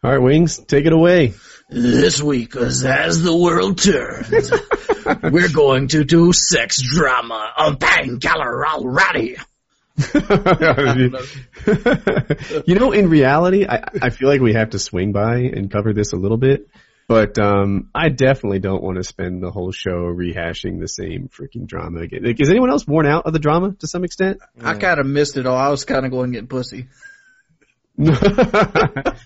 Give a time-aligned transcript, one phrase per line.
[0.00, 1.34] All right, Wings, take it away.
[1.68, 4.52] This week, as as the world turns,
[5.32, 9.36] we're going to do sex drama on Painkiller Already.
[12.64, 15.92] you know, in reality, I, I feel like we have to swing by and cover
[15.92, 16.68] this a little bit,
[17.08, 21.66] but um, I definitely don't want to spend the whole show rehashing the same freaking
[21.66, 22.22] drama again.
[22.22, 24.38] Like, is anyone else worn out of the drama to some extent?
[24.62, 25.56] I kind of missed it all.
[25.56, 26.86] I was kind of going getting pussy.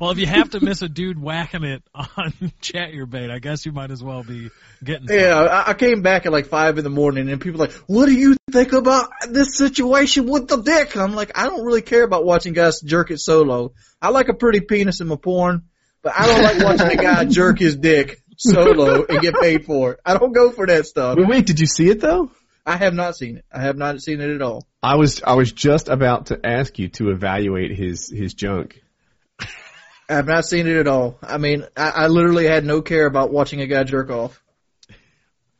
[0.00, 3.72] Well, if you have to miss a dude whacking it on Chaturbate, I guess you
[3.72, 4.50] might as well be
[4.82, 5.08] getting.
[5.08, 5.16] some.
[5.16, 7.74] Yeah, I, I came back at like five in the morning, and people were like,
[7.86, 11.82] "What do you think about this situation with the dick?" I'm like, I don't really
[11.82, 13.72] care about watching guys jerk it solo.
[14.00, 15.64] I like a pretty penis in my porn,
[16.02, 19.92] but I don't like watching a guy jerk his dick solo and get paid for
[19.92, 20.00] it.
[20.04, 21.18] I don't go for that stuff.
[21.18, 22.30] Wait, wait, did you see it though?
[22.66, 23.44] I have not seen it.
[23.52, 24.66] I have not seen it at all.
[24.82, 28.82] I was I was just about to ask you to evaluate his his junk.
[30.08, 31.18] I have not seen it at all.
[31.22, 34.42] I mean, I, I literally had no care about watching a guy jerk off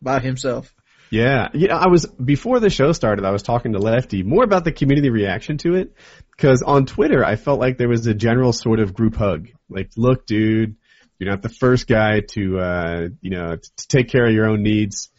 [0.02, 0.72] by himself.
[1.10, 1.76] Yeah, yeah.
[1.76, 3.24] I was before the show started.
[3.24, 5.94] I was talking to Lefty more about the community reaction to it
[6.36, 9.48] because on Twitter I felt like there was a general sort of group hug.
[9.68, 10.76] Like, look, dude,
[11.18, 14.46] you're not the first guy to uh, you know t- to take care of your
[14.46, 15.10] own needs.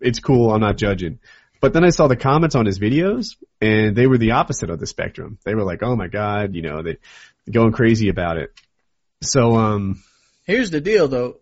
[0.00, 0.52] It it's cool.
[0.52, 1.18] I'm not judging.
[1.60, 4.80] But then I saw the comments on his videos, and they were the opposite of
[4.80, 5.38] the spectrum.
[5.44, 6.96] They were like, "Oh my god," you know, they
[7.50, 8.52] going crazy about it.
[9.22, 10.02] So, um,
[10.44, 11.36] Here's the deal though.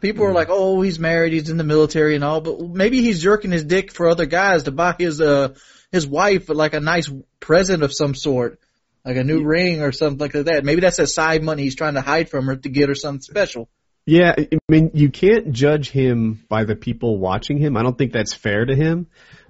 [0.00, 3.22] People are like, oh, he's married, he's in the military and all, but maybe he's
[3.22, 5.54] jerking his dick for other guys to buy his, uh,
[5.90, 8.60] his wife like a nice present of some sort.
[9.04, 10.64] Like a new ring or something like that.
[10.64, 13.22] Maybe that's that side money he's trying to hide from her to get her something
[13.22, 13.68] special.
[14.04, 17.76] Yeah, I mean, you can't judge him by the people watching him.
[17.76, 19.06] I don't think that's fair to him.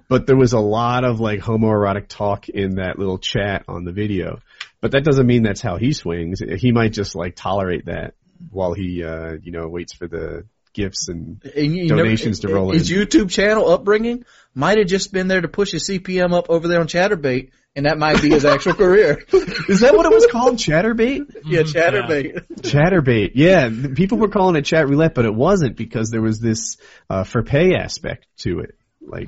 [0.09, 3.91] But there was a lot of like homoerotic talk in that little chat on the
[3.91, 4.41] video.
[4.79, 6.39] But that doesn't mean that's how he swings.
[6.39, 8.13] He might just like tolerate that
[8.51, 12.77] while he, uh, you know, waits for the gifts and And donations to roll in.
[12.77, 16.67] His YouTube channel upbringing might have just been there to push his CPM up over
[16.67, 19.23] there on Chaturbate, and that might be his actual career.
[19.67, 20.57] Is that what it was called?
[20.57, 21.35] Chaturbate?
[21.45, 22.45] yeah, Chaturbate.
[22.61, 23.31] Chaturbate.
[23.33, 26.77] Yeah, people were calling it Chatroulette, but it wasn't because there was this
[27.09, 29.27] uh, for pay aspect to it, like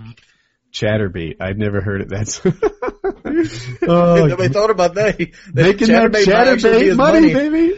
[0.71, 1.37] Chaturbate.
[1.41, 2.09] I'd never heard it.
[2.09, 2.41] That's
[3.87, 5.17] oh, Nobody thought about that.
[5.17, 7.73] That making that might actually be Chaturbate his money, baby.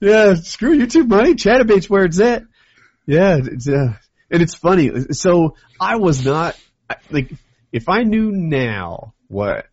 [0.00, 1.34] yeah, screw YouTube money.
[1.34, 2.42] Chaturbate's where it's at.
[3.06, 3.94] Yeah, it's uh,
[4.30, 4.90] and it's funny.
[5.12, 6.56] So I was not
[7.10, 7.32] like
[7.72, 9.66] if I knew now what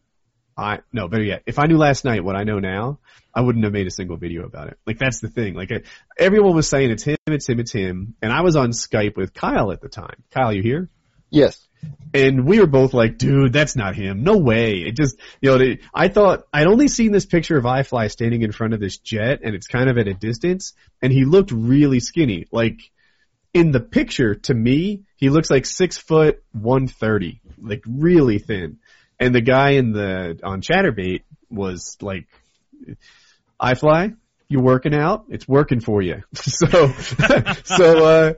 [0.57, 2.99] I no better yet if I knew last night what I know now
[3.33, 4.79] I wouldn't have made a single video about it.
[4.85, 5.53] Like that's the thing.
[5.53, 5.81] Like I,
[6.17, 9.33] everyone was saying it's him, it's him, it's him, and I was on Skype with
[9.33, 10.23] Kyle at the time.
[10.31, 10.89] Kyle, you here?
[11.29, 11.65] Yes.
[12.13, 14.23] And we were both like, dude, that's not him.
[14.23, 14.79] No way.
[14.79, 18.41] It just, you know, they, I thought, I'd only seen this picture of iFly standing
[18.41, 21.51] in front of this jet and it's kind of at a distance and he looked
[21.51, 22.47] really skinny.
[22.51, 22.79] Like,
[23.53, 27.41] in the picture, to me, he looks like six foot, 130.
[27.61, 28.77] Like, really thin.
[29.19, 32.27] And the guy in the, on Chaturbate was like,
[33.61, 34.15] "iFly,
[34.47, 35.25] you working out?
[35.29, 36.23] It's working for you.
[36.33, 36.67] so,
[37.63, 38.33] so, uh,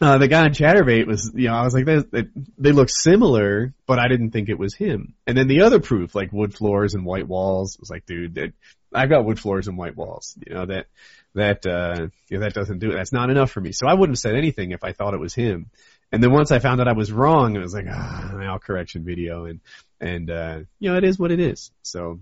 [0.00, 2.88] uh, the guy on Chaturbate was, you know, I was like, they, they, they look
[2.88, 5.14] similar, but I didn't think it was him.
[5.26, 8.52] And then the other proof, like wood floors and white walls, was like, dude, that,
[8.94, 10.38] I've got wood floors and white walls.
[10.46, 10.86] You know, that,
[11.34, 12.94] that, uh, you know, that doesn't do it.
[12.94, 13.72] That's not enough for me.
[13.72, 15.70] So I wouldn't have said anything if I thought it was him.
[16.10, 19.04] And then once I found out I was wrong, it was like, ah, now correction
[19.04, 19.44] video.
[19.44, 19.60] And,
[20.00, 21.70] and, uh, you know, it is what it is.
[21.82, 22.20] So,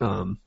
[0.00, 0.38] um,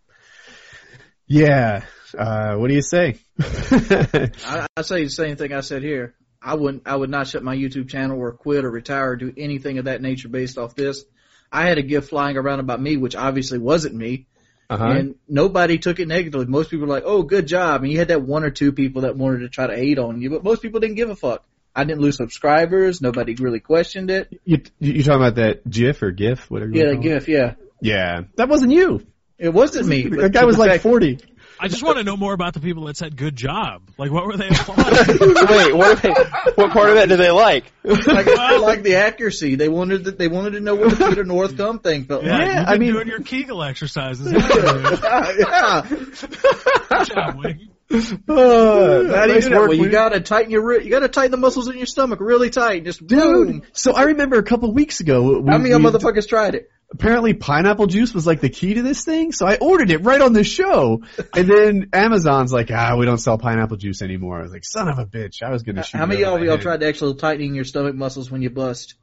[1.26, 1.84] yeah,
[2.18, 3.18] uh, what do you say?
[3.40, 6.16] I, I say the same thing I said here.
[6.42, 6.84] I wouldn't.
[6.86, 9.86] I would not shut my YouTube channel or quit or retire or do anything of
[9.86, 11.04] that nature based off this.
[11.52, 14.28] I had a gift flying around about me, which obviously wasn't me,
[14.70, 14.86] Uh-huh.
[14.86, 16.46] and nobody took it negatively.
[16.46, 19.02] Most people were like, "Oh, good job," and you had that one or two people
[19.02, 21.44] that wanted to try to hate on you, but most people didn't give a fuck.
[21.76, 23.02] I didn't lose subscribers.
[23.02, 24.40] Nobody really questioned it.
[24.44, 27.14] You, you talking about that GIF or GIF, whatever Yeah, wanna that call it?
[27.16, 27.28] gift.
[27.30, 29.06] Yeah, Yeah, that wasn't you.
[29.38, 30.08] it wasn't me.
[30.08, 31.20] but That guy was like fact- 40.
[31.62, 33.82] I just want to know more about the people that said good job.
[33.98, 35.18] Like, what were they applauding?
[35.20, 36.02] Wait, what?
[36.02, 36.10] They,
[36.56, 37.66] what part of that do they like?
[37.84, 39.56] like, I like the accuracy.
[39.56, 42.38] They wanted to, they wanted to know what the Peter North Gump thing felt Yeah,
[42.38, 42.48] like.
[42.48, 44.32] you've I mean- doing your Kegel exercises.
[44.32, 45.04] haven't
[45.40, 45.82] yeah.
[45.90, 47.70] Good job, Wing.
[47.92, 49.60] Oh, How do you do that?
[49.62, 52.86] Well, you gotta tighten your you gotta tighten the muscles in your stomach really tight.
[52.86, 53.62] Just boom.
[53.62, 56.70] Dude, so I remember a couple weeks ago, we, How many we- motherfuckers tried it?
[56.92, 60.20] apparently pineapple juice was like the key to this thing, so I ordered it right
[60.20, 61.04] on the show.
[61.36, 64.40] And then Amazon's like, ah, we don't sell pineapple juice anymore.
[64.40, 66.58] I was like, son of a bitch, I was gonna shoot How many over y'all
[66.58, 68.96] tried to actually tightening your stomach muscles when you bust?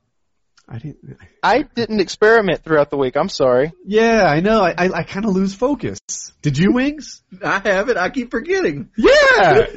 [0.69, 1.17] I didn't.
[1.45, 3.17] I didn't experiment throughout the week.
[3.17, 3.73] I'm sorry.
[3.85, 4.63] Yeah, I know.
[4.63, 6.01] I I, I kind of lose focus.
[6.43, 7.23] Did you, Wings?
[7.45, 7.97] I have it.
[7.97, 8.91] I keep forgetting.
[8.97, 9.67] Yeah.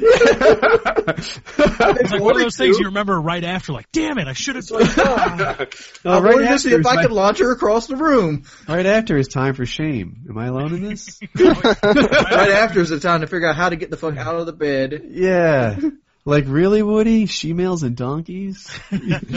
[1.62, 4.56] It's like one of those things you remember right after, like, damn it, I should
[4.56, 4.64] have.
[4.72, 5.66] I
[6.04, 8.44] Oh, wanted to see if I my- could launch her across the room.
[8.68, 10.24] right after is time for shame.
[10.28, 11.20] Am I alone in this?
[11.38, 14.46] right after is the time to figure out how to get the fuck out of
[14.46, 15.02] the bed.
[15.08, 15.78] yeah.
[16.24, 17.26] Like really, Woody?
[17.26, 18.70] She-males and donkeys?
[18.90, 19.18] you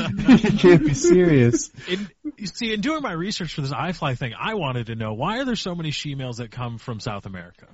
[0.58, 1.72] can't be serious.
[1.88, 5.14] In, you see, in doing my research for this iFly thing, I wanted to know
[5.14, 7.68] why are there so many she-males that come from South America?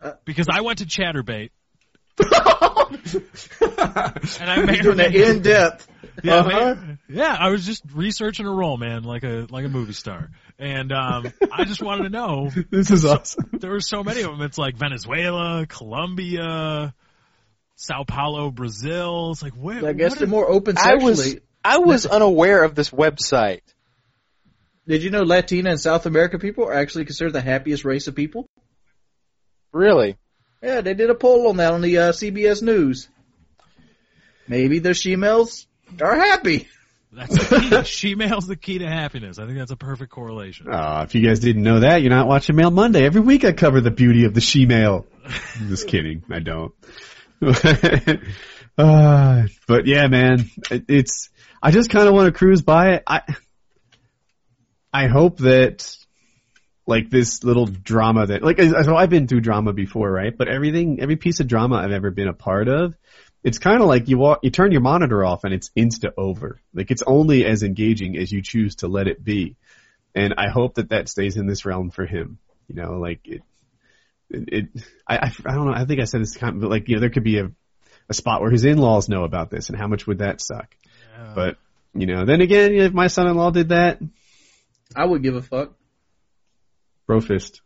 [0.00, 1.50] Uh, Because I went to Chaturbate.
[2.20, 2.30] and
[4.50, 5.88] I may or Doing may that in depth.
[6.22, 6.50] Yeah, Uh-huh.
[6.74, 6.98] man.
[7.08, 10.92] yeah, I was just researching a role, man, like a like a movie star, and
[10.92, 12.50] um, I just wanted to know.
[12.70, 13.50] This is awesome.
[13.54, 14.40] There were so many of them.
[14.42, 16.94] It's like Venezuela, Colombia,
[17.76, 19.30] Sao Paulo, Brazil.
[19.32, 19.86] It's like where?
[19.86, 23.62] I guess what they're more open I was I was unaware of this website.
[24.86, 28.14] Did you know Latina and South American people are actually considered the happiest race of
[28.14, 28.46] people?
[29.72, 30.16] Really?
[30.62, 33.08] Yeah, they did a poll on that on the uh, CBS News.
[34.46, 35.66] Maybe the she-males
[36.02, 36.68] are happy.
[37.12, 37.84] That's the key.
[37.84, 39.38] She-male's the key to happiness.
[39.38, 40.68] I think that's a perfect correlation.
[40.70, 43.04] Uh, if you guys didn't know that, you're not watching Mail Monday.
[43.04, 45.06] Every week I cover the beauty of the she-male.
[45.24, 46.24] I'm just kidding.
[46.30, 46.72] I don't.
[48.78, 51.30] Uh, but yeah, man, it, it's,
[51.62, 53.02] I just kind of want to cruise by it.
[53.06, 53.22] I,
[54.92, 55.96] I hope that,
[56.86, 60.36] like this little drama that, like, so I've been through drama before, right?
[60.36, 62.94] But everything, every piece of drama I've ever been a part of,
[63.44, 66.60] it's kind of like you walk, you turn your monitor off and it's insta over.
[66.72, 69.56] Like it's only as engaging as you choose to let it be.
[70.14, 72.38] And I hope that that stays in this realm for him.
[72.68, 73.42] You know, like it,
[74.30, 75.74] it, it I, I, I don't know.
[75.74, 77.50] I think I said this kind of, but like, you know, there could be a,
[78.08, 80.74] a spot where his in-laws know about this and how much would that suck?
[81.16, 81.32] Yeah.
[81.34, 81.56] But,
[81.94, 84.00] you know, then again, if my son-in-law did that,
[84.94, 85.74] I would give a fuck.
[87.06, 87.60] bro fist.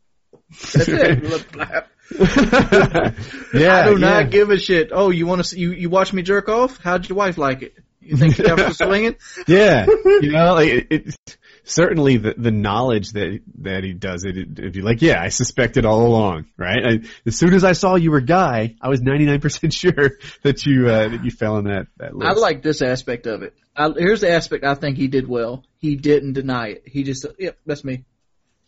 [0.51, 1.47] That's it.
[2.11, 4.23] Yeah, I do not yeah.
[4.25, 4.91] give a shit.
[4.93, 6.79] Oh, you want to see, you you watch me jerk off?
[6.79, 7.75] How'd your wife like it?
[8.01, 9.17] You think she got swinging?
[9.47, 11.37] yeah, you know, like it, it,
[11.69, 15.29] certainly the the knowledge that that he does it, it, it'd be like, yeah, I
[15.29, 16.85] suspected all along, right?
[16.85, 20.13] I, as soon as I saw you were guy, I was ninety nine percent sure
[20.43, 22.31] that you uh, that you fell in that that list.
[22.31, 23.55] I like this aspect of it.
[23.77, 25.65] I, here's the aspect I think he did well.
[25.79, 26.83] He didn't deny it.
[26.87, 28.05] He just, yep, that's me.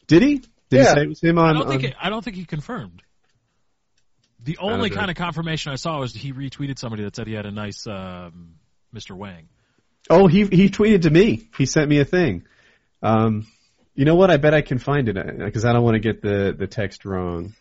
[0.06, 0.34] Did he?
[0.36, 0.94] Did he Yeah.
[0.94, 1.56] say it was him on?
[1.56, 3.02] I don't think on- it, I don't think he confirmed.
[4.42, 4.96] The don't only know.
[4.96, 7.86] kind of confirmation I saw was he retweeted somebody that said he had a nice
[7.86, 8.54] um,
[8.94, 9.16] Mr.
[9.16, 9.48] Wang.
[10.08, 11.48] Oh, he he tweeted to me.
[11.58, 12.44] He sent me a thing.
[13.02, 13.46] Um,
[13.94, 14.30] you know what?
[14.30, 17.04] I bet I can find it because I don't want to get the the text
[17.04, 17.54] wrong.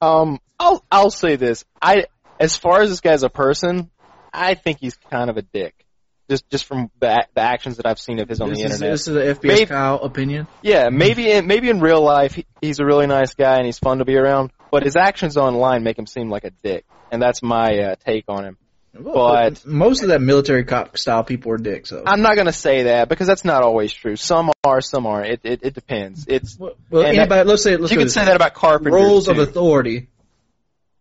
[0.00, 1.64] Um, I'll I'll say this.
[1.80, 2.06] I
[2.38, 3.90] as far as this guy as a person,
[4.32, 5.74] I think he's kind of a dick.
[6.28, 8.72] Just just from the, the actions that I've seen of his on This the is,
[8.72, 8.92] internet.
[8.92, 10.46] this is an FPS Maybe- Kyle opinion.
[10.62, 13.78] Yeah, maybe in, maybe in real life he, he's a really nice guy and he's
[13.78, 17.20] fun to be around, but his actions online make him seem like a dick, and
[17.20, 18.58] that's my uh, take on him.
[18.98, 21.90] But- most of that military cop style people are dicks.
[21.90, 22.02] So.
[22.06, 24.16] I'm not gonna say that because that's not always true.
[24.16, 25.30] Some are, some aren't.
[25.30, 26.26] It it, it depends.
[26.28, 28.92] It's well, well, and anybody, let's say let's you could say that about carpenters.
[28.94, 30.08] roles of authority.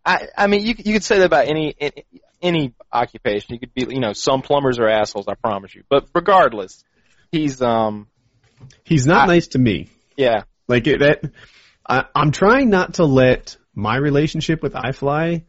[0.06, 2.06] I I mean you you could say that about any any,
[2.42, 3.54] any occupation.
[3.54, 5.28] You could be you know some plumbers are assholes.
[5.28, 5.84] I promise you.
[5.90, 6.84] But regardless,
[7.32, 8.08] he's um
[8.84, 9.90] He's not I- nice to me.
[10.18, 11.32] yeah Like it, that,
[11.88, 15.44] I, I'm trying not to let my relationship with iFly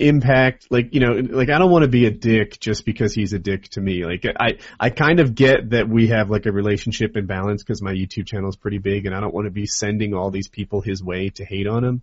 [0.00, 3.32] impact, like you know, like I don't want to be a dick just because he's
[3.32, 4.04] a dick to me.
[4.04, 7.82] Like I, I kind of get that we have like a relationship in balance because
[7.82, 10.48] my YouTube channel is pretty big, and I don't want to be sending all these
[10.48, 12.02] people his way to hate on him.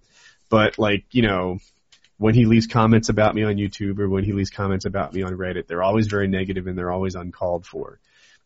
[0.49, 1.57] But like you know,
[2.17, 5.23] when he leaves comments about me on YouTube or when he leaves comments about me
[5.23, 7.99] on Reddit, they're always very negative and they're always uncalled for.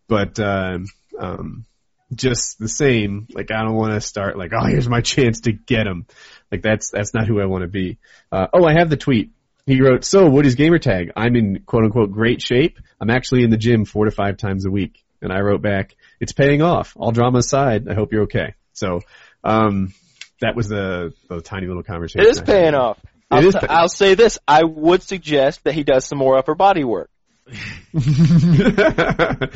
[0.07, 1.65] But um, um,
[2.13, 5.51] just the same, like I don't want to start like, oh, here's my chance to
[5.51, 6.05] get him.
[6.51, 7.97] Like that's that's not who I want to be.
[8.31, 9.31] Uh, oh, I have the tweet.
[9.65, 11.11] He wrote, "So, Woody's gamertag.
[11.15, 12.79] I'm in quote unquote great shape.
[12.99, 15.95] I'm actually in the gym four to five times a week." And I wrote back,
[16.19, 16.93] "It's paying off.
[16.95, 19.01] All drama aside, I hope you're okay." So,
[19.43, 19.93] um,
[20.41, 22.25] that was the the tiny little conversation.
[22.25, 22.97] it is paying off.
[23.03, 24.39] It I'll, is pay- I'll say this.
[24.47, 27.09] I would suggest that he does some more upper body work.
[27.95, 29.49] I,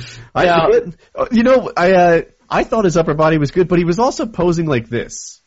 [0.46, 0.70] Now-
[1.32, 4.26] you know, I uh, I thought his upper body was good, but he was also
[4.26, 5.42] posing like this.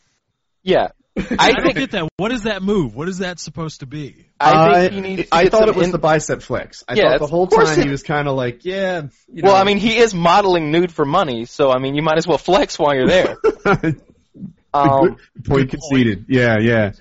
[0.63, 0.89] Yeah,
[1.31, 2.09] I I don't get that.
[2.17, 2.95] What is that move?
[2.95, 4.25] What is that supposed to be?
[4.39, 5.29] I think he needs.
[5.29, 6.83] To I thought it was in- the bicep flex.
[6.87, 9.03] I Yeah, thought the whole time it- he was kind of like, yeah.
[9.31, 9.55] You Well.
[9.55, 12.37] I mean, he is modeling nude for money, so I mean, you might as well
[12.37, 13.37] flex while you're there.
[14.71, 16.25] Um, point conceded.
[16.29, 16.91] Yeah, yeah.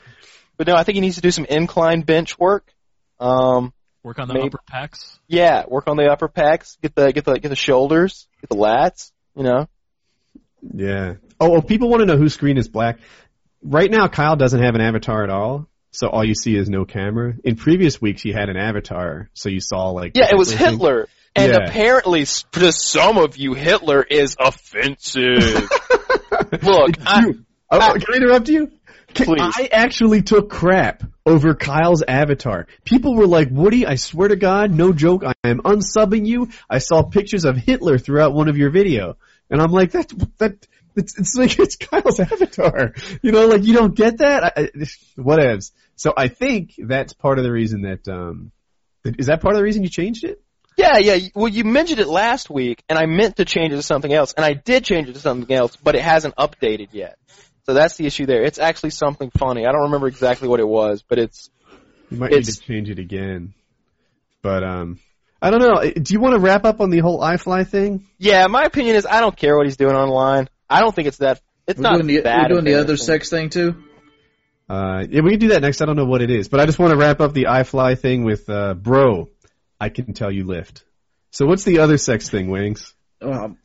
[0.57, 2.73] but no, I think he needs to do some incline bench work.
[3.21, 5.19] Um, Work on the Maybe- upper pecs.
[5.27, 8.57] Yeah, work on the upper pecs, get the get the get the shoulders, get the
[8.57, 9.11] lats.
[9.37, 9.69] You know.
[10.75, 11.15] Yeah.
[11.39, 12.99] Oh, well, people want to know whose screen is black.
[13.62, 16.85] Right now, Kyle doesn't have an avatar at all, so all you see is no
[16.85, 17.35] camera.
[17.45, 20.12] In previous weeks, he had an avatar, so you saw like.
[20.17, 20.71] Yeah, it was thing.
[20.73, 21.09] Hitler.
[21.35, 21.67] And Yeah.
[21.67, 25.69] apparently, to some of you, Hitler is offensive.
[26.62, 27.25] Look, I,
[27.71, 28.71] Oh, I- can I interrupt you?
[29.15, 29.41] Please.
[29.41, 32.67] I actually took crap over Kyle's avatar.
[32.85, 36.49] People were like, Woody, I swear to God, no joke, I am unsubbing you.
[36.71, 39.17] I saw pictures of Hitler throughout one of your video.
[39.50, 40.67] And I'm like, that, that,
[40.99, 42.95] it's, it's like, it's Kyle's avatar.
[43.23, 44.45] You know, like, you don't get that?
[44.45, 44.71] I, I,
[45.17, 45.73] whatevs.
[45.97, 48.52] So I think that's part of the reason that, um,
[49.05, 50.43] is that part of the reason you changed it?
[50.76, 51.28] yeah, yeah.
[51.35, 54.33] Well, you mentioned it last week, and I meant to change it to something else,
[54.35, 57.19] and I did change it to something else, but it hasn't updated yet.
[57.67, 58.45] So that's the issue there.
[58.45, 59.67] It's actually something funny.
[59.67, 61.50] I don't remember exactly what it was, but it's
[62.11, 63.55] You might need to change it again.
[64.40, 65.00] But, um,
[65.43, 65.83] I don't know.
[65.90, 68.07] Do you want to wrap up on the whole iFly thing?
[68.19, 68.47] yeah.
[68.47, 70.49] My opinion is I don't care what he's doing online.
[70.69, 71.41] I don't think it's that.
[71.67, 73.83] It's We're not doing the, that we're doing the other sex thing too.
[74.69, 75.81] Uh, yeah, we can do that next.
[75.81, 77.99] I don't know what it is, but I just want to wrap up the iFly
[77.99, 79.31] thing with, uh, bro,
[79.81, 80.85] I can tell you lift.
[81.31, 82.95] So what's the other sex thing, Wings?
[83.23, 83.59] Um,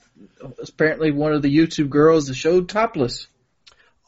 [0.61, 3.27] apparently, one of the YouTube girls that showed topless.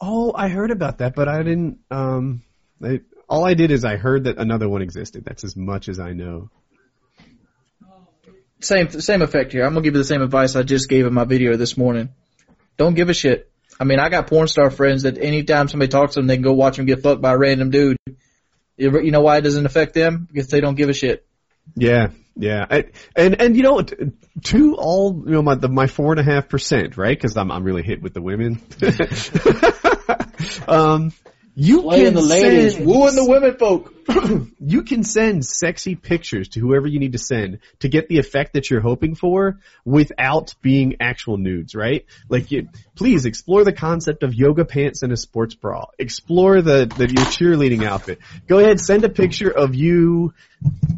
[0.00, 2.42] Oh, I heard about that, but I didn't, um,
[2.82, 5.24] I, all I did is I heard that another one existed.
[5.24, 6.50] That's as much as I know.
[8.60, 9.64] Same same effect here.
[9.64, 12.08] I'm gonna give you the same advice I just gave in my video this morning.
[12.76, 13.50] Don't give a shit.
[13.78, 16.42] I mean, I got porn star friends that anytime somebody talks to them, they can
[16.42, 17.98] go watch them get fucked by a random dude.
[18.76, 20.26] You know why it doesn't affect them?
[20.30, 21.26] Because they don't give a shit.
[21.74, 22.84] Yeah, yeah, I,
[23.16, 26.48] and and you know, to all you know, my the, my four and a half
[26.48, 27.16] percent, right?
[27.16, 28.60] Because I'm I'm really hit with the women.
[30.68, 31.12] um,
[31.58, 33.94] you Playing can the ladies, send- wooing the women folk.
[34.60, 38.52] you can send sexy pictures to whoever you need to send to get the effect
[38.52, 42.04] that you're hoping for without being actual nudes, right?
[42.28, 45.86] Like, you, please explore the concept of yoga pants and a sports bra.
[45.98, 48.18] Explore the, the your cheerleading outfit.
[48.46, 50.34] Go ahead, send a picture of you,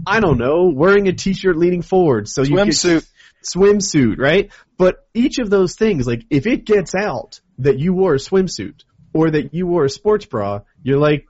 [0.04, 3.08] I don't know, wearing a t-shirt leaning forward so you can Swimsuit.
[3.44, 4.50] swimsuit, right?
[4.76, 8.82] But each of those things, like if it gets out that you wore a swimsuit
[9.12, 11.26] or that you wore a sports bra, you're like,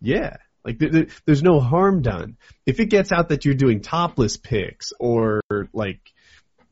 [0.00, 2.36] yeah, like th- th- there's no harm done.
[2.66, 5.40] If it gets out that you're doing topless pics or
[5.72, 6.00] like,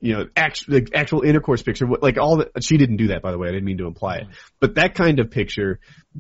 [0.01, 2.63] you know, actual like actual intercourse picture, like all that.
[2.63, 3.49] She didn't do that, by the way.
[3.49, 4.27] I didn't mean to imply it,
[4.59, 5.79] but that kind of picture,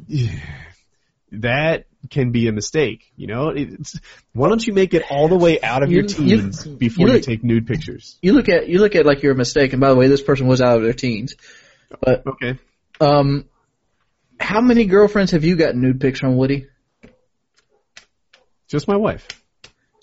[1.32, 3.12] that can be a mistake.
[3.16, 3.98] You know, it's,
[4.32, 7.08] why don't you make it all the way out of your You- you- teens before
[7.08, 8.18] you you take nude pictures?
[8.20, 9.72] You look at you look at like your mistake.
[9.72, 11.34] And by the way, this person was out of their teens.
[12.00, 12.58] But Okay.
[13.00, 13.46] um,
[14.40, 16.66] how many girlfriends have you gotten nude pics from, Woody?
[18.68, 19.26] Just my wife.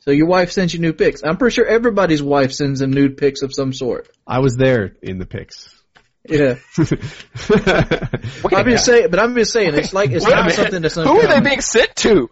[0.01, 1.21] So your wife sends you nude pics.
[1.23, 4.07] I'm pretty sure everybody's wife sends them nude pics of some sort.
[4.25, 5.73] I was there in the pics.
[6.29, 6.55] Yeah.
[8.53, 10.55] I'm just saying, but I'm just saying, it's like it's Wait a not minute.
[10.55, 12.29] something that's Who are they being sent to?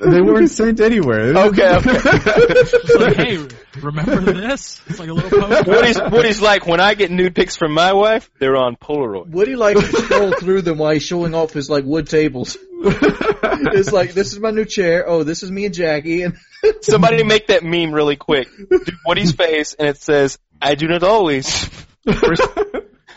[0.00, 1.36] They weren't sent anywhere.
[1.36, 1.90] Okay, okay.
[1.94, 3.46] It's like, hey,
[3.80, 4.80] remember this?
[4.86, 5.66] It's like a little post.
[5.66, 9.28] Woody's, Woody's like, when I get nude pics from my wife, they're on Polaroid.
[9.28, 12.56] Woody likes to scroll through them while he's showing off his like wood tables.
[12.82, 15.06] it's like this is my new chair.
[15.06, 16.36] Oh, this is me and Jackie, and
[16.82, 18.48] Somebody make that meme really quick.
[18.56, 21.68] Do Woody's face, and it says, I do not always,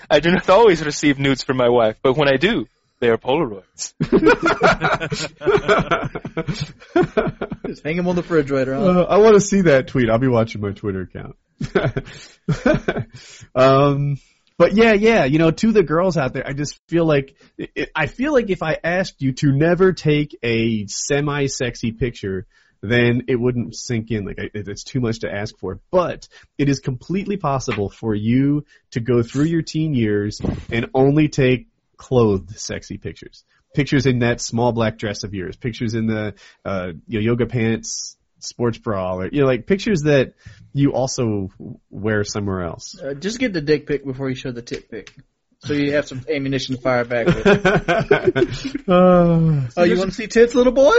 [0.10, 2.68] I do not always receive nudes from my wife, but when I do,
[3.04, 3.94] they are Polaroids.
[7.68, 8.76] just hang them on the refrigerator.
[8.76, 9.02] Huh?
[9.02, 10.10] Uh, I want to see that tweet.
[10.10, 11.36] I'll be watching my Twitter account.
[13.56, 14.20] um,
[14.58, 17.72] but yeah, yeah, you know, to the girls out there, I just feel like it,
[17.76, 22.48] it, I feel like if I asked you to never take a semi-sexy picture,
[22.82, 24.26] then it wouldn't sink in.
[24.26, 25.82] Like it's too much to ask for.
[25.92, 30.40] But it is completely possible for you to go through your teen years
[30.72, 31.68] and only take
[32.04, 33.46] clothed sexy pictures.
[33.74, 35.56] Pictures in that small black dress of yours.
[35.56, 36.34] Pictures in the
[36.66, 40.34] uh, you know, yoga pants, sports bra, or you know, like pictures that
[40.74, 41.50] you also
[41.90, 43.00] wear somewhere else.
[43.02, 45.16] Uh, just get the dick pic before you show the tit pic,
[45.60, 48.84] so you have some ammunition to fire back with.
[48.88, 50.98] Uh, Oh, you want to see tits, little boy?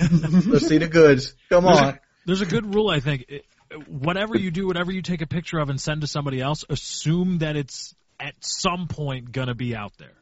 [0.00, 1.34] Let's see the goods.
[1.50, 1.98] Come on.
[2.26, 3.26] There's a good rule, I think.
[3.28, 3.44] It-
[3.88, 7.38] Whatever you do, whatever you take a picture of and send to somebody else, assume
[7.38, 10.12] that it's at some point gonna be out there.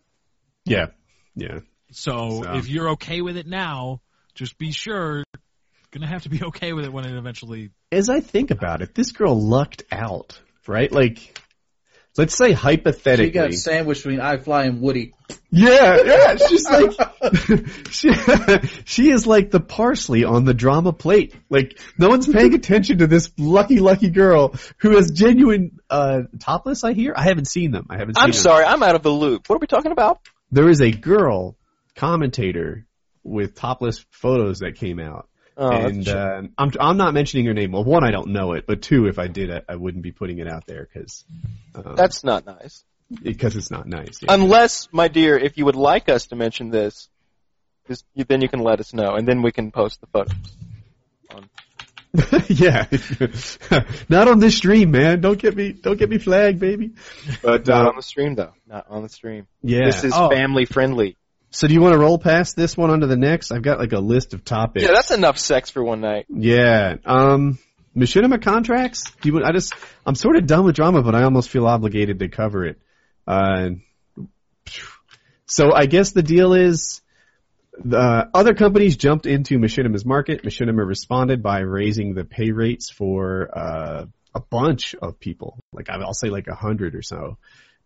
[0.64, 0.86] Yeah,
[1.34, 1.60] yeah.
[1.92, 4.00] So, So- if you're okay with it now,
[4.34, 5.24] just be sure you're
[5.90, 7.70] gonna have to be okay with it when it eventually.
[7.90, 10.90] As I think about it, this girl lucked out, right?
[10.90, 11.38] Like,
[12.16, 15.14] let's say hypothetically, She got sandwiched between iFly and Woody.
[15.50, 16.36] Yeah, yeah.
[16.48, 16.92] She's like,
[17.90, 18.12] she,
[18.84, 21.34] she is like the parsley on the drama plate.
[21.48, 26.84] Like, no one's paying attention to this lucky, lucky girl who has genuine, uh, topless,
[26.84, 27.14] I hear?
[27.16, 27.86] I haven't seen them.
[27.90, 28.24] I haven't seen them.
[28.26, 28.40] I'm them.
[28.40, 29.48] sorry, I'm out of the loop.
[29.48, 30.20] What are we talking about?
[30.50, 31.56] There is a girl
[31.94, 32.86] commentator
[33.22, 35.28] with topless photos that came out.
[35.56, 37.72] Oh, and, uh, I'm, I'm not mentioning her name.
[37.72, 40.12] Well, one, I don't know it, but two, if I did, I, I wouldn't be
[40.12, 41.24] putting it out there because,
[41.74, 42.82] um, that's not nice.
[43.22, 44.22] because it's not nice.
[44.22, 44.32] Yeah.
[44.32, 47.08] Unless, my dear, if you would like us to mention this,
[47.88, 50.34] just, then you can let us know, and then we can post the photos.
[52.48, 52.86] yeah,
[54.08, 55.20] not on this stream, man.
[55.20, 56.92] Don't get me, don't get me flagged, baby.
[57.42, 58.52] But Not uh, on the stream, though.
[58.66, 59.46] Not on the stream.
[59.62, 61.16] yeah, This is Oh, family friendly.
[61.52, 63.50] So do you want to roll past this one onto the next?
[63.52, 64.84] I've got like a list of topics.
[64.84, 66.26] Yeah, that's enough sex for one night.
[66.28, 66.96] Yeah.
[67.04, 67.58] Um,
[67.96, 69.04] machinima contracts.
[69.20, 69.32] Do you?
[69.34, 69.74] want- I just,
[70.06, 72.80] I'm sort of done with drama, but I almost feel obligated to cover it.
[73.26, 73.70] Uh,
[75.46, 77.02] so I guess the deal is,
[77.72, 80.42] the other companies jumped into Machinima's market.
[80.42, 85.58] Machinima responded by raising the pay rates for uh, a bunch of people.
[85.72, 87.38] Like I'll say like a hundred or so.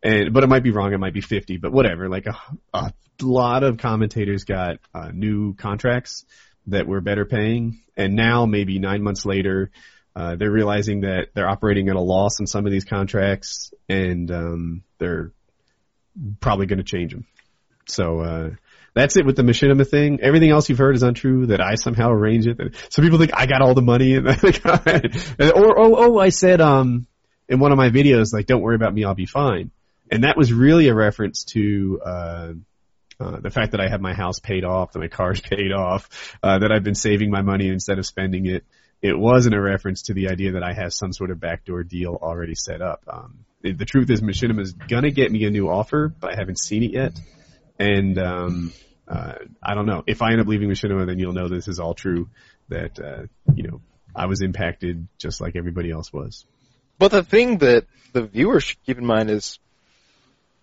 [0.03, 0.93] And but it might be wrong.
[0.93, 1.57] It might be fifty.
[1.57, 2.09] But whatever.
[2.09, 2.37] Like a,
[2.73, 6.25] a lot of commentators got uh, new contracts
[6.67, 9.71] that were better paying, and now maybe nine months later,
[10.17, 14.31] uh, they're realizing that they're operating at a loss in some of these contracts, and
[14.31, 15.33] um, they're
[16.41, 17.26] probably going to change them.
[17.87, 18.50] So uh,
[18.95, 20.21] that's it with the machinima thing.
[20.23, 21.47] Everything else you've heard is untrue.
[21.47, 22.77] That I somehow arranged it.
[22.91, 27.07] Some people think I got all the money, and or oh oh I said um
[27.49, 29.71] in one of my videos like don't worry about me, I'll be fine.
[30.11, 32.53] And that was really a reference to uh,
[33.19, 36.37] uh, the fact that I have my house paid off, that my car's paid off,
[36.43, 38.65] uh, that I've been saving my money instead of spending it.
[39.03, 42.19] It wasn't a reference to the idea that I have some sort of backdoor deal
[42.21, 43.03] already set up.
[43.07, 46.59] Um, the, truth is, Machinima is gonna get me a new offer, but I haven't
[46.59, 47.13] seen it yet.
[47.78, 48.73] And um,
[49.09, 50.04] uh, I don't know.
[50.07, 52.28] If I end up leaving Machinima, then you'll know this is all true.
[52.69, 53.23] That uh,
[53.54, 53.81] you know
[54.14, 56.47] I was impacted just like everybody else was.
[56.99, 59.59] But the thing that the viewers should keep in mind is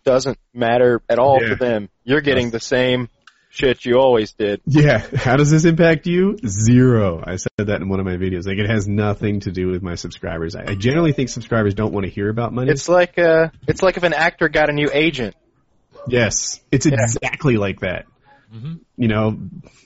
[0.03, 1.49] doesn't matter at all Yeah.
[1.49, 1.89] for them.
[2.03, 3.09] You're getting the same
[3.49, 4.61] shit you always did.
[4.65, 4.99] Yeah.
[5.15, 6.37] How does this impact you?
[6.47, 7.21] Zero.
[7.23, 8.47] I said that in one of my videos.
[8.47, 10.55] Like it has nothing to do with my subscribers.
[10.55, 12.71] I, I generally think subscribers don't want to hear about money.
[12.71, 15.35] It's like uh it's like if an actor got a new agent.
[16.07, 16.59] Yes.
[16.71, 18.05] It's exactly like that.
[18.97, 19.39] You know,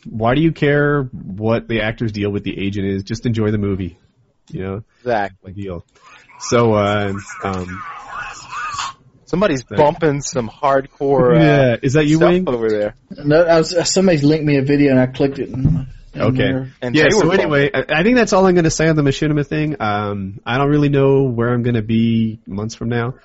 [0.09, 3.03] why do you care what the actor's deal with the agent is?
[3.03, 3.97] Just enjoy the movie.
[4.49, 5.53] You know, Exactly.
[5.53, 5.85] deal.
[6.39, 7.83] So, uh, um,
[9.25, 12.47] Somebody's bumping some hardcore uh, yeah, is that you, Wayne?
[12.47, 12.95] over there.
[13.11, 15.49] No, I was, somebody's linked me a video and I clicked it.
[15.49, 16.71] And, and Okay.
[16.81, 19.01] And yeah, so anyway, I, I think that's all I'm going to say on the
[19.01, 19.75] machinima thing.
[19.79, 23.15] Um, I don't really know where I'm going to be months from now,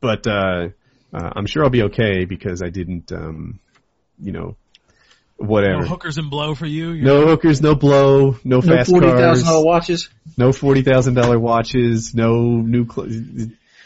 [0.00, 0.68] but uh,
[1.12, 3.60] uh, I'm sure I'll be okay because I didn't, um,
[4.20, 4.56] you know,
[5.36, 5.82] whatever.
[5.82, 6.92] No hookers and blow for you.
[6.92, 10.08] You're No hookers, no blow, no No fast forty cars, thousand dollar watches.
[10.36, 12.86] no forty thousand dollar watches, no new.
[12.88, 13.08] Cl-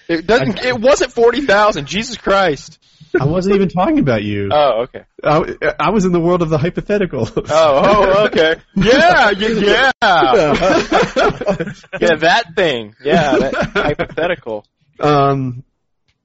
[0.08, 2.78] It doesn't it wasn't forty thousand, Jesus Christ.
[3.18, 4.48] I wasn't even talking about you.
[4.52, 5.04] Oh, okay.
[5.22, 7.28] I, I was in the world of the hypothetical.
[7.36, 8.56] Oh, oh, okay.
[8.74, 9.92] Yeah, yeah, yeah.
[12.00, 12.94] yeah, that thing.
[13.02, 14.66] Yeah, that hypothetical.
[15.00, 15.62] Um,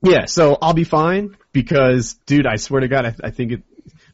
[0.01, 3.63] yeah, so I'll be fine because, dude, I swear to God, I, I think it,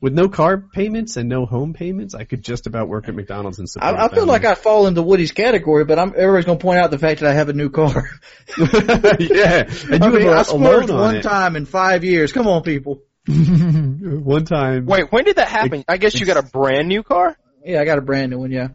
[0.02, 3.60] with no car payments and no home payments, I could just about work at McDonald's
[3.60, 3.96] and support.
[3.96, 6.92] I, I feel like I fall into Woody's category, but I'm everybody's gonna point out
[6.92, 8.10] the fact that I have a new car.
[8.58, 11.24] yeah, and I you mean, have I a, a splurged on one it.
[11.24, 12.32] time in five years.
[12.32, 13.02] Come on, people.
[13.28, 14.86] one time.
[14.86, 15.84] Wait, when did that happen?
[15.88, 17.38] I guess you got a brand new car?
[17.64, 18.52] Yeah, I got a brand new one.
[18.52, 18.70] Yeah,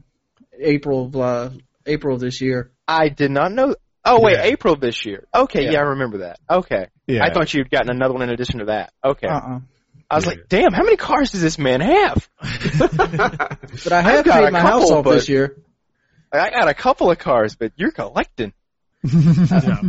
[0.58, 1.50] April of uh,
[1.86, 2.72] April of this year.
[2.88, 3.76] I did not know.
[4.04, 4.44] Oh wait, Yeah.
[4.44, 5.26] April this year.
[5.34, 5.72] Okay, yeah.
[5.72, 5.78] Yeah.
[5.80, 6.38] I remember that.
[6.48, 7.24] Okay, Yeah.
[7.24, 8.92] I thought you'd gotten another one in addition to that.
[9.04, 9.60] Okay, Uh uh
[10.10, 10.30] I was Yeah.
[10.30, 12.28] like, damn, how many cars does this man have?
[13.84, 15.56] But I have paid a my house off this year.
[16.32, 18.52] I got a couple of cars, but you're collecting.
[19.04, 19.80] Yeah.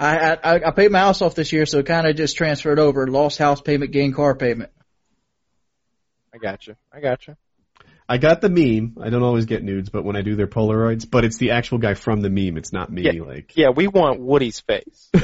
[0.00, 2.78] I I, I paid my house off this year, so it kind of just transferred
[2.78, 3.06] over.
[3.06, 4.70] Lost house payment, gained car payment.
[6.34, 6.74] I got you.
[6.92, 7.36] I got you.
[8.06, 8.98] I got the meme.
[9.00, 11.10] I don't always get nudes, but when I do, they're Polaroids.
[11.10, 12.58] But it's the actual guy from the meme.
[12.58, 13.02] It's not me.
[13.02, 13.22] Yeah.
[13.22, 13.56] Like.
[13.56, 15.10] Yeah, we want Woody's face.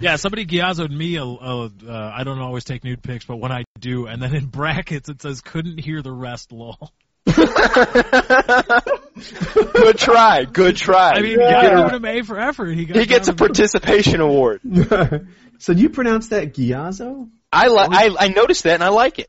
[0.00, 1.16] Yeah, somebody Gyazoed me.
[1.16, 4.34] A, a, uh, I don't always take nude pics, but when I do, and then
[4.34, 6.90] in brackets it says "couldn't hear the rest." Lol.
[7.24, 7.36] Good
[9.98, 10.44] try.
[10.44, 11.12] Good try.
[11.14, 12.72] I mean, Get Gyazo a- would have made for effort.
[12.72, 14.60] He, got he gets a participation award.
[15.58, 17.28] so you pronounce that Gyazo?
[17.52, 19.28] I li- I I noticed that and I like it.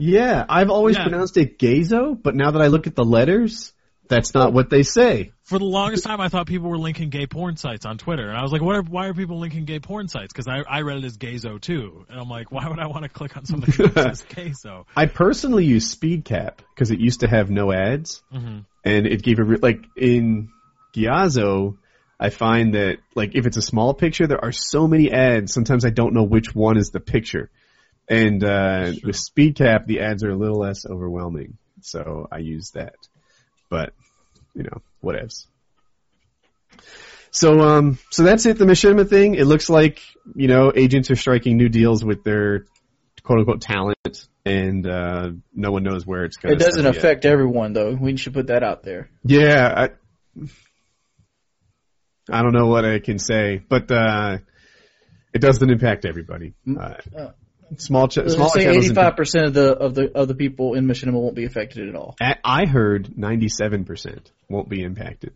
[0.00, 1.02] Yeah, I've always Yeah.
[1.04, 3.72] pronounced it Gazo, but now that I look at the letters,
[4.08, 5.30] That's not what they say.
[5.44, 8.36] For the longest time, I thought people were linking gay porn sites on Twitter, and
[8.36, 8.74] I was like, "What?
[8.74, 11.60] Are, why are people linking gay porn sites?" Because I, I read it as Gayzo
[11.60, 14.86] too, and I'm like, "Why would I want to click on something that says Gayzo?"
[14.96, 18.64] I personally use SpeedCap because it used to have no ads, Mhm.
[18.84, 20.48] and it gave a re- like in
[20.92, 21.76] Gyazo.
[22.18, 25.54] I find that like if it's a small picture, there are so many ads.
[25.54, 27.48] Sometimes I don't know which one is the picture,
[28.10, 31.56] and uh, with SpeedCap, the ads are a little less overwhelming.
[31.80, 32.96] So I use that,
[33.70, 33.94] but
[34.54, 35.46] you know, whatevs.
[37.30, 38.58] So um, so that's it.
[38.58, 39.36] The Machinima thing.
[39.36, 40.02] It looks like
[40.34, 42.66] you know agents are striking new deals with their
[43.22, 46.56] quote unquote talent, and uh, no one knows where it's going.
[46.56, 47.94] It doesn't affect everyone though.
[47.94, 49.08] We should put that out there.
[49.24, 50.48] Yeah, I,
[52.28, 54.38] I don't know what I can say, but uh,
[55.32, 56.54] it doesn't impact everybody.
[56.68, 57.30] Uh, uh,
[57.76, 61.12] small, ch- small say eighty-five percent of the of the of the people in Machinima
[61.12, 62.16] won't be affected at all.
[62.20, 65.34] I heard ninety-seven percent won't be impacted.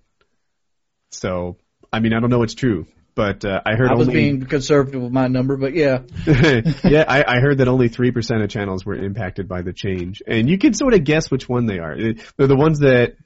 [1.10, 1.56] So,
[1.92, 4.20] I mean, I don't know what's true, but uh, I heard I was only.
[4.20, 8.42] being conservative with my number, but yeah, yeah, I, I heard that only three percent
[8.42, 11.66] of channels were impacted by the change, and you can sort of guess which one
[11.66, 11.96] they are.
[11.96, 13.16] They're the ones that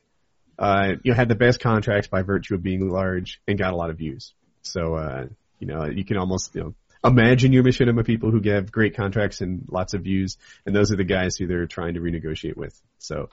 [0.58, 3.76] uh, you know had the best contracts by virtue of being large and got a
[3.76, 4.34] lot of views.
[4.62, 5.26] So uh,
[5.58, 9.40] you know you can almost you know imagine your machinima people who have great contracts
[9.40, 12.80] and lots of views, and those are the guys who they're trying to renegotiate with.
[12.98, 13.28] So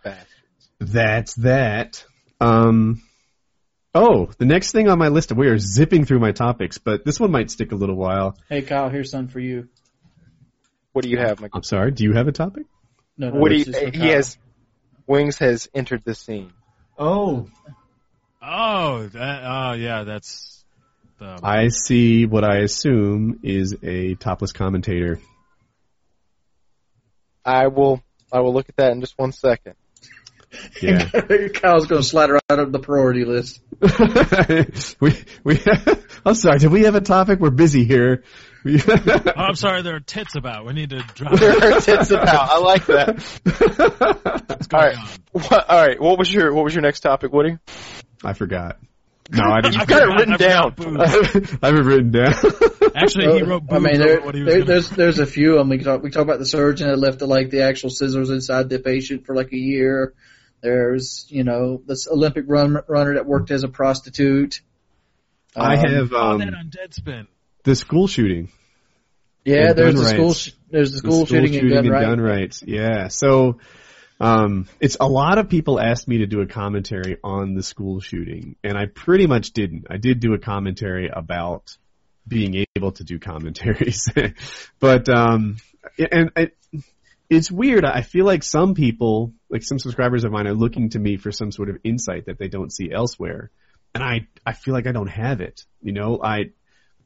[0.79, 2.03] that's that.
[2.39, 3.01] Um,
[3.93, 7.19] oh, the next thing on my list, we are zipping through my topics, but this
[7.19, 8.37] one might stick a little while.
[8.49, 9.67] hey Kyle, here's something for you.
[10.93, 11.51] What do you have, Mike?
[11.53, 11.91] I'm sorry.
[11.91, 12.65] Do you have a topic?
[13.17, 14.11] No, no, What do you, just he Kyle.
[14.11, 14.37] has,
[15.07, 16.53] Wings has entered the scene.
[16.97, 17.49] Oh,
[18.47, 20.63] Oh, that, oh yeah, that's.
[21.19, 25.19] The, I see what I assume is a topless commentator.
[27.45, 28.01] I will,
[28.31, 29.75] I will look at that in just one second.
[30.81, 31.09] Yeah.
[31.53, 33.61] Kyle's going to slide right up the priority list.
[35.01, 35.61] we we.
[36.25, 36.59] I'm sorry.
[36.59, 37.39] Did we have a topic?
[37.39, 38.23] We're busy here.
[38.65, 40.65] Oh, I'm sorry, there are tits about.
[40.65, 41.39] We need to drop.
[41.39, 42.49] There are tits about.
[42.49, 43.19] I like that.
[44.47, 44.97] What's All going right.
[44.97, 45.07] on?
[45.33, 46.01] What, all right.
[46.01, 47.57] What was your What was your next topic, Woody?
[48.23, 48.79] I forgot.
[49.31, 49.81] No, I didn't.
[49.81, 50.75] I've got it written I've down.
[51.01, 51.07] I
[51.67, 52.33] have it written down.
[52.95, 53.63] Actually, he wrote.
[53.71, 55.59] I mean, there, what he was there, there's there's a few.
[55.59, 57.89] I mean, we talk, we talk about the surgeon that left the, like the actual
[57.89, 60.13] scissors inside the patient for like a year.
[60.61, 64.61] There's you know this Olympic run, runner that worked as a prostitute.
[65.55, 67.27] I Um, have Oh, um, that on Deadspin.
[67.63, 68.49] the school shooting.
[69.43, 70.27] Yeah, there's gun the school.
[70.27, 70.39] rights.
[70.39, 72.37] sh- There's the The school, shooting, and gun, right.
[72.39, 72.63] rights.
[72.65, 73.07] Yeah.
[73.09, 73.59] So,
[74.19, 77.99] um, it's a lot of people asked me to do a commentary on the school
[77.99, 79.87] shooting, and I pretty much didn't.
[79.89, 81.77] I did do a commentary about
[82.27, 84.09] being able to do commentaries,
[84.79, 85.57] but um,
[85.97, 86.57] and it,
[87.29, 87.83] it's weird.
[87.83, 91.31] I feel like some people, like some subscribers of mine, are looking to me for
[91.31, 93.51] some sort of insight that they don't see elsewhere,
[93.93, 95.65] and I I feel like I don't have it.
[95.81, 96.51] You know, I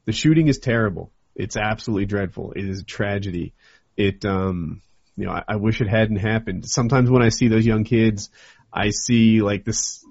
[0.04, 1.10] the shooting is terrible.
[1.34, 2.52] It's absolutely dreadful.
[2.52, 3.54] It is a tragedy.
[3.96, 4.82] It, um,
[5.20, 6.68] you know, I, I wish it hadn't happened.
[6.68, 8.30] Sometimes when I see those young kids,
[8.72, 10.04] I see like this,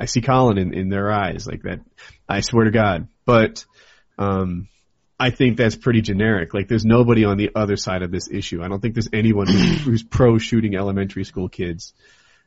[0.00, 1.80] I see Colin in, in their eyes like that.
[2.26, 3.08] I swear to God.
[3.26, 3.66] But,
[4.18, 4.68] um,
[5.18, 6.54] I think that's pretty generic.
[6.54, 8.62] Like there's nobody on the other side of this issue.
[8.62, 11.92] I don't think there's anyone who's, who's pro shooting elementary school kids,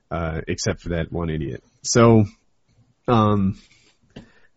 [0.09, 1.63] uh, except for that one idiot.
[1.83, 2.25] So,
[3.07, 3.59] um,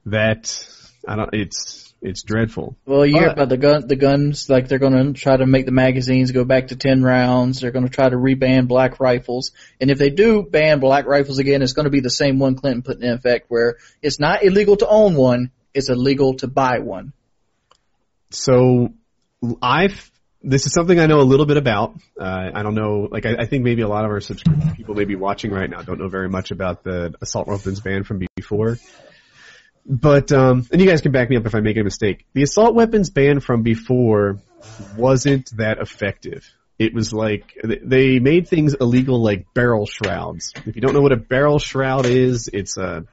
[0.06, 0.66] that,
[1.06, 2.76] I don't, it's, it's dreadful.
[2.84, 4.50] Well, you hear about the gun, the guns.
[4.50, 7.60] Like they're going to try to make the magazines go back to ten rounds.
[7.60, 9.52] They're going to try to reban black rifles.
[9.80, 12.56] And if they do ban black rifles again, it's going to be the same one
[12.56, 16.80] Clinton put in effect, where it's not illegal to own one; it's illegal to buy
[16.80, 17.12] one.
[18.30, 18.94] So
[19.62, 20.10] I've
[20.42, 21.94] this is something I know a little bit about.
[22.18, 24.94] Uh, I don't know, like I, I think maybe a lot of our subscribers, people
[24.94, 28.78] maybe watching right now don't know very much about the assault weapons ban from before.
[29.84, 32.24] But um, and you guys can back me up if I make a mistake.
[32.34, 34.38] The assault weapons ban from before
[34.96, 36.48] wasn't that effective.
[36.78, 40.52] It was like they made things illegal, like barrel shrouds.
[40.66, 43.04] If you don't know what a barrel shroud is, it's a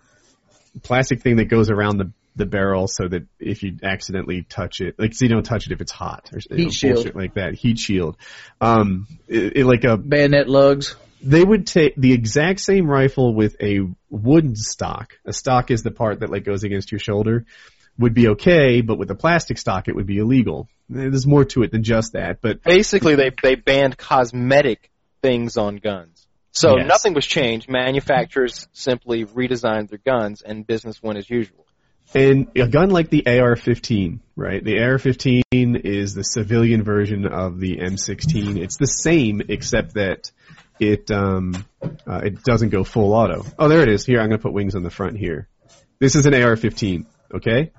[0.84, 4.98] plastic thing that goes around the the barrel so that if you accidentally touch it,
[4.98, 7.54] like so you don't touch it if it's hot or you know, bullshit like that.
[7.54, 8.16] Heat shield.
[8.62, 10.96] Um, it, it like a Bayonet lugs.
[11.22, 15.14] They would take the exact same rifle with a wooden stock.
[15.26, 17.46] A stock is the part that like goes against your shoulder.
[17.98, 20.70] Would be okay, but with a plastic stock, it would be illegal.
[20.88, 24.90] There's more to it than just that, but Basically, they they banned cosmetic
[25.22, 26.26] things on guns.
[26.52, 26.88] So Yes.
[26.88, 27.70] nothing was changed.
[27.70, 31.66] Manufacturers simply redesigned their guns, and business went as usual.
[32.16, 34.64] And a gun like the AR-15, right?
[34.64, 38.58] The AR-15 is the civilian version of the M16.
[38.58, 40.32] It's the same except that
[40.80, 43.46] it um, uh, it doesn't go full auto.
[43.58, 44.06] Oh, there it is.
[44.06, 45.48] Here, I'm going to put wings on the front here.
[46.00, 47.06] This is an AR-15.
[47.36, 47.72] Okay.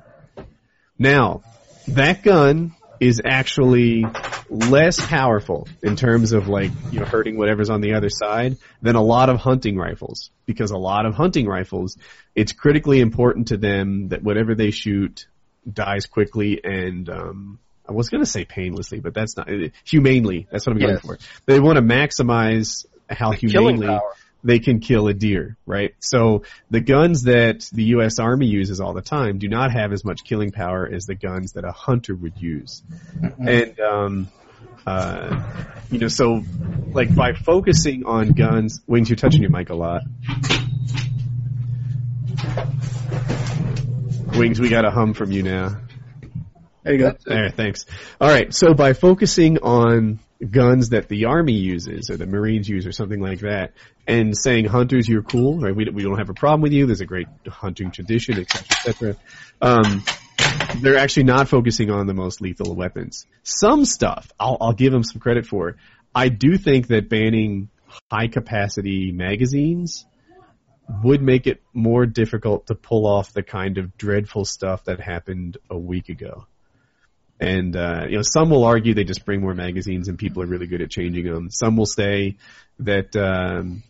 [0.98, 1.42] Now,
[1.88, 4.04] that gun is actually
[4.50, 8.96] less powerful in terms of like you know hurting whatever's on the other side than
[8.96, 11.96] a lot of hunting rifles because a lot of hunting rifles
[12.34, 15.26] it's critically important to them that whatever they shoot
[15.72, 17.58] dies quickly and um
[17.88, 19.48] I was going to say painlessly but that's not
[19.84, 24.00] humanely that's what I'm going for they want to maximize how killing humanely
[24.42, 25.94] they can kill a deer, right?
[26.00, 28.18] So the guns that the U.S.
[28.18, 31.52] Army uses all the time do not have as much killing power as the guns
[31.52, 32.82] that a hunter would use.
[33.38, 34.28] And, um,
[34.86, 35.42] uh,
[35.90, 36.42] you know, so
[36.92, 40.02] like by focusing on guns, Wings, you're touching your mic a lot.
[44.36, 45.76] Wings, we got a hum from you now.
[46.82, 47.14] There you go.
[47.26, 47.84] There, thanks.
[48.20, 50.18] All right, so by focusing on
[50.48, 53.72] guns that the army uses or the marines use or something like that,
[54.06, 55.74] and saying hunters, you're cool, right?
[55.74, 56.86] We we don't have a problem with you.
[56.86, 59.16] There's a great hunting tradition, etc cetera, et cetera.
[59.60, 60.04] Um,
[60.80, 63.26] they're actually not focusing on the most lethal weapons.
[63.42, 65.76] Some stuff, I'll, I'll give them some credit for.
[66.14, 67.68] I do think that banning
[68.10, 70.06] high capacity magazines
[71.04, 75.58] would make it more difficult to pull off the kind of dreadful stuff that happened
[75.68, 76.46] a week ago.
[77.40, 80.46] And uh, you know, some will argue they just bring more magazines and people are
[80.46, 81.50] really good at changing them.
[81.50, 82.36] Some will say
[82.80, 83.82] that um,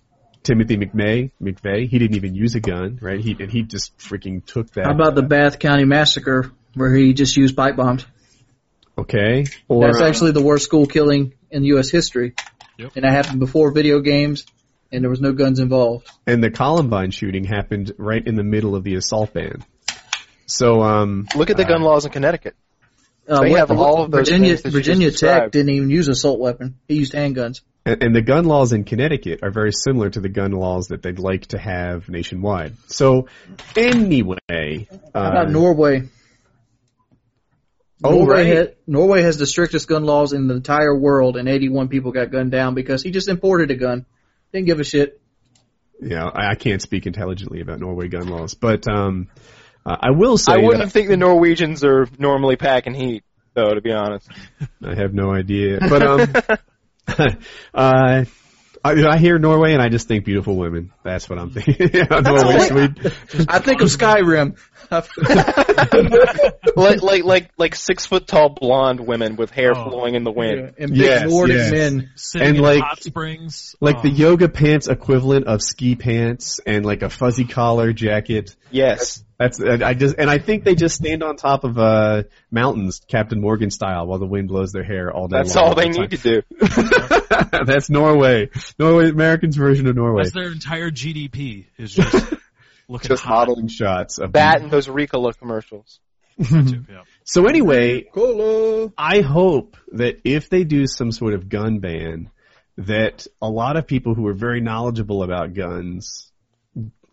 [0.43, 3.21] Timothy McVeigh, McVeigh, he didn't even use a gun, right?
[3.21, 4.87] He and he just freaking took that.
[4.87, 8.07] How about the Bath County massacre where he just used pipe bombs?
[9.01, 9.47] okay?
[9.69, 11.91] Or That's uh, actually the worst school killing in U.S.
[11.91, 12.35] history.
[12.79, 12.93] Yep.
[12.97, 14.47] And that happened before video games,
[14.91, 16.11] and there was no guns involved.
[16.27, 19.65] and the Columbine shooting happened right in the middle of the assault ban.
[20.47, 22.57] So um, Look at the gun laws in Connecticut.
[23.31, 25.53] Uh, They what- have all of those Virginia, things that you Virginia just Tech described.
[25.53, 26.77] didn't even use assault weapon.
[26.89, 27.61] He used handguns.
[27.87, 31.03] And, and the gun laws in Connecticut are very similar to the gun laws that
[31.03, 32.75] they'd like to have nationwide.
[32.89, 33.29] So,
[33.77, 36.09] anyway, uh, How about Norway?
[38.03, 38.69] Oh, Norway, right.
[38.69, 42.31] ha- Norway has the strictest gun laws in the entire world, and 81 people got
[42.31, 44.07] gunned down because he just imported a gun.
[44.53, 45.21] Didn't give a shit.
[46.01, 49.29] you know, I, I can't speak intelligently about Norway gun laws, but um,
[49.87, 53.81] uh, I will say I wouldn't think the Norwegians are normally packing heat, though, to
[53.81, 54.29] be honest.
[54.85, 55.79] I have no idea.
[55.81, 56.33] But um,
[57.75, 58.25] uh,
[58.85, 60.93] I, I hear Norway and I just think beautiful women.
[61.03, 61.91] That's what I'm thinking.
[62.11, 62.97] Norway, all- Sweden.
[63.49, 64.57] I think of Skyrim.
[66.77, 69.89] like, like, like, like six foot tall blonde women with hair Oh.
[69.91, 70.75] flowing in the wind.
[70.79, 71.71] and big Yes, Nordic yes.
[71.73, 72.11] men.
[72.17, 73.77] Sitting And in like- hot springs.
[73.81, 74.03] Like Oh.
[74.03, 78.55] the yoga pants equivalent of ski pants and like a fuzzy collar jacket.
[78.71, 79.23] Yes.
[79.39, 83.41] That's I just and I think they just stand on top of uh mountains, Captain
[83.41, 85.65] Morgan style, while the wind blows their hair all day That's long.
[85.69, 86.43] all they the need to do.
[87.65, 88.51] That's Norway.
[88.79, 90.25] Norway, Americans' version of Norway.
[90.25, 92.35] That's their entire GDP is just
[92.91, 93.49] looking Just hot.
[93.49, 96.01] modeling shots of That and those Ricola commercials.
[96.39, 96.71] Mhm.
[96.71, 97.03] Too, yeah.
[97.25, 98.93] So anyway, Cola.
[98.97, 102.31] I hope that if they do some sort of gun ban,
[102.79, 106.33] that a lot of people who are very knowledgeable about guns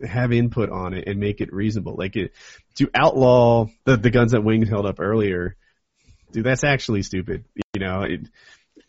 [0.01, 1.95] have input on it and make it reasonable.
[1.97, 2.31] Like it,
[2.75, 5.57] to outlaw the, the guns that Wings held up earlier,
[6.31, 7.43] dude, that's actually stupid.
[7.73, 8.21] You know, it,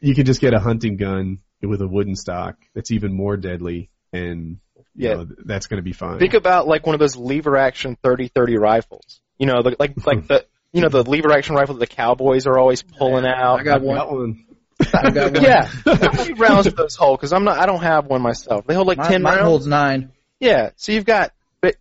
[0.00, 3.90] you can just get a hunting gun with a wooden stock that's even more deadly
[4.12, 4.58] and you
[4.98, 5.14] Yeah.
[5.14, 6.18] know, that's going to be fine.
[6.18, 9.20] Think about like one of those lever action 30-30 rifles.
[9.38, 12.46] You know, the, like like the you know the lever action rifle that the cowboys
[12.46, 13.60] are always pulling out.
[13.60, 13.96] I got I've one.
[14.10, 14.44] one.
[14.92, 15.42] I got one.
[15.42, 17.18] Yeah, how many rounds do those hold?
[17.18, 18.66] Because I'm not, I don't have one myself.
[18.66, 19.46] They hold like Mine, ten mine rounds.
[19.46, 21.32] holds nine, Yeah, so you've got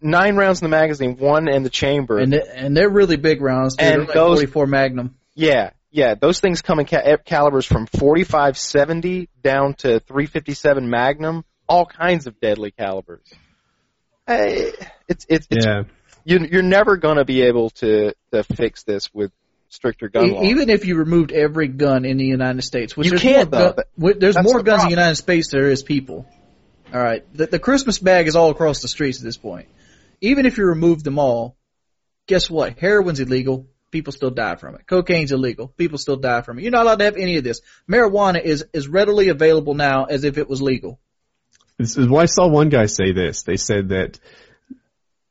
[0.01, 2.17] nine rounds in the magazine, one in the chamber.
[2.19, 3.75] and they, and they're really big rounds.
[3.75, 3.85] Dude.
[3.87, 5.15] And they're like those- 44 Magnum.
[5.35, 11.43] yeah, yeah, those things come in ca- eh, calibers from 4570 down to 357 Magnum,
[11.67, 13.25] all kinds of deadly calibers.
[14.25, 14.71] Hey,
[15.07, 15.83] it's it's, it's Yeah.
[16.25, 19.31] you, you're never gonna be able to to fix this with
[19.69, 20.45] stricter gun laws.
[20.45, 23.59] even if you removed every gun in the United States, which You there's can't, more
[23.61, 23.73] though.
[23.73, 26.25] gun- wi- there's That's more the guns in the United States than there is people.
[26.93, 29.67] All right, the, the Christmas bag is all across the streets at this point.
[30.21, 31.57] Even if you remove them all,
[32.27, 32.77] guess what?
[32.79, 33.67] Heroin's illegal.
[33.91, 34.87] People still die from it.
[34.87, 35.67] Cocaine's illegal.
[35.77, 36.61] People still die from it.
[36.63, 37.61] You're not allowed to have any of this.
[37.89, 40.99] Marijuana is as readily available now as if it was legal.
[41.77, 43.43] This is why I saw one guy say this.
[43.43, 44.19] They said that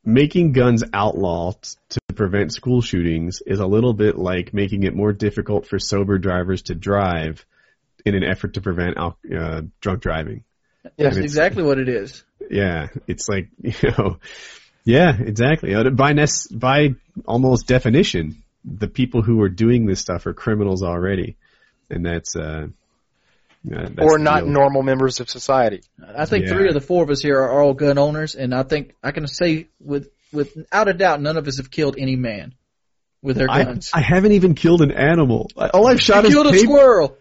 [0.05, 4.95] making guns outlaw t- to prevent school shootings is a little bit like making it
[4.95, 7.45] more difficult for sober drivers to drive
[8.05, 10.45] in an effort to prevent uh, drunk driving.
[10.97, 12.23] That's exactly what it is.
[12.49, 14.19] Yeah, it's like you know,
[14.85, 15.75] yeah, exactly.
[15.75, 16.13] Uh, By
[16.51, 21.35] by almost definition, the people who are doing this stuff are criminals already,
[21.89, 22.67] and that's uh,
[23.69, 24.53] Yeah, or not deal.
[24.53, 25.81] normal members of society.
[26.15, 26.53] I think Yeah.
[26.53, 29.11] three of the four of us here are all gun owners, and I think I
[29.11, 32.53] can say with without a doubt, none of us have killed any man
[33.21, 33.91] with their guns.
[33.93, 35.49] I haven't even killed an animal.
[35.57, 37.17] I- All I've shot you is killed a squirrel.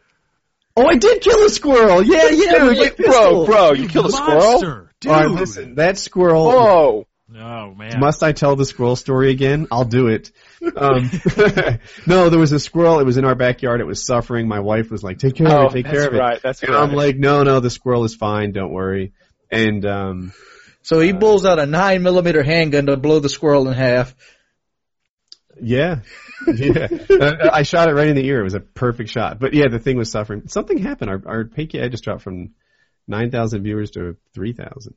[0.77, 2.03] Oh, I did kill a squirrel.
[2.03, 4.61] Yeah, yeah, with my bro, bro, you killed a squirrel?
[5.01, 5.11] Dude.
[5.11, 6.45] All right, listen, that squirrel.
[6.47, 7.07] Whoa.
[7.35, 7.99] Oh man.
[7.99, 9.67] Must I tell the squirrel story again?
[9.73, 10.31] I'll do it.
[10.77, 11.11] Um,
[12.07, 12.99] no, there was a squirrel.
[13.01, 13.81] It was in our backyard.
[13.81, 14.49] It was suffering.
[14.49, 15.73] My wife was like, "Take care of Oh, it.
[15.73, 16.41] Take care of it." right.
[16.43, 16.83] That's and right.
[16.83, 18.53] I'm like, "No, no, the squirrel is fine.
[18.53, 19.13] Don't worry."
[19.51, 20.33] And um,
[20.83, 24.15] So he pulls out a nine millimeter handgun to blow the squirrel in half.
[25.61, 26.01] yeah,
[26.55, 28.41] yeah, Uh, I shot it right in the ear.
[28.41, 29.39] It was a perfect shot.
[29.39, 30.49] But yeah, the thing was suffering.
[30.49, 31.11] Something happened.
[31.11, 32.51] Our our PKA just dropped from
[33.09, 34.95] nine thousand viewers to three thousand.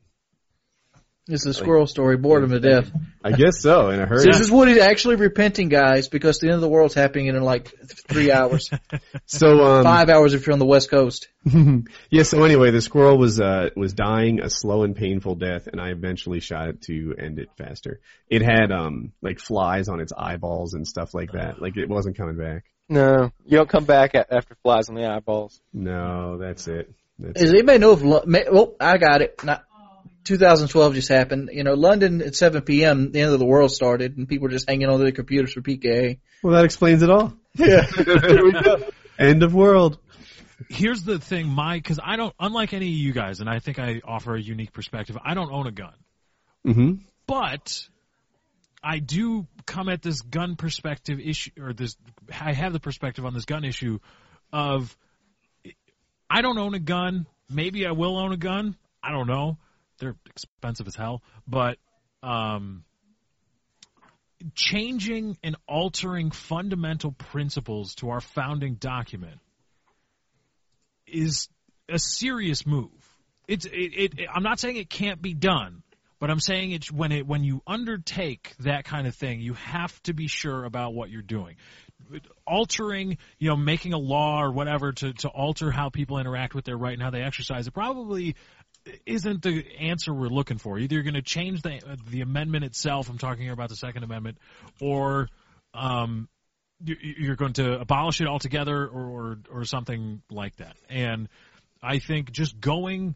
[1.32, 2.90] It's a squirrel story, bored him to death.
[3.24, 3.90] I guess so.
[3.90, 4.24] In a hurry.
[4.24, 7.72] This is Woody actually repenting, guys, because the end of the world's happening in like
[8.08, 8.70] three hours,
[9.26, 11.28] So um, five hours if you're on the West Coast.
[12.10, 12.22] yeah.
[12.22, 15.90] So anyway, the squirrel was uh was dying a slow and painful death, and I
[15.90, 18.00] eventually shot it to end it faster.
[18.28, 21.60] It had um like flies on its eyeballs and stuff like that.
[21.60, 22.64] Like it wasn't coming back.
[22.88, 25.60] No, you don't come back after flies on the eyeballs.
[25.72, 26.92] No, that's it.
[27.20, 28.02] That's Does anybody know if?
[28.02, 29.44] Lo- ma- Oh, I got it.
[29.44, 29.64] Not
[30.24, 31.50] 2012 just happened.
[31.52, 33.12] You know, London at 7 p.m.
[33.12, 35.60] The end of the world started, and people were just hanging on their computers for
[35.60, 36.18] PKA.
[36.42, 37.34] Well, that explains it all.
[37.54, 37.86] Yeah.
[37.96, 38.88] there we go.
[39.18, 39.98] End of world.
[40.68, 43.78] Here's the thing, my because I don't, unlike any of you guys, and I think
[43.78, 45.16] I offer a unique perspective.
[45.24, 45.94] I don't own a gun,
[46.64, 46.92] hmm
[47.26, 47.88] but
[48.82, 51.96] I do come at this gun perspective issue, or this.
[52.40, 54.00] I have the perspective on this gun issue
[54.52, 54.96] of
[56.28, 57.26] I don't own a gun.
[57.48, 58.76] Maybe I will own a gun.
[59.02, 59.58] I don't know.
[60.00, 61.78] They're expensive as hell, but
[62.22, 62.84] um,
[64.54, 69.38] changing and altering fundamental principles to our founding document
[71.06, 71.48] is
[71.88, 72.90] a serious move.
[73.48, 75.82] It's it, it, it I'm not saying it can't be done,
[76.20, 80.00] but I'm saying it's when it when you undertake that kind of thing, you have
[80.04, 81.56] to be sure about what you're doing.
[82.46, 86.64] Altering, you know, making a law or whatever to to alter how people interact with
[86.64, 88.36] their right and how they exercise it probably
[89.06, 90.78] isn't the answer we're looking for.
[90.78, 93.08] Either you're going to change the the amendment itself.
[93.08, 94.38] I'm talking here about the Second Amendment,
[94.80, 95.28] or
[95.74, 96.28] um,
[96.84, 100.76] you- you're going to abolish it altogether, or, or or something like that.
[100.88, 101.28] And
[101.82, 103.14] I think just going,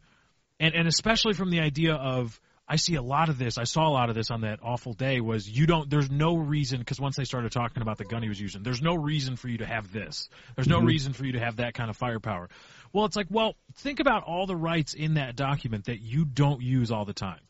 [0.61, 2.39] and and especially from the idea of.
[2.67, 3.59] I see a lot of this.
[3.59, 5.21] I saw a lot of this on that awful day.
[5.21, 5.91] Was you don't?
[5.91, 8.81] There's no reason because once they started talking about the gun he was using, there's
[8.81, 10.31] no reason for you to have this.
[10.57, 12.49] There's no reason for you to have that kind of firepower.
[12.93, 16.63] Well, it's like, well, think about all the rights in that document that you don't
[16.63, 17.41] use all the time.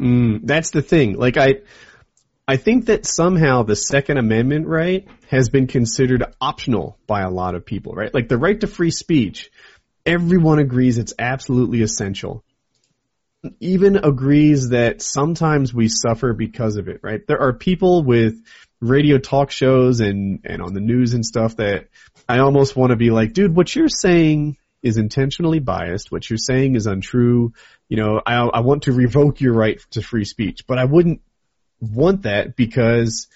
[0.00, 1.16] Mm, that's the thing.
[1.16, 1.62] Like I,
[2.46, 7.54] I think that somehow the Second Amendment right has been considered optional by a lot
[7.54, 8.12] of people, right?
[8.12, 9.50] Like the right to free speech,
[10.04, 12.44] everyone agrees it's absolutely essential.
[13.60, 17.26] Even agrees that sometimes we suffer because of it, right?
[17.26, 18.34] There are people with
[18.80, 21.88] radio talk shows and, and on the news and stuff that
[22.28, 26.10] I almost want to be like, dude, what you're saying is intentionally biased.
[26.10, 27.52] What you're saying is untrue.
[27.88, 31.20] You know, I, I want to revoke your right to free speech, but I wouldn't
[31.80, 33.28] want that because,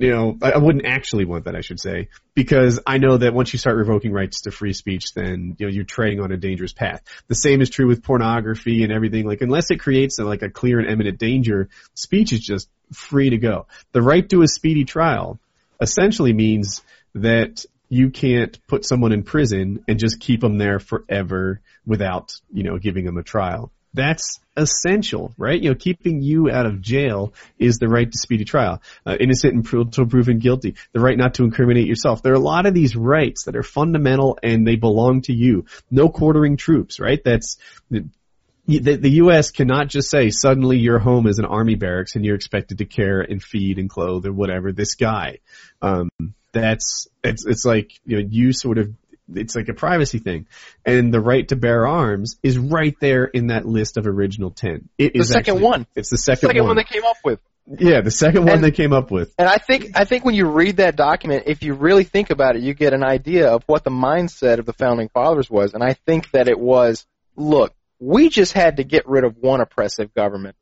[0.00, 3.52] you know, I, wouldn't actually want that, I should say, because I know that once
[3.52, 6.72] you start revoking rights to free speech, then, you know, you're treading on a dangerous
[6.72, 7.02] path.
[7.28, 9.26] The same is true with pornography and everything.
[9.26, 13.28] Like, unless it creates a, like a clear and imminent danger, speech is just free
[13.28, 13.66] to go.
[13.92, 15.38] The right to a speedy trial
[15.82, 16.80] essentially means
[17.14, 22.62] that you can't put someone in prison and just keep them there forever without, you
[22.62, 23.70] know, giving them a trial.
[23.92, 25.60] That's essential, right?
[25.60, 28.82] You know, keeping you out of jail is the right to speedy trial.
[29.04, 30.76] Uh, innocent until proven guilty.
[30.92, 32.22] The right not to incriminate yourself.
[32.22, 35.66] There are a lot of these rights that are fundamental and they belong to you.
[35.90, 37.20] No quartering troops, right?
[37.24, 37.58] That's,
[37.90, 39.50] the, the U.S.
[39.50, 43.20] cannot just say suddenly your home is an army barracks and you're expected to care
[43.20, 45.38] and feed and clothe or whatever this guy.
[45.82, 46.10] Um,
[46.52, 48.92] that's it's it's like you know you sort of
[49.34, 50.46] it's like a privacy thing,
[50.84, 54.88] and the right to bear arms is right there in that list of original ten.
[54.98, 55.86] It The is second actually- one.
[55.94, 56.68] It's the second, Second one.
[56.68, 57.40] one they came up with.
[57.78, 59.32] yeah, the second one And- they came up with.
[59.38, 62.56] And I think I think when you read that document, if you really think about
[62.56, 65.74] it, you get an idea of what the mindset of the founding fathers was.
[65.74, 69.60] And I think that it was, look, we just had to get rid of one
[69.60, 70.56] oppressive government.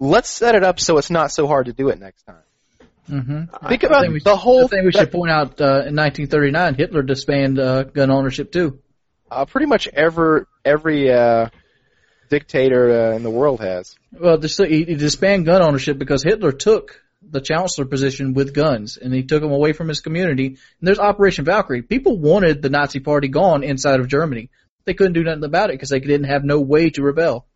[0.00, 2.36] Let's set it up so it's not so hard to do it next time.
[3.10, 3.68] Mm-hmm.
[3.68, 4.64] Think about think we the whole.
[4.64, 8.50] I think we that- should point out uh, in 1939, Hitler disbanded uh, gun ownership
[8.52, 8.78] too.
[9.30, 11.48] uh, pretty much every every uh,
[12.30, 13.96] dictator uh, in the world has.
[14.12, 18.96] Well, dis- he, he disbanded gun ownership because Hitler took the chancellor position with guns,
[18.96, 20.46] and he took them away from his community.
[20.46, 21.82] And there's Operation Valkyrie.
[21.82, 24.50] People wanted the Nazi Party gone inside of Germany.
[24.84, 27.46] they couldn't do nothing about it because they didn't have no way to rebel.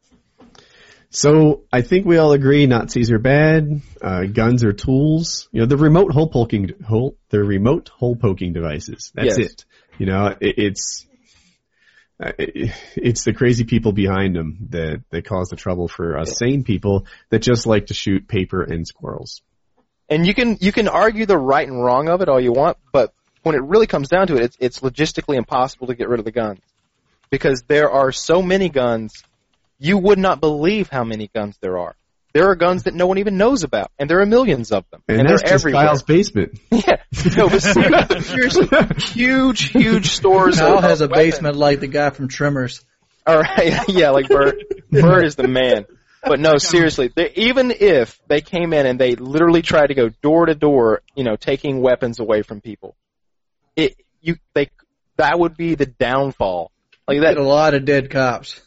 [1.10, 3.80] So I think we all agree Nazis are bad.
[4.00, 5.48] Uh, guns are tools.
[5.52, 9.10] You know, the remote hole poking hole, the remote hole poking devices.
[9.14, 9.50] That's Yes.
[9.52, 9.64] it.
[9.98, 11.06] You know, it, it's
[12.22, 16.36] uh, it, it's the crazy people behind them that that cause the trouble for us
[16.38, 19.40] sane people that just like to shoot paper and squirrels.
[20.10, 22.76] And you can you can argue the right and wrong of it all you want,
[22.92, 26.18] but when it really comes down to it, it's, it's logistically impossible to get rid
[26.18, 26.60] of the guns
[27.30, 29.22] because there are so many guns.
[29.78, 31.94] You would not believe how many guns there are.
[32.34, 35.02] There are guns that no one even knows about, and there are millions of them,
[35.08, 35.86] And, and, that's they're just everywhere.
[35.86, 36.58] Kyle's basement.
[36.70, 37.02] Yeah,
[37.36, 38.68] no, but seriously, seriously,
[38.98, 40.58] huge, huge stores.
[40.58, 41.34] Kyle of has a weapons.
[41.34, 42.84] basement like the guy from Tremors.
[43.26, 44.62] All right, yeah, like Burt.
[44.90, 45.86] Burt is the man.
[46.22, 50.08] But no, seriously, they, even if they came in and they literally tried to go
[50.08, 52.96] door to door, you know, taking weapons away from people,
[53.76, 54.70] it you they
[55.16, 56.70] that would be the downfall.
[57.06, 58.60] Like Get that, a lot of dead cops.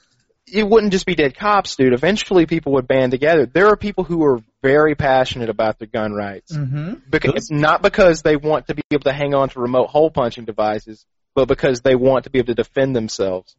[0.51, 1.93] It wouldn't just be dead cops, dude.
[1.93, 3.45] Eventually, people would band together.
[3.45, 6.55] There are people who are very passionate about their gun rights.
[6.55, 6.95] Mm-hmm.
[7.09, 10.11] Because it's not because they want to be able to hang on to remote hole
[10.11, 13.55] punching devices, but because they want to be able to defend themselves.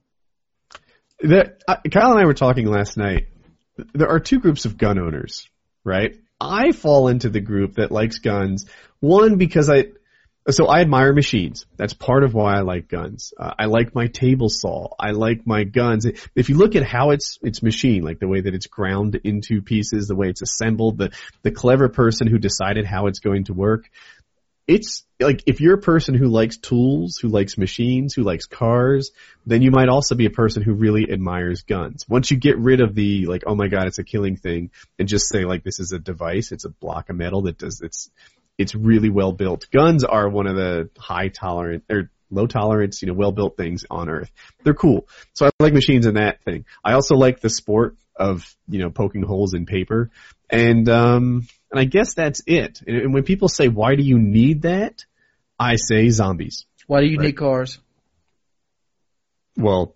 [1.20, 3.28] There, uh, Kyle and I were talking last night.
[3.94, 5.48] There are two groups of gun owners,
[5.84, 6.16] right?
[6.40, 8.66] I fall into the group that likes guns.
[9.00, 9.86] One because I,
[10.50, 11.66] so I admire machines.
[11.76, 13.32] That's part of why I like guns.
[13.38, 14.88] Uh, I like my table saw.
[14.98, 16.06] I like my guns.
[16.34, 19.62] If you look at how it's it's machined, like the way that it's ground into
[19.62, 21.12] pieces, the way it's assembled, the
[21.42, 23.88] the clever person who decided how it's going to work,
[24.66, 29.12] it's like if you're a person who likes tools, who likes machines, who likes cars,
[29.46, 32.04] then you might also be a person who really admires guns.
[32.08, 35.08] Once you get rid of the like, oh my god, it's a killing thing, and
[35.08, 38.10] just say like this is a device, it's a block of metal that does it's
[38.62, 39.68] it's really well built.
[39.70, 43.84] Guns are one of the high tolerant or low tolerance, you know, well built things
[43.90, 44.30] on earth.
[44.64, 45.06] They're cool.
[45.34, 46.64] So I like machines in that thing.
[46.82, 50.10] I also like the sport of, you know, poking holes in paper.
[50.50, 52.80] And um and I guess that's it.
[52.86, 55.04] And, and when people say, why do you need that?
[55.58, 56.66] I say zombies.
[56.86, 57.26] Why do you Right.
[57.26, 57.78] need cars?
[59.56, 59.94] Well,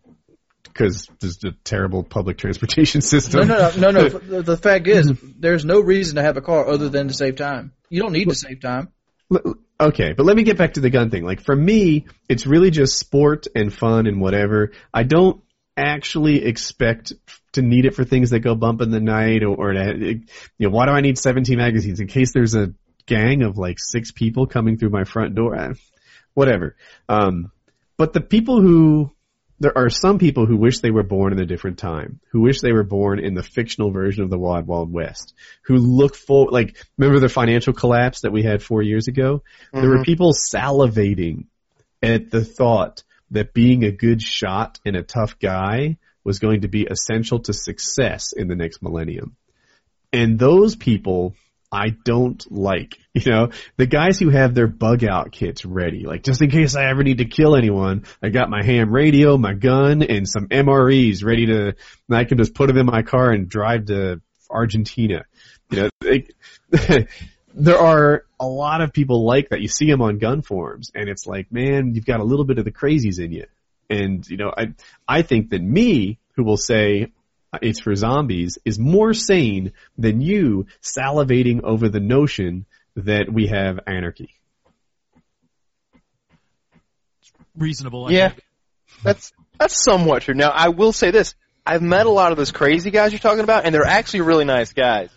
[0.63, 3.49] because there's a terrible public transportation system.
[3.49, 4.09] no, no, no, no.
[4.09, 7.37] The, the fact is, there's no reason to have a car other than to save
[7.37, 7.73] time.
[7.89, 8.89] You don't need to save time.
[9.79, 11.25] Okay, but let me get back to the gun thing.
[11.25, 14.73] Like for me, it's really just sport and fun and whatever.
[14.95, 15.43] I don't
[15.77, 17.13] actually expect
[17.53, 20.25] to need it for things that go bump in the night or, or to, you
[20.59, 22.73] know, why do I need 17 magazines in case there's a
[23.05, 25.55] gang of like six people coming through my front door?
[25.55, 25.75] Eh,
[26.35, 26.77] Whatever.
[27.09, 27.51] Um,
[27.97, 29.11] but the people who
[29.59, 32.61] there are some people who wish they were born in a different time, who wish
[32.61, 35.35] they were born in the fictional version of the Wild Wild West,
[35.65, 39.43] who look for, like, remember the financial collapse that we had four years ago?
[39.73, 40.03] There were mm-hmm.
[40.03, 41.47] people salivating
[42.03, 46.69] at the thought that being a good shot and a tough guy was going to
[46.69, 49.37] be essential to success in the next millennium.
[50.13, 51.35] And those people
[51.71, 52.99] I don't like.
[53.17, 56.77] You know, the guys who have their bug out kits ready, like just in case
[56.77, 60.49] I ever need to kill anyone, I got my ham radio, my gun, and some
[60.49, 64.21] MREs ready to, and I can just put them in my car and drive to
[64.51, 65.25] Argentina.
[65.71, 66.29] You know, they,
[67.55, 69.63] there are a lot of people like that.
[69.63, 72.59] You see them on gun forums, and it's like, man, you've got a little bit
[72.59, 73.47] of the crazies in you.
[73.89, 74.75] And you know, I
[75.09, 77.13] I think that me, who will say
[77.63, 83.81] it's for zombies, is more sane than you salivating over the notion that we have
[83.87, 84.31] anarchy.
[87.57, 88.07] Reasonable.
[88.07, 88.43] I Yeah, think.
[89.03, 90.35] that's that's somewhat true.
[90.35, 91.35] Now, I will say this:
[91.65, 94.45] I've met a lot of those crazy guys you're talking about, and they're actually really
[94.45, 95.09] nice guys.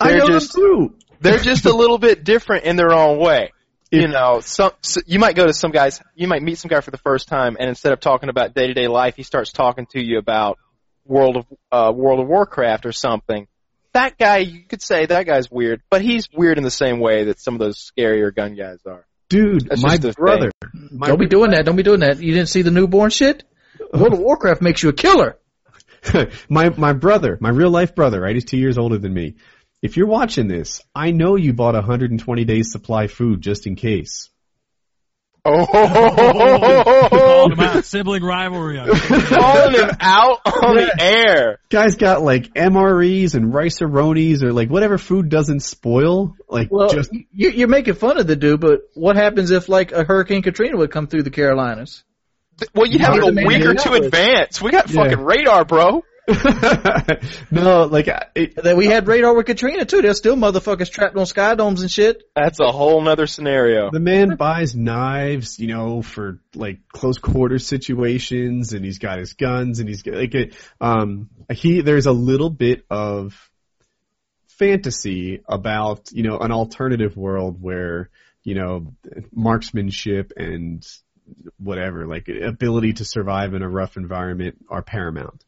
[0.00, 0.94] I They're know just- them too.
[1.20, 3.52] They're just a little bit different in their own way.
[3.90, 6.82] You know, some so you might go to some guys, you might meet some guy
[6.82, 9.50] for the first time, and instead of talking about day to day life, he starts
[9.50, 10.58] talking to you about
[11.08, 13.48] World of uh, World of Warcraft or something.
[13.94, 17.24] That guy, you could say that guy's weird, but he's weird in the same way
[17.24, 19.06] that some of those scarier gun guys are.
[19.28, 20.50] Dude, That's my brother.
[20.90, 21.64] My Don't be doing that.
[21.64, 22.20] Don't be doing that.
[22.20, 23.44] You didn't see the newborn shit?
[23.92, 25.38] World of Warcraft makes you a killer.
[26.48, 28.34] my my brother, my real life brother, right?
[28.34, 29.36] He's two years older than me.
[29.82, 34.30] If you're watching this, I know you bought 120 days supply food just in case.
[35.48, 37.84] Calling Oh, him out.
[37.84, 38.78] Sibling rivalry.
[38.98, 41.58] calling him out on the air.
[41.70, 43.88] Guys got like MREs and rice or
[44.52, 46.34] like whatever food doesn't spoil.
[46.48, 49.92] Like Well, just you, you're making fun of the dude, but what happens if like
[49.92, 52.04] a Hurricane Katrina would come through the Carolinas?
[52.74, 54.60] Well, you have Hard a week or two advance.
[54.60, 55.04] We got Yeah.
[55.04, 56.02] fucking radar, bro.
[57.50, 60.02] no, like That we had radar with Katrina too.
[60.02, 62.22] There's still motherfuckers trapped on sky domes and shit.
[62.36, 63.90] That's a whole nother scenario.
[63.90, 69.32] the man buys knives, you know, for like close quarter situations, and he's got his
[69.32, 70.50] guns, and he's got like a,
[70.82, 71.80] um he.
[71.80, 73.34] There's a little bit of
[74.58, 78.10] fantasy about you know an alternative world where
[78.44, 78.92] you know
[79.32, 80.86] marksmanship and
[81.58, 85.44] whatever like ability to survive in a rough environment are paramount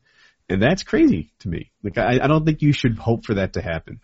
[0.51, 1.71] and that's crazy to me.
[1.83, 4.01] Like i, I don't think you should hope for that to happen.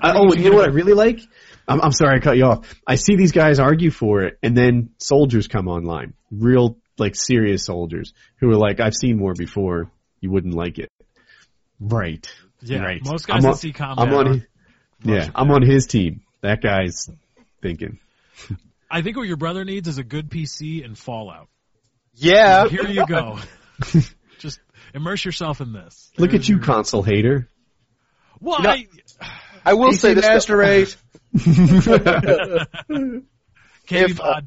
[0.00, 1.20] I, oh you know what i really like?
[1.66, 2.74] I'm, I'm sorry i cut you off.
[2.86, 6.14] I see these guys argue for it and then soldiers come online.
[6.30, 9.90] Real like serious soldiers who are like i've seen war before.
[10.20, 10.90] You wouldn't like it.
[11.80, 12.26] Right.
[12.60, 13.00] Yeah, right.
[13.04, 14.08] most guys I'm that on- see combat.
[14.08, 14.46] I'm on aren't
[15.04, 16.22] yeah i'm on his team.
[16.40, 17.08] That guy's
[17.60, 17.98] thinking.
[18.90, 21.48] I think what your brother needs is a good PC and Fallout.
[22.14, 22.68] Yeah.
[22.68, 23.38] Here you go.
[24.38, 24.60] Just
[24.94, 26.10] immerse yourself in this.
[26.18, 27.48] look at you console hater
[28.40, 28.86] Well, know- I,
[29.64, 30.24] I will say this.
[30.24, 30.96] Master Race.
[33.90, 34.42] If, uh,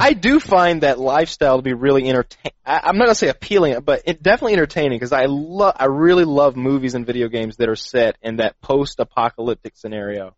[0.00, 2.52] I do find that lifestyle to be really entertaining.
[2.64, 6.56] I'm not gonna say appealing, but it definitely entertaining because I love, I really love
[6.56, 10.36] movies and video games that are set in that post-apocalyptic scenario.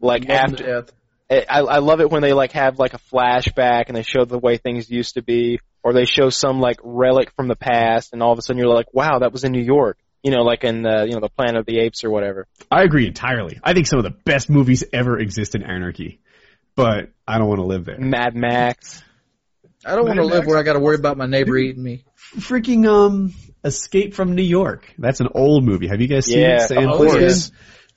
[0.00, 0.92] Like after, Death.
[1.30, 4.38] I, I love it when they like have like a flashback and they show the
[4.38, 8.22] way things used to be, or they show some like relic from the past, and
[8.22, 9.98] all of a sudden you're like, wow, that was in New York.
[10.22, 12.46] You know, like in the you know the Planet of the Apes or whatever.
[12.70, 13.60] I agree entirely.
[13.62, 16.20] I think some of the best movies ever exist in anarchy,
[16.74, 17.98] but I don't want to live there.
[17.98, 19.02] Mad Max.
[19.84, 22.04] I don't want to live where I got to worry about my neighbor eating me.
[22.36, 23.32] Freaking um,
[23.64, 24.92] Escape from New York.
[24.98, 25.86] That's an old movie.
[25.86, 26.68] Have you guys seen Yeah, it?
[26.68, 27.30] Sam of Porter?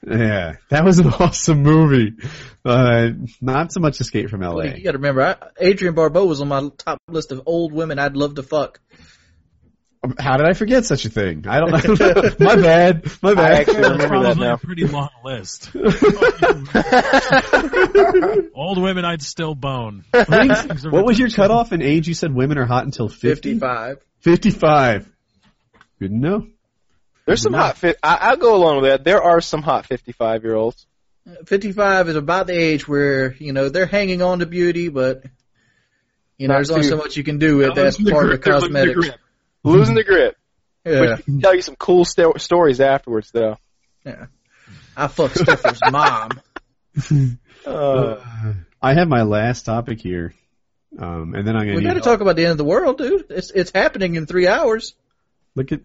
[0.06, 0.20] Course.
[0.20, 2.14] Yeah, that was an awesome movie.
[2.66, 4.76] Uh, not so much Escape from L.A.
[4.78, 8.00] you got to remember, I, Adrienne Barbeau was on my top list of old women
[8.00, 8.80] I'd love to fuck.
[10.18, 11.46] How did I forget such a thing?
[11.48, 11.96] I don't know.
[12.40, 13.06] my bad.
[13.22, 13.52] My I bad.
[13.60, 14.54] actually That's remember that now.
[14.54, 15.70] a pretty long list.
[18.56, 20.04] Old women I'd still bone.
[20.12, 22.08] what was your cutoff in age?
[22.08, 23.30] You said women are hot until 50?
[23.30, 23.98] Fifty-five.
[24.22, 25.08] 55.
[26.00, 26.48] Good to know.
[27.26, 27.78] There's some hot.
[27.78, 29.04] Fi- I, I'll go along with that.
[29.04, 30.86] There are some hot 55 year olds.
[31.46, 35.24] 55 is about the age where, you know, they're hanging on to beauty, but,
[36.38, 38.32] you know, Not there's only too- so much you can do with that's part of
[38.32, 39.10] the cosmetics.
[39.64, 40.36] Losing the grip.
[40.84, 41.00] Yeah.
[41.02, 43.58] Which can tell you some cool sto- stories afterwards, though.
[44.06, 44.26] yeah.
[44.98, 46.42] I fucked Stifler's mom.
[47.66, 48.16] Uh,
[48.82, 50.34] I have my last topic here.
[50.98, 52.98] Um, and then I'm gonna We got to talk about the end of the world,
[52.98, 53.28] dude.
[53.30, 54.94] It's it's happening in three hours.
[55.56, 55.82] Look at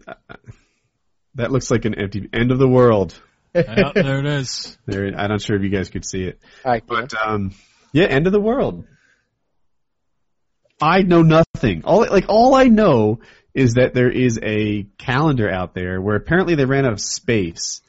[1.37, 1.51] that.
[1.51, 3.19] Looks like an empty end of the world.
[3.55, 4.77] Yeah, there it is.
[4.85, 7.55] There, I'm not sure if you guys could see it, I but um,
[7.91, 8.85] yeah, end of the world.
[10.79, 11.81] I know nothing.
[11.83, 13.19] All like all I know
[13.55, 17.81] is that there is a calendar out there where apparently they ran out of space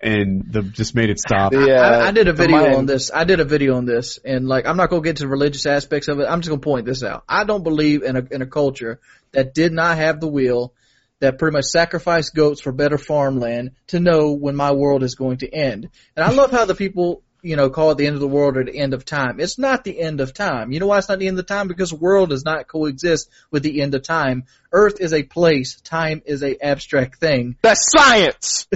[0.00, 1.52] and the, just made it stop.
[1.52, 3.12] The, uh, I, I did a video on this.
[3.14, 5.64] I did a video on this, and like I'm not gonna get to the religious
[5.64, 6.26] aspects of it.
[6.28, 7.22] I'm just gonna point this out.
[7.28, 8.98] I don't believe in a in a culture
[9.30, 10.74] that did not have the will,
[11.22, 15.38] that pretty much sacrificed goats for better farmland to know when my world is going
[15.38, 15.88] to end.
[16.16, 18.56] And I love how the people you know call it the end of the world
[18.56, 19.38] or the end of time.
[19.38, 20.72] It's not the end of time.
[20.72, 21.68] You know why it's not the end of time?
[21.68, 24.44] Because the world does not coexist with the end of time.
[24.72, 25.80] Earth is a place.
[25.80, 27.56] Time is a abstract thing.
[27.62, 28.66] That's science.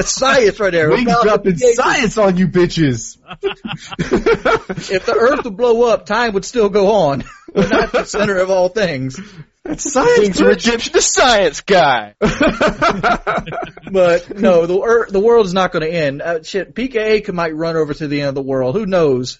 [0.00, 0.90] Science right there.
[0.90, 3.18] Wings About dropping science on you bitches.
[3.42, 7.24] if the earth would blow up, time would still go on.
[7.54, 9.20] We're not the center of all things.
[9.64, 10.18] That's science.
[10.18, 10.46] King's bitch.
[10.46, 12.14] redemption, the science guy.
[13.92, 16.22] But no, the earth, the world is not going to end.
[16.22, 18.74] Uh, shit, PKA could might run over to the end of the world.
[18.74, 19.38] Who knows?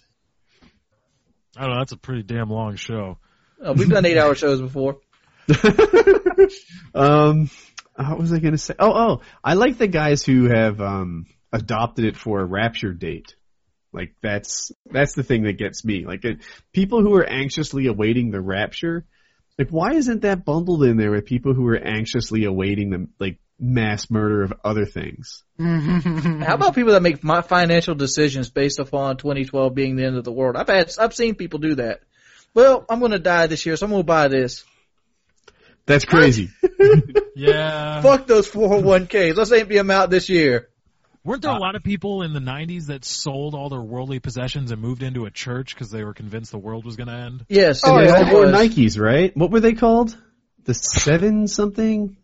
[1.56, 1.78] I don't know.
[1.78, 3.16] That's a pretty damn long show.
[3.64, 4.98] Uh, we've done eight hour shows before.
[6.94, 7.48] um,
[7.96, 8.74] what was I going to say?
[8.78, 13.34] Oh, oh, I like the guys who have um adopted it for a rapture date.
[13.92, 16.04] Like that's that's the thing that gets me.
[16.04, 16.40] Like it,
[16.72, 19.06] people who are anxiously awaiting the rapture.
[19.58, 23.38] Like why isn't that bundled in there with people who are anxiously awaiting the like
[23.58, 25.44] mass murder of other things?
[25.58, 30.24] How about people that make my financial decisions based upon 2012 being the end of
[30.24, 30.56] the world?
[30.56, 32.00] I've had, I've seen people do that.
[32.54, 34.64] Well, I'm going to die this year, so I'm going to buy this.
[35.86, 36.50] That's crazy.
[37.34, 38.02] Yeah.
[38.02, 39.36] Fuck those 401ks.
[39.36, 40.68] Let's empty them out this year.
[41.24, 44.18] Weren't there a uh, lot of people in the 90s that sold all their worldly
[44.18, 47.14] possessions and moved into a church because they were convinced the world was going to
[47.14, 47.46] end?
[47.48, 47.82] Yes.
[47.84, 49.36] Oh, and it they all wore Nikes, right?
[49.36, 50.16] What were they called?
[50.64, 52.16] The seven something?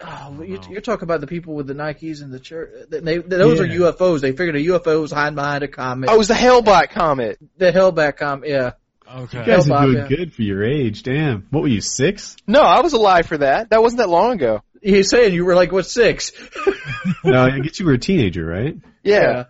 [0.00, 2.88] Oh, you, you're talking about the people with the Nikes and the church.
[2.88, 4.20] They, those are UFOs.
[4.20, 6.08] They figured a UFO was hiding behind a comet.
[6.10, 7.38] Oh, it was the Hale-Bopp comet.
[7.58, 8.48] the Hale-Bopp comet.
[8.48, 8.72] Yeah.
[9.16, 9.40] Okay.
[9.40, 10.16] You guys Hell, are Bob, doing yeah.
[10.16, 11.02] good for your age.
[11.02, 11.46] Damn.
[11.50, 12.36] What were you, six?
[12.46, 13.70] No, I was alive for that.
[13.70, 14.62] That wasn't that long ago.
[14.82, 16.32] He's saying you were like what six?
[17.24, 18.76] no, I guess you were a teenager, right?
[19.02, 19.44] Yeah.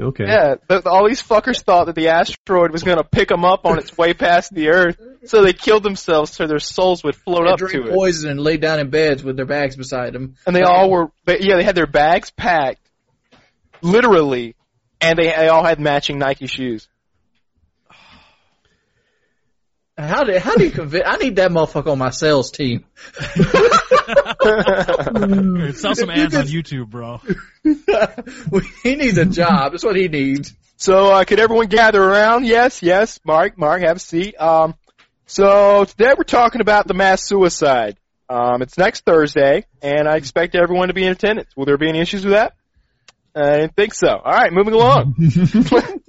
[0.00, 0.24] Okay.
[0.24, 3.66] Yeah, but all these fuckers thought that the asteroid was going to pick them up
[3.66, 7.46] on its way past the Earth, so they killed themselves so their souls would float
[7.46, 7.94] up drink to it.
[7.94, 10.36] poison and lay down in beds with their bags beside them.
[10.46, 12.88] And they all were, but yeah, they had their bags packed,
[13.82, 14.56] literally,
[15.00, 16.88] and they, they all had matching Nike shoes.
[19.96, 21.04] How do how do you convince?
[21.06, 22.86] I need that motherfucker on my sales team.
[25.74, 27.20] Sell some ads on YouTube, bro.
[28.82, 29.72] he needs a job.
[29.72, 30.54] That's what he needs.
[30.76, 32.46] So, uh, could everyone gather around?
[32.46, 33.20] Yes, yes.
[33.24, 34.34] Mark, Mark, have a seat.
[34.40, 34.74] Um,
[35.26, 37.98] so today we're talking about the mass suicide.
[38.30, 41.54] Um, it's next Thursday, and I expect everyone to be in attendance.
[41.54, 42.54] Will there be any issues with that?
[43.34, 44.08] I didn't think so.
[44.08, 45.14] All right, moving along.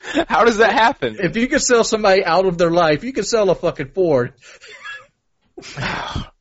[0.28, 1.16] How does that happen?
[1.20, 4.34] If you could sell somebody out of their life, you could sell a fucking Ford.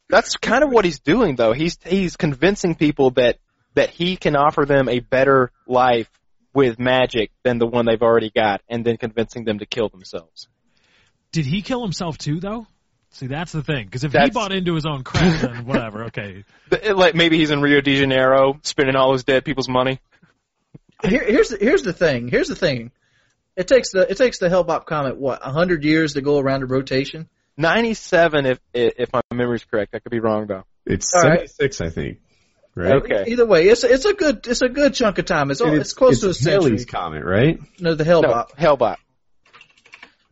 [0.10, 1.52] That's kind of what he's doing, though.
[1.52, 3.40] He's he's convincing people that
[3.74, 6.10] that he can offer them a better life
[6.54, 10.48] with magic than the one they've already got, and then convincing them to kill themselves.
[11.32, 12.68] Did he kill himself too, though?
[13.12, 13.86] See, that's the thing.
[13.86, 16.06] Because if he bought into his own crap, then whatever.
[16.06, 16.44] Okay.
[16.94, 20.00] Like maybe he's in Rio de Janeiro spending all his dead people's money.
[21.04, 22.28] Here, here's the, here's the thing.
[22.28, 22.92] Here's the thing.
[23.58, 26.62] It takes the it takes the Hale-Bopp comet what a hundred years to go around
[26.62, 27.28] a rotation.
[27.58, 29.96] Ninety-seven, if if my memory's correct.
[29.96, 30.64] I could be wrong though.
[30.86, 31.50] It's All right.
[31.50, 32.20] 76, I think.
[32.76, 32.94] Right?
[32.98, 33.26] Okay.
[33.30, 35.50] Either way, it's it's a good it's a good chunk of time.
[35.50, 36.70] It's And it's, close to a it's century.
[36.70, 37.60] Halley's Comet, right?
[37.80, 38.56] No, the No, Hale-Bopp.
[38.56, 38.98] Hale-Bopp.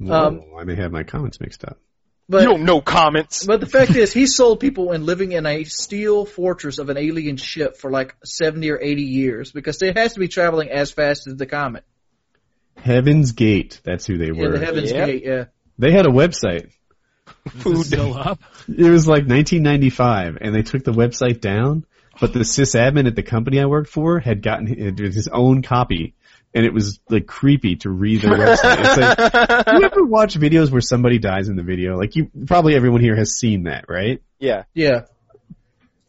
[0.08, 1.80] Um, Whoa, I may have my comments mixed up.
[2.30, 3.46] But you don't know comments.
[3.46, 6.98] But the fact is, he sold people in living in a steel fortress of an
[6.98, 10.92] alien ship for like 70 or 80 years because it has to be traveling as
[10.92, 11.84] fast as the comet.
[12.86, 14.58] Heaven's Gate, that's who they Yeah, were.
[14.60, 15.06] the Heaven's Yeah.
[15.08, 15.46] Gate, yeah.
[15.80, 16.70] they had a website.
[17.56, 18.40] Is this still up?
[18.68, 21.86] It was like 1995, and they took the website down.
[22.22, 24.68] But the sysadmin at the company I worked for had gotten
[24.98, 26.14] his own copy,
[26.54, 28.78] and it was like creepy to read their website.
[28.80, 31.98] It's like, you ever watch videos where somebody dies in the video?
[31.98, 34.22] Like you, probably everyone here has seen that, right?
[34.40, 34.64] Yeah.
[34.74, 35.02] Yeah.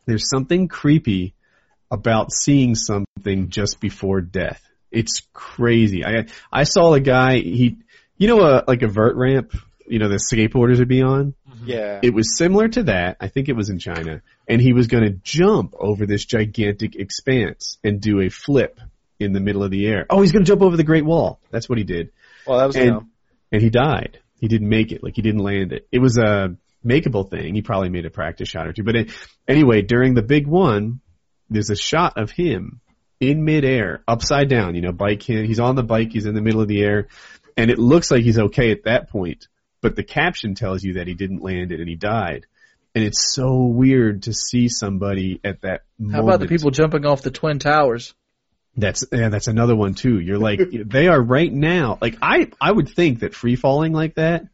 [0.05, 1.35] There's something creepy
[1.91, 4.63] about seeing something just before death.
[4.97, 6.05] It's crazy.
[6.05, 7.37] I I saw a guy.
[7.39, 7.77] He,
[8.17, 9.53] you know, a, like a vert ramp.
[9.87, 11.35] You know, the skateboarders would be on.
[11.49, 11.69] Mm-hmm.
[11.69, 12.01] Yeah.
[12.03, 13.19] It was similar to that.
[13.21, 16.97] I think it was in China, and he was going to jump over this gigantic
[16.97, 18.81] expanse and do a flip
[19.21, 20.07] in the middle of the air.
[20.11, 21.41] Oh, he's going to jump over the Great Wall.
[21.51, 22.11] That's what he did,
[22.47, 23.11] well, that was and dumb.
[23.53, 24.19] and he died.
[24.41, 25.03] He didn't make it.
[25.03, 25.87] Like he didn't land it.
[25.93, 27.55] It was a makeable thing.
[27.55, 28.83] He probably made a practice shot or two.
[28.83, 29.11] But it,
[29.47, 31.01] anyway, during the big one,
[31.49, 32.81] there's a shot of him
[33.21, 34.75] in midair, upside down.
[34.75, 35.45] You know, bike him.
[35.45, 36.13] He's on the bike.
[36.13, 37.09] He's in the middle of the air,
[37.57, 39.49] and it looks like he's okay at that point.
[39.81, 42.47] But the caption tells you that he didn't land it and he died.
[42.95, 46.17] And it's so weird to see somebody at that moment.
[46.17, 48.15] How about the people jumping off the Twin Towers?
[48.75, 50.19] That's yeah, that's another one too.
[50.19, 51.99] You're like they are right now.
[52.01, 54.47] Like I I would think that free falling like that.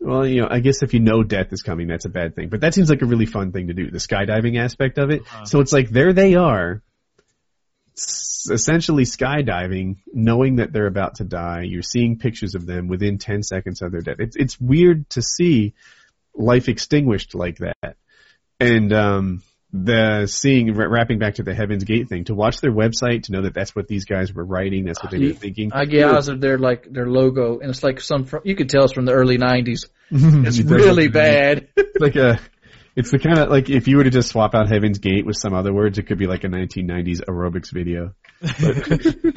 [0.00, 2.48] Well, you know, I guess if you know death is coming, that's a bad thing.
[2.48, 5.22] But that seems like a really fun thing to do, the skydiving aspect of it.
[5.22, 5.44] Uh-huh.
[5.44, 6.80] So it's like there they are, s-
[8.50, 11.62] essentially skydiving, knowing that they're about to die.
[11.62, 14.16] You're seeing pictures of them within 10 seconds of their death.
[14.18, 15.74] It's it's weird to see
[16.34, 17.96] life extinguished like that.
[18.60, 19.42] And um
[19.72, 23.32] the seeing wra- wrapping back to the Heaven's Gate thing to watch their website to
[23.32, 25.72] know that that's what these guys were writing, that's what they were thinking.
[25.74, 28.70] I get eyes of their like their logo, and it's like some from, you could
[28.70, 29.88] tell it's from the early '90s.
[30.10, 31.68] It's really bad.
[31.76, 32.40] It's like a,
[32.98, 35.36] it's the kind of like if you were to just swap out Heaven's Gate with
[35.36, 38.14] some other words, it could be like a 1990s aerobics video.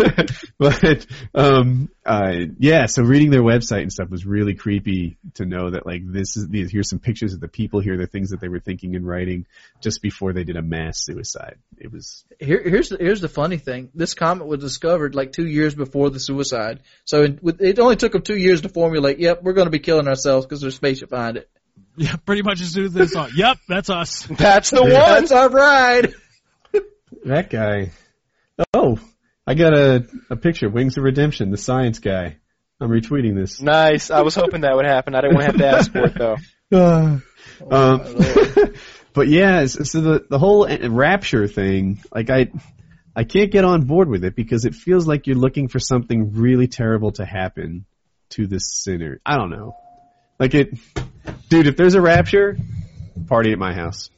[0.01, 1.05] But, but
[1.35, 5.85] um, uh, yeah, so reading their website and stuff was really creepy to know that
[5.85, 8.47] like this is these here's some pictures of the people here, the things that they
[8.47, 9.45] were thinking and writing
[9.79, 11.57] just before they did a mass suicide.
[11.77, 13.89] It was Here, here's the, here's the funny thing.
[13.93, 16.81] This comet was discovered like two years before the suicide.
[17.05, 19.19] So it, it only took them two years to formulate.
[19.19, 21.49] Yep, we're going to be killing ourselves because there's spaceship behind it.
[21.97, 24.25] Yeah, pretty much as soon as they saw, it, yep, that's us.
[24.29, 24.91] That's the one.
[24.91, 26.15] That's our ride.
[27.25, 27.91] that guy.
[28.73, 28.97] Oh,
[29.45, 30.69] I got a a picture.
[30.69, 32.37] Wings of Redemption, the science guy.
[32.79, 33.61] I'm retweeting this.
[33.61, 34.09] Nice.
[34.09, 35.13] I was hoping that would happen.
[35.13, 36.37] I didn't want to have to ask for it though.
[36.71, 37.19] Uh,
[37.69, 38.15] um,
[39.13, 42.51] but yeah, so so the the whole rapture thing, like I,
[43.15, 46.33] I can't get on board with it because it feels like you're looking for something
[46.33, 47.85] really terrible to happen
[48.29, 49.19] to the sinner.
[49.25, 49.75] I don't know,
[50.39, 50.73] like it,
[51.49, 51.67] dude.
[51.67, 52.57] If there's a rapture,
[53.27, 54.09] party at my house.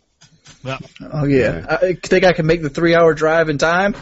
[0.64, 0.84] Yep.
[1.12, 1.78] Oh yeah.
[1.82, 3.96] I think I can make the three hour drive in time.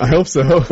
[0.00, 0.42] I hope so.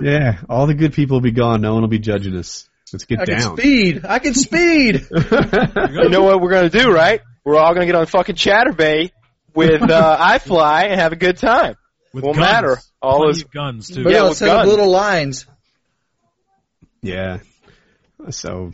[0.00, 1.60] yeah, all the good people will be gone.
[1.60, 2.68] No one will be judging us.
[2.92, 3.36] Let's get down.
[3.40, 4.04] I can speed.
[4.06, 5.06] I can speed.
[5.10, 7.20] You know what we're gonna do, right?
[7.44, 9.10] We're all gonna get on fucking Chaturbate
[9.54, 11.74] with uh, iFly and have a good time.
[12.12, 12.46] With Won't guns.
[12.52, 12.78] matter.
[13.00, 14.04] All Plenty those- of guns too.
[14.04, 14.68] But Yeah, yeah, with let's have guns.
[14.68, 15.46] little lines.
[17.02, 17.38] yeah.
[18.30, 18.72] So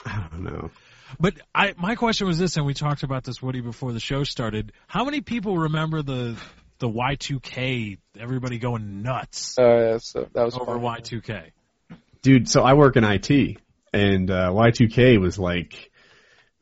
[0.06, 0.70] I don't know.
[1.18, 4.24] But I, my question was this, and we talked about this, Woody, before the show
[4.24, 4.72] started.
[4.86, 6.36] How many people remember the
[6.78, 7.98] the Y2K?
[8.18, 10.78] Everybody going nuts Uh, so that was over.
[10.78, 11.50] Y2K.
[12.22, 13.58] dude so i work in it
[13.92, 15.90] and uh, y2k was like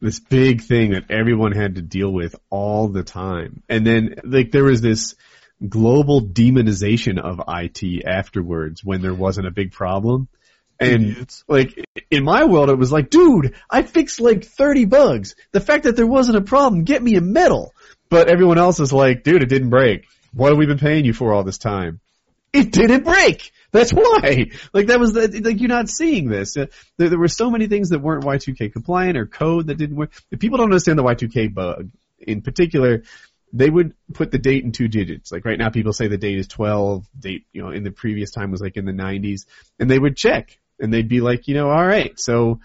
[0.01, 4.53] this big thing that everyone had to deal with all the time and then like
[4.53, 5.15] there was this
[5.67, 10.29] global demonization of it afterwards when there wasn't a big problem
[10.79, 11.45] and Idiots.
[11.49, 15.85] like in my world it was like dude i fixed like 30 bugs the fact
[15.85, 17.73] that there wasn't a problem get me a medal
[18.09, 21.15] but everyone else is like dude it didn't break what have we been paying you
[21.15, 22.01] for all this time
[22.57, 23.53] it didn't break.
[23.71, 24.51] That's why.
[24.73, 26.57] Like that was the, like you're not seeing this.
[26.57, 26.67] Uh,
[26.97, 30.13] there, there were so many things that weren't Y2K compliant or code that didn't work.
[30.31, 33.03] If people don't understand the Y2K bug, in particular,
[33.53, 35.31] they would put the date in two digits.
[35.31, 37.07] Like right now, people say the date is 12.
[37.19, 39.47] Date, you know, in the previous time was like in the 90s,
[39.79, 42.61] and they would check and they'd be like, you know, all right, so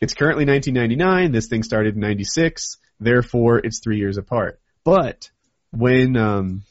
[0.00, 1.32] it's currently 1999.
[1.32, 2.78] This thing started in 96.
[2.98, 4.60] Therefore, it's three years apart.
[4.84, 5.30] But
[5.72, 6.62] when um,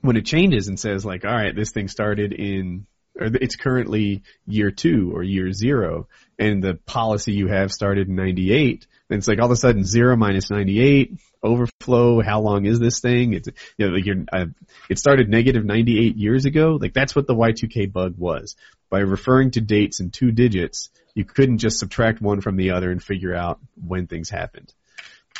[0.00, 2.86] when it changes and says like, all right, this thing started in,
[3.18, 6.08] or it's currently year two or year zero,
[6.38, 8.86] and the policy you have started in 98, then
[9.18, 13.34] it's like all of a sudden zero minus 98, overflow, how long is this thing?
[13.34, 14.46] It's, you know, like you're, uh,
[14.88, 16.78] it started negative 98 years ago.
[16.80, 18.56] Like that's what the Y2K bug was.
[18.90, 22.90] By referring to dates in two digits, you couldn't just subtract one from the other
[22.90, 24.72] and figure out when things happened.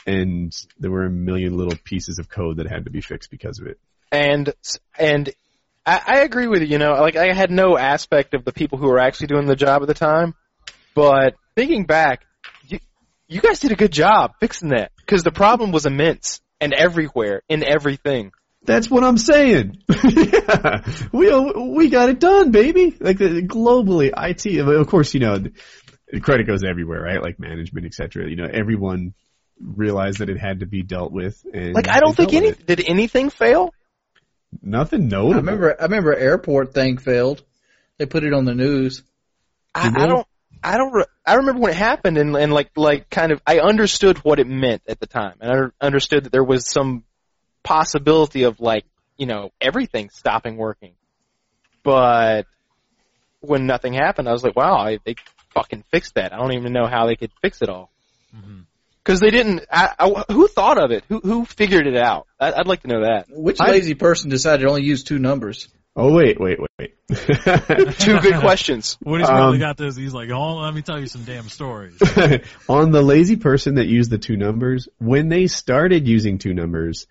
[0.07, 3.61] And there were a million little pieces of code that had to be fixed because
[3.61, 3.79] of it.
[4.11, 4.53] and
[4.99, 5.31] and
[5.87, 6.69] I, I agree with you.
[6.69, 9.57] You know, like I had no aspect of the people who were actually doing the
[9.57, 10.35] job at the time,
[10.95, 12.27] but thinking back,
[13.33, 16.73] you you guys did a good job fixing that because the problem was immense and
[16.73, 18.33] everywhere in everything.
[18.65, 19.83] That's what I'm saying.
[20.05, 22.97] yeah, we we got it done, baby.
[23.01, 24.59] Like uh, globally, IT.
[24.61, 27.21] Of course, you know, the credit goes everywhere, right?
[27.21, 28.29] Like management, etc.
[28.29, 29.15] You know, everyone
[29.61, 31.45] realized that it had to be dealt with.
[31.53, 32.67] And Like I don't think any it.
[32.67, 33.75] did anything fail.
[34.63, 35.35] nothing notable.
[35.35, 35.77] I remember.
[35.81, 37.43] I remember airport thing failed.
[37.99, 39.03] They put it on the news.
[39.75, 40.27] I, I don't.
[40.63, 40.93] I don't.
[40.93, 44.39] Re- I remember when it happened, and and like like kind of I understood what
[44.39, 45.51] it meant at the time, and
[45.81, 47.05] I understood that there was some
[47.63, 48.85] possibility of like
[49.17, 50.93] you know everything stopping working.
[51.83, 52.47] But
[53.41, 55.17] when nothing happened, I was like, wow, I, they
[55.55, 56.33] fucking fixed that.
[56.33, 57.91] I don't even know how they could fix it all.
[58.35, 58.65] Mhm.
[59.05, 59.65] Because they didn't.
[59.71, 61.03] I, I, who thought of it?
[61.09, 62.29] Who who figured it out?
[62.39, 63.27] I, I'd like to know that.
[63.31, 65.69] Which I- lazy person decided to only use two numbers?
[65.95, 66.95] Oh wait, wait, wait, wait.
[67.99, 68.97] Two good questions.
[69.05, 69.95] Woody's probably Um, got this.
[69.95, 72.01] He's like, oh, let me tell you some damn stories.
[72.69, 77.07] on the lazy person that used the two numbers, when they started using two numbers,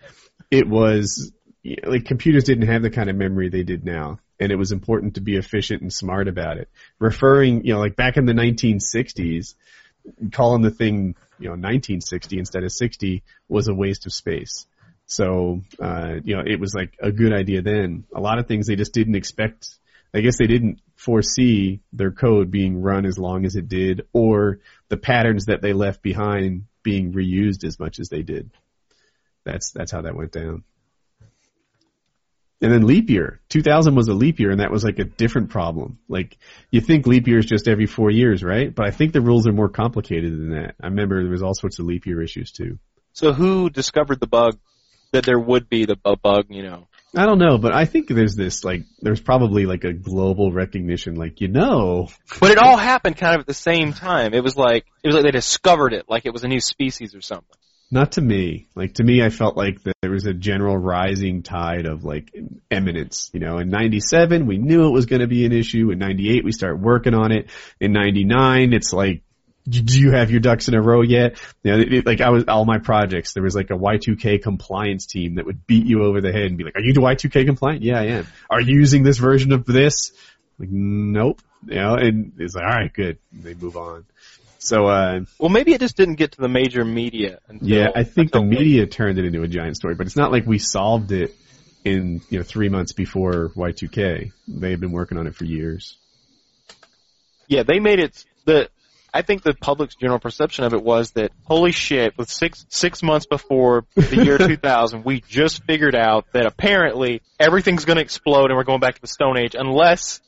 [0.50, 4.20] it was you know, like computers didn't have the kind of memory they did now,
[4.40, 6.68] and it was important to be efficient and smart about it.
[6.98, 9.54] Referring, you know, like back in the 1960s,
[10.32, 14.66] calling the thing, you know, 1960 instead of 60 was a waste of space.
[15.12, 18.06] So, uh, you know, it was like a good idea then.
[18.16, 19.68] A lot of things they just didn't expect.
[20.14, 24.60] I guess they didn't foresee their code being run as long as it did, or
[24.88, 28.52] the patterns that they left behind being reused as much as they did.
[29.44, 30.64] That's that's how that went down.
[32.62, 35.50] And then leap year, 2000 was a leap year, and that was like a different
[35.50, 36.00] problem.
[36.08, 36.38] Like
[36.70, 38.74] you think leap year is just every four years, right?
[38.74, 40.76] But I think the rules are more complicated than that.
[40.82, 42.80] I remember there was all sorts of leap year issues too.
[43.12, 44.58] So who discovered the bug
[45.12, 46.46] that there would be the a bug?
[46.50, 46.88] You know.
[47.14, 51.16] I don't know, but I think there's this like there's probably like a global recognition,
[51.16, 52.08] like you know,
[52.40, 54.34] But it all happened kind of at the same time.
[54.34, 57.14] It was like it was like they discovered it, like it was a new species
[57.14, 57.58] or something.
[57.94, 58.68] Not to me.
[58.74, 62.34] Like to me, I felt like that there was a general rising tide of like
[62.72, 63.30] eminence.
[63.34, 65.92] You know, in '97 we knew it was going to be an issue.
[65.92, 67.50] In '98 we start working on it.
[67.82, 69.24] In '99 it's like,
[69.80, 71.42] do you have your ducks in a row yet?
[71.64, 73.34] You know, it, like I was all my projects.
[73.34, 76.58] There was like a Y2K compliance team that would beat you over the head and
[76.58, 77.82] be like, "Are you Y2K compliant?
[77.84, 78.28] Yeah, I am.
[78.50, 80.12] Are you using this version of this?
[80.60, 81.42] Like, nope.
[81.66, 83.18] You know, and it's like, all right, good.
[83.32, 84.06] And they move on.
[84.58, 87.40] So, uh, Well, maybe it just didn't get to the major media.
[87.48, 88.60] Until, yeah, I think the until late.
[88.60, 91.36] media turned it into a giant story, but it's not like we solved it
[91.84, 94.32] in you know three months before Y2K.
[94.48, 95.98] They had been working on it for years.
[97.48, 98.24] Yeah, they made it.
[98.46, 98.70] The
[99.14, 103.04] I think the public's general perception of it was that holy shit, with six six
[103.04, 108.46] months before the year 2000, we just figured out that apparently everything's going to explode
[108.46, 110.22] and we're going back to the Stone Age unless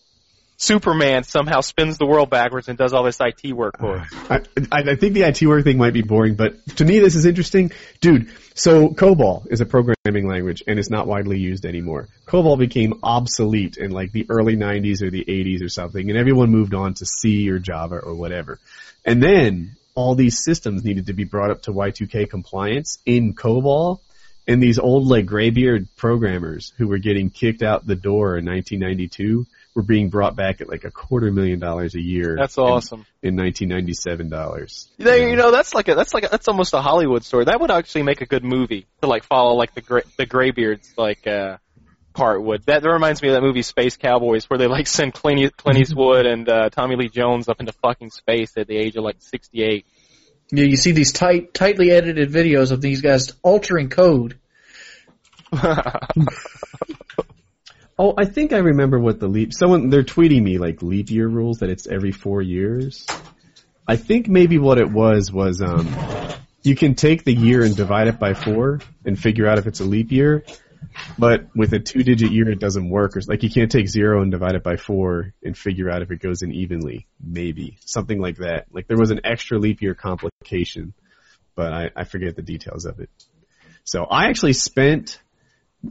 [0.64, 4.08] Superman somehow spins the world backwards and does all this IT work for us.
[4.14, 4.40] Uh,
[4.72, 7.16] I, I, I think the IT work thing might be boring, but to me this
[7.16, 7.72] is interesting.
[8.00, 12.08] Dude, so COBOL is a programming language and it's not widely used anymore.
[12.28, 16.50] COBOL became obsolete in like the early 90s or the 80s or something and everyone
[16.50, 18.58] moved on to C or Java or whatever.
[19.04, 24.00] And then all these systems needed to be brought up to Y2K compliance in COBOL
[24.48, 29.46] and these old like graybeard programmers who were getting kicked out the door in 1992
[29.76, 32.36] were being brought back at like a quarter million dollars a year.
[32.40, 33.06] That's awesome.
[33.22, 34.90] In, in 1997 dollars.
[34.98, 37.46] There, you know, that's like a, that's like a, that's almost a Hollywood story.
[37.46, 40.94] That would actually make a good movie to like follow like the gray, the Graybeards
[40.98, 41.58] like uh
[42.14, 42.64] part would.
[42.66, 45.80] That, that reminds me of that movie Space Cowboys where they like send Clint, Clint
[45.80, 49.18] Eastwood and uh, Tommy Lee Jones up into fucking space at the age of like
[49.20, 49.86] 68.
[50.52, 54.40] Yeah, you see these tight, tightly edited videos of these guys altering code.
[57.98, 59.54] Oh, I think I remember what the leap.
[59.54, 63.06] Someone they're tweeting me like leap year rules that it's every four years.
[63.88, 65.94] I think maybe what it was was um,
[66.64, 69.80] you can take the year and divide it by four and figure out if it's
[69.80, 70.44] a leap year.
[71.18, 73.16] But with a two digit year, it doesn't work.
[73.16, 76.12] Or like you can't take zero and divide it by four and figure out if
[76.12, 77.08] it goes in evenly.
[77.24, 78.66] Maybe something like that.
[78.72, 80.94] Like there was an extra leap year complication,
[81.56, 83.10] but I, I forget the details of it.
[83.84, 85.20] So I actually spent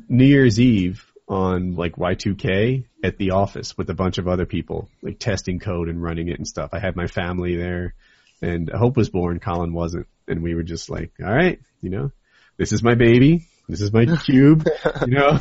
[0.08, 4.88] New Year's Eve on like Y2K at the office with a bunch of other people,
[5.00, 6.70] like testing code and running it and stuff.
[6.72, 7.94] I had my family there
[8.42, 10.06] and Hope was born, Colin wasn't.
[10.28, 12.12] And we were just like, all right, you know,
[12.58, 13.46] this is my baby.
[13.68, 14.68] This is my cube,
[15.06, 15.38] you know.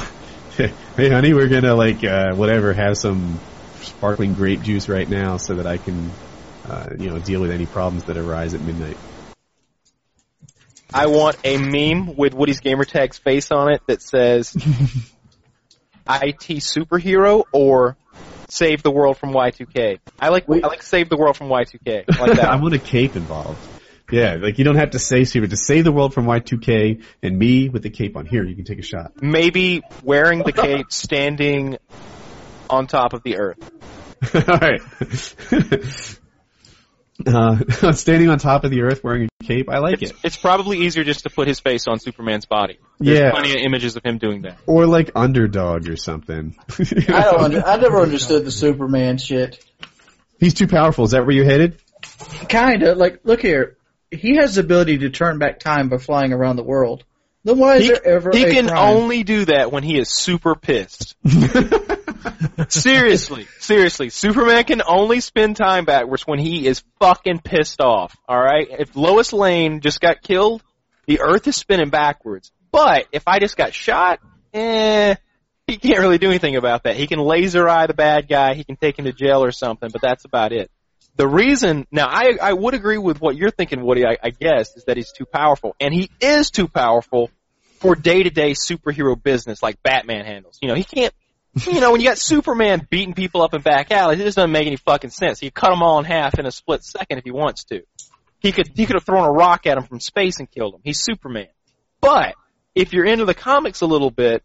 [0.57, 3.39] hey honey, we're gonna like, uh, whatever, have some
[3.81, 6.11] sparkling grape juice right now so that I can,
[6.69, 8.97] uh, you know, deal with any problems that arise at midnight.
[10.93, 14.55] I want a meme with Woody's gamertag's face on it that says
[16.09, 17.97] IT superhero or
[18.49, 19.99] save the world from Y2K.
[20.19, 22.05] I like I like save the world from Y2K.
[22.09, 23.59] I like I want a cape involved.
[24.11, 27.39] Yeah, like you don't have to say super to save the world from Y2K and
[27.39, 28.25] me with the cape on.
[28.25, 29.21] Here, you can take a shot.
[29.21, 31.77] Maybe wearing the cape, standing
[32.69, 33.57] on top of the earth.
[34.35, 34.81] All right.
[37.27, 40.17] uh, standing on top of the earth wearing a cape, I like It's, it.
[40.23, 42.79] it's probably easier just to put his face on Superman's body.
[42.99, 43.31] There's Yeah.
[43.31, 44.57] plenty of images of him doing that.
[44.65, 46.55] Or like underdog or something.
[46.79, 46.83] I
[47.23, 47.41] don't.
[47.41, 49.63] Under, I never understood the Superman shit.
[50.39, 51.05] He's too powerful.
[51.05, 51.79] Is that where you headed?
[52.49, 53.77] Kinda like, look here.
[54.09, 57.03] He has the ability to turn back time by flying around the world.
[57.43, 58.95] Then why is He, there ever he can crime?
[58.95, 61.15] only do that when he is super pissed.
[62.69, 64.09] seriously, seriously.
[64.09, 68.15] Superman can only spin time backwards when he is fucking pissed off.
[68.29, 68.67] Alright?
[68.69, 70.61] If Lois Lane just got killed,
[71.07, 72.51] the earth is spinning backwards.
[72.71, 74.19] But if I just got shot,
[74.53, 75.15] eh,
[75.67, 76.95] he can't really do anything about that.
[76.95, 79.89] He can laser eye the bad guy, he can take him to jail or something,
[79.91, 80.69] but that's about it.
[81.21, 84.75] The reason, now I, I would agree with what you're thinking, Woody, I, I guess,
[84.75, 85.75] is that he's too powerful.
[85.79, 87.29] And he is too powerful
[87.77, 90.57] for day-to-day superhero business like Batman handles.
[90.63, 91.13] You know, he can't,
[91.67, 94.51] you know, when you got Superman beating people up in back alleys, it just doesn't
[94.51, 95.39] make any fucking sense.
[95.39, 97.83] He cut them all in half in a split second if he wants to.
[98.39, 100.81] He could, he could have thrown a rock at him from space and killed him.
[100.83, 101.49] He's Superman.
[101.99, 102.33] But,
[102.73, 104.41] if you're into the comics a little bit,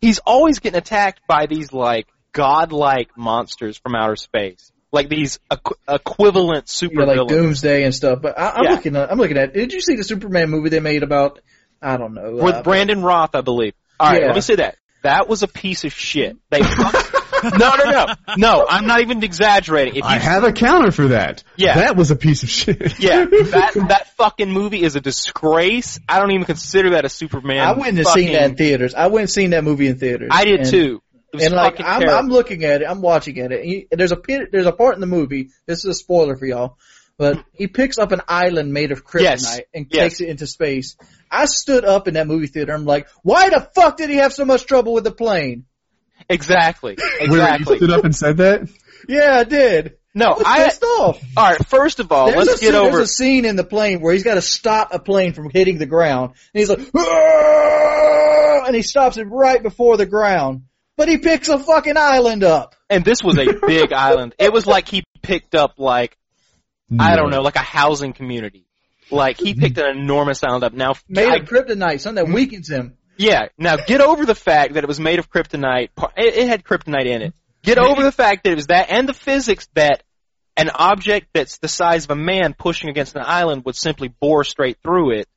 [0.00, 4.70] he's always getting attacked by these like godlike monsters from outer space.
[4.92, 7.32] Like these equ- equivalent super Yeah, like villains.
[7.32, 8.20] Doomsday and stuff.
[8.22, 8.70] But I, I'm Yeah.
[8.72, 9.12] looking at.
[9.12, 9.54] I'm looking at.
[9.54, 11.40] Did you see the Superman movie they made about?
[11.80, 12.32] I don't know.
[12.42, 13.74] with uh, Brandon Routh, I believe.
[13.98, 14.26] All right, Yeah.
[14.28, 14.76] let me say that.
[15.02, 16.36] That was a piece of shit.
[16.50, 16.60] They
[17.42, 18.66] no, no, no, no.
[18.68, 19.94] I'm not even exaggerating.
[19.94, 21.42] If you, I have a counter for that.
[21.56, 21.74] Yeah.
[21.76, 22.98] That was a piece of shit.
[22.98, 25.98] yeah, that that fucking movie is a disgrace.
[26.06, 27.60] I don't even consider that a Superman.
[27.66, 28.94] I went and fucking, seen that in theaters.
[28.94, 30.28] I went and seen that movie in theaters.
[30.32, 31.02] I did And- too.
[31.32, 32.18] It was And like I'm, terrible.
[32.18, 33.60] I'm looking at it, I'm watching at it.
[33.60, 35.50] And he, there's a pit, there's a part in the movie.
[35.66, 36.76] This is a spoiler for y'all,
[37.18, 39.60] but he picks up an island made of kryptonite Yes.
[39.72, 40.02] and Yes.
[40.02, 40.96] takes it into space.
[41.30, 42.72] I stood up in that movie theater.
[42.72, 45.66] I'm like, why the fuck did he have so much trouble with the plane?
[46.28, 47.74] exactly, Wait, exactly.
[47.74, 48.68] you stood up and said that?
[49.08, 49.96] Yeah, I did.
[50.14, 50.64] No, I was I.
[50.64, 51.22] pissed off.
[51.36, 52.96] All right, first of all, There's, let's a, get scene- over.
[52.98, 55.78] there's a scene in the plane where he's got to stop a plane from hitting
[55.78, 60.62] the ground, and he's like, "Ah!" and he stops it right before the ground.
[61.00, 62.74] But he picks a fucking island up.
[62.90, 64.34] And this was a big island.
[64.38, 66.14] It was like he picked up like
[66.98, 68.66] I don't know, like a housing community.
[69.10, 70.74] Like he picked an enormous island up.
[70.74, 72.34] Now, Made I- of kryptonite, something that mm-hmm.
[72.34, 72.98] weakens him.
[73.16, 73.46] yeah.
[73.56, 75.88] Now get over the fact that it was made of kryptonite.
[76.18, 77.34] It, it had kryptonite in it.
[77.62, 80.02] Get over the fact that it was that, and the physics that
[80.58, 84.44] an object that's the size of a man pushing against an island would simply bore
[84.44, 85.28] straight through it.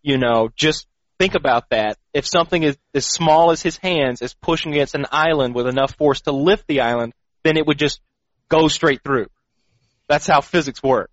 [0.00, 0.86] You know, just
[1.18, 1.96] think about that.
[2.14, 5.94] If something is as small as his hands is pushing against an island with enough
[5.96, 7.12] force to lift the island,
[7.44, 8.00] then it would just
[8.48, 9.26] go straight through.
[10.08, 11.10] That's how physics work.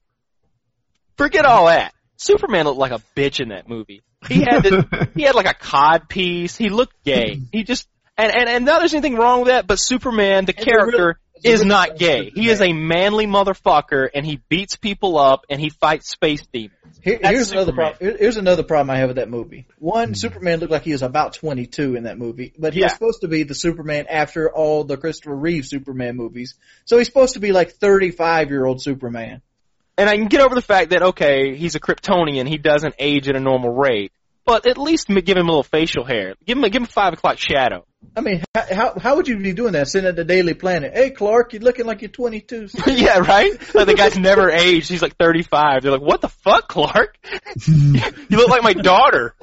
[1.17, 1.93] Forget all that.
[2.17, 4.01] Superman looked like a bitch in that movie.
[4.27, 4.85] He had this,
[5.15, 6.55] he had like a cod piece.
[6.55, 7.41] He looked gay.
[7.51, 7.87] He just
[8.17, 10.77] and and and not there's anything wrong with that, but Superman, the It's a real-
[10.79, 12.31] character, it's a is not gay.
[12.33, 16.73] He is a manly motherfucker, and he beats people up, and he fights space demons.
[17.01, 18.15] Here, here's another problem.
[18.17, 19.67] Here's another problem I have with that movie.
[19.77, 20.13] One, hmm.
[20.13, 23.27] Superman looked like he was about 22 in that movie, but he was supposed to
[23.27, 26.55] be the Superman after all the Christopher Reeve Superman movies.
[26.85, 29.41] So he's supposed to be like 35 year old Superman.
[29.97, 33.29] And I can get over the fact that okay, he's a Kryptonian, he doesn't age
[33.29, 34.11] at a normal rate,
[34.45, 36.35] but at least give him a little facial hair.
[36.45, 37.85] Give him a, give him a five o'clock shadow.
[38.15, 39.87] I mean, how, how how would you be doing that?
[39.87, 42.69] Sitting at the Daily Planet, hey Clark, you're looking like you're 22.
[42.87, 43.51] yeah, right?
[43.75, 44.89] Like the guy's never aged.
[44.89, 45.83] He's like 35.
[45.83, 47.17] They're like, what the fuck, Clark?
[47.67, 48.01] you
[48.37, 49.35] look like my daughter.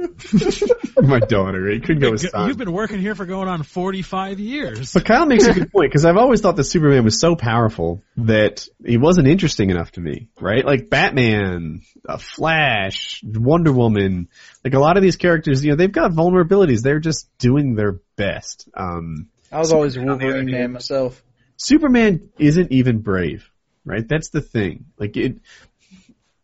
[1.02, 4.92] My daughter, it could go as You've been working here for going on 45 years.
[4.94, 8.02] But Kyle makes a good point because I've always thought that Superman was so powerful
[8.16, 10.64] that he wasn't interesting enough to me, right?
[10.64, 14.28] Like Batman, uh, Flash, Wonder Woman,
[14.64, 16.82] like a lot of these characters, you know, they've got vulnerabilities.
[16.82, 18.68] They're just doing their best.
[18.74, 21.22] Um, I was always a on Wolverine man myself.
[21.56, 23.50] Superman isn't even brave,
[23.84, 24.06] right?
[24.06, 24.86] That's the thing.
[24.98, 25.40] Like it,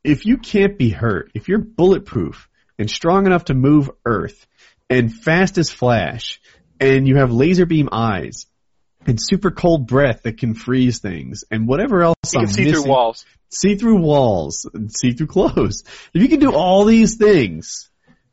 [0.05, 2.49] if you can't be hurt, if you're bulletproof
[2.79, 4.47] and strong enough to move Earth
[4.91, 6.41] and fast as Flash
[6.81, 8.47] and you have laser beam eyes
[9.07, 12.65] and super cold breath that can freeze things and whatever else You I'm can see
[12.65, 13.25] missing, through walls.
[13.51, 15.85] see through walls, and see through clothes.
[16.13, 17.89] If you can do all these things,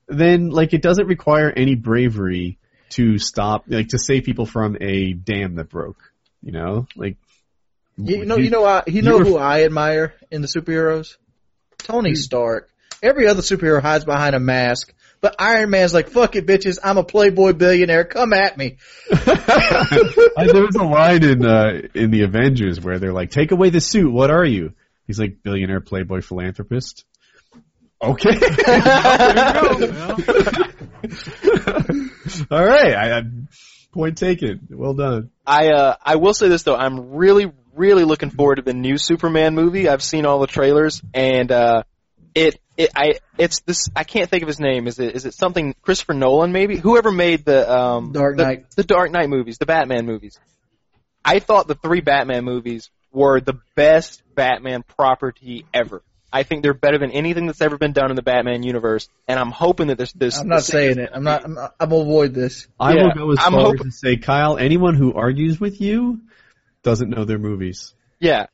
[0.07, 2.57] then like it doesn't require any bravery
[2.91, 6.11] to stop, like to save people from a dam that broke.
[6.41, 7.17] You know, like
[7.97, 11.15] You know, you know, I, you know uh, were- who I admire in the superheroes?
[11.77, 12.69] Tony Stark.
[13.04, 16.80] Every other superhero hides behind a mask, but Iron Man's like, "Fuck it, bitches!
[16.84, 18.06] I'm a Playboy billionaire.
[18.06, 18.78] Come at me."
[19.12, 23.70] I, there was a line in uh, in the Avengers where they're like, "Take away
[23.70, 24.12] the suit.
[24.12, 24.74] What are you?"
[25.06, 27.06] He's like, "Billionaire, playboy, philanthropist."
[28.01, 28.30] Okay.
[32.51, 32.93] All right.
[32.95, 33.22] I, I,
[33.93, 34.68] point taken.
[34.72, 35.30] Well done.
[35.45, 38.97] I uh I will say this though, I'm really really looking forward to the new
[38.97, 39.88] Superman movie.
[39.88, 41.84] I've seen all the trailers and uh
[42.36, 44.88] it it I it's this I can't think of his name.
[44.88, 46.77] Is it is it something Christopher Nolan maybe?
[46.77, 48.71] Whoever made the um Dark the- Knight.
[48.75, 50.39] the Dark Knight movies, the Batman movies.
[51.25, 56.01] I thought the three Batman movies were the best Batman property ever.
[56.36, 59.39] I think they're better than anything that's ever been done in the Batman universe, and
[59.39, 61.11] I'm hoping that this this I'm not saying it.
[61.13, 61.45] I'm not.
[61.45, 62.67] I'm, not, I'm gonna avoid this.
[62.79, 65.59] I Yeah, will go as I'm far hoping- as to say, Kyle, anyone who argues
[65.59, 66.21] with you
[66.81, 67.93] doesn't know their movies.
[68.19, 68.47] Yeah.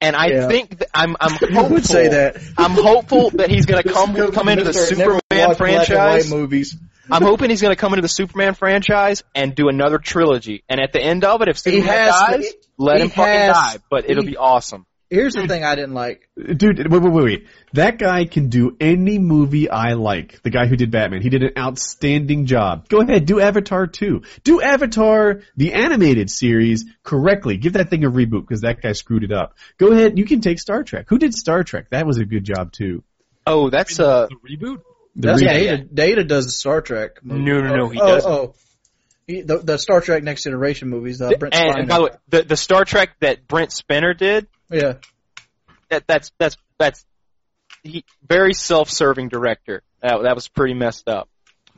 [0.00, 0.48] And I Yeah.
[0.48, 1.68] think that I'm I'm hopeful.
[1.70, 2.36] would say that.
[2.58, 5.56] I'm hopeful that he's going to come come into the Superman watched black and white
[5.56, 6.30] franchise.
[6.30, 6.76] movies.
[7.10, 10.64] I'm hoping he's going to come into the Superman franchise and do another trilogy.
[10.68, 13.76] And at the end of it, if He Superman has dies, let him fucking die.
[13.88, 14.86] But it'll he- be awesome.
[15.08, 16.28] Here's the thing I didn't like.
[16.36, 17.46] Dude, wait, wait, wait, wait.
[17.74, 20.42] That guy can do any movie I like.
[20.42, 21.22] The guy who did Batman.
[21.22, 22.88] He did an outstanding job.
[22.88, 24.22] Go ahead, do Avatar 2.
[24.42, 27.56] Do Avatar, the animated series, correctly.
[27.56, 29.54] Give that thing a reboot because that guy screwed it up.
[29.78, 31.06] Go ahead, you can take Star Trek.
[31.08, 31.90] Who did Star Trek?
[31.90, 33.04] That was a good job too.
[33.46, 34.26] Oh, that's uh.
[34.28, 34.82] the reboot?
[35.14, 35.46] The That's reboot.
[35.46, 35.84] Data.
[35.94, 37.24] Data does the Star Trek.
[37.24, 37.40] movie.
[37.42, 38.30] No, no, no, he oh, doesn't.
[38.30, 38.54] Oh,
[39.26, 41.22] He- the, the Star Trek Next Generation movies.
[41.22, 41.78] Uh, Brent And, Spiner.
[41.78, 44.94] and by the way, the the Star Trek that Brent Spiner did, yeah.
[45.90, 47.04] that that's that's that's
[47.82, 49.82] he very self-serving director.
[50.02, 51.28] That that was pretty messed up.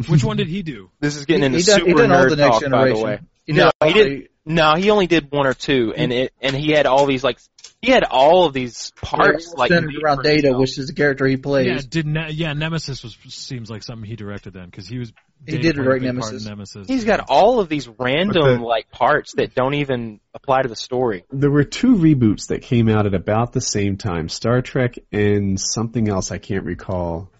[0.06, 0.90] Which one did he do?
[1.00, 2.68] This is getting into he, done, super he done all nerd the Next talk, by
[2.68, 3.00] Generation.
[3.00, 3.20] the way.
[3.48, 4.26] He No, did he didn't.
[4.44, 7.38] No, he only did one or two, and it and he had all these like
[7.80, 10.60] he had all of these parts like centered around Data, himself.
[10.60, 11.66] which is the character he plays.
[11.66, 15.12] Yeah, did ne- yeah Nemesis was seems like something he directed then because he was.
[15.46, 16.46] He did direct Nemesis.
[16.88, 20.76] He's got all of these random the- like parts that don't even apply to the
[20.76, 21.24] story.
[21.30, 24.28] There were two reboots that came out at about the same time.
[24.28, 27.30] Star Trek and something else I can't recall.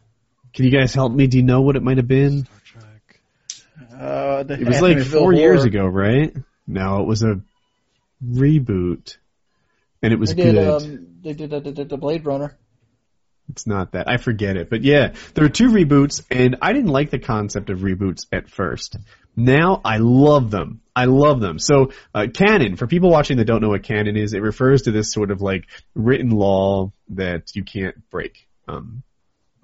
[0.54, 1.26] Can you guys help me?
[1.26, 2.46] Do you know what it might have been?
[3.98, 6.34] Uh, the It was like four years ago, right?
[6.66, 7.40] No, it was a
[8.24, 9.16] reboot.
[10.02, 10.82] And it was They did, good.
[10.82, 12.56] um, they did, uh, they the Blade Runner.
[13.50, 14.08] It's not that.
[14.08, 14.70] I forget it.
[14.70, 18.48] But yeah, there are two reboots, and I didn't like the concept of reboots at
[18.48, 18.96] first.
[19.34, 20.82] Now I love them.
[20.94, 21.58] I love them.
[21.58, 24.90] So, uh, canon, for people watching that don't know what canon is, it refers to
[24.90, 28.46] this sort of like written law that you can't break.
[28.68, 29.02] Um,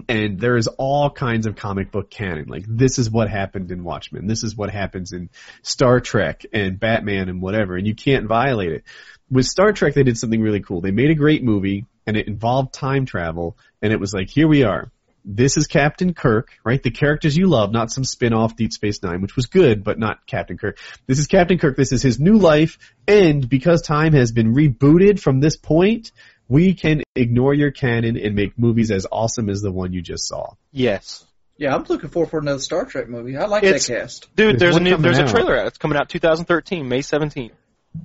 [0.09, 2.47] and there's all kinds of comic book canon.
[2.49, 4.27] Like this is what happened in Watchmen.
[4.27, 5.31] This is what happens in
[5.63, 8.85] Star Trek and Batman and whatever, and you can't violate it.
[9.31, 10.81] With Star Trek, they did something really cool.
[10.81, 14.47] They made a great movie, and it involved time travel, and it was like, here
[14.47, 14.91] we are.
[15.25, 16.83] this is Captain Kirk, right?
[16.83, 20.27] The characters you love, not some spin-off Deep Space Nine, which was good, but not
[20.27, 20.79] Captain Kirk.
[21.07, 21.77] This is Captain Kirk.
[21.77, 22.79] This is his new life,
[23.09, 26.13] and because time has been rebooted from this point,
[26.49, 30.27] we can ignore your canon and make movies as awesome as the one you just
[30.29, 30.55] saw.
[30.73, 31.25] Yes.
[31.57, 33.37] Yeah, I'm looking forward for another Star Trek movie.
[33.37, 34.29] I like It's- that cast.
[34.37, 35.29] Dude, There's there's a one new, coming there's a out.
[35.29, 35.67] trailer out.
[35.69, 37.53] It's coming out 2013, May 17th.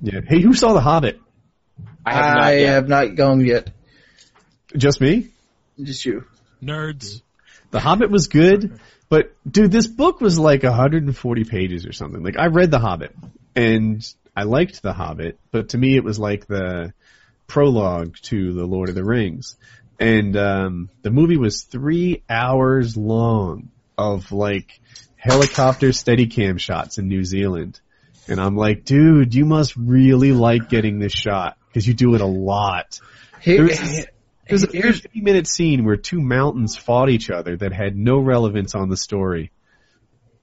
[0.02, 0.20] Yeah.
[0.26, 1.20] Hey, who saw The Hobbit?
[2.06, 2.68] I have not yet.
[2.68, 3.70] have not gone yet.
[4.76, 5.28] Just me?
[5.82, 6.24] Just you.
[6.62, 7.22] Nerds.
[7.72, 8.78] The Hobbit was good,
[9.08, 12.22] but dude, this book was like 140 pages or something.
[12.22, 13.14] Like I read The Hobbit
[13.56, 16.92] and I liked The Hobbit, but to me it was like the
[17.50, 19.56] prologue to The Lord of the Rings.
[19.98, 24.80] And um the movie was 3 hours long of like
[25.16, 27.80] helicopter steadicam shots in New Zealand.
[28.28, 32.20] And I'm like, dude, you must really like getting this shot because you do it
[32.20, 33.00] a lot.
[33.40, 34.06] Here, There's-
[34.48, 38.18] There's a here's 50 minute scene where two mountains fought each other that had no
[38.20, 39.50] relevance on the story.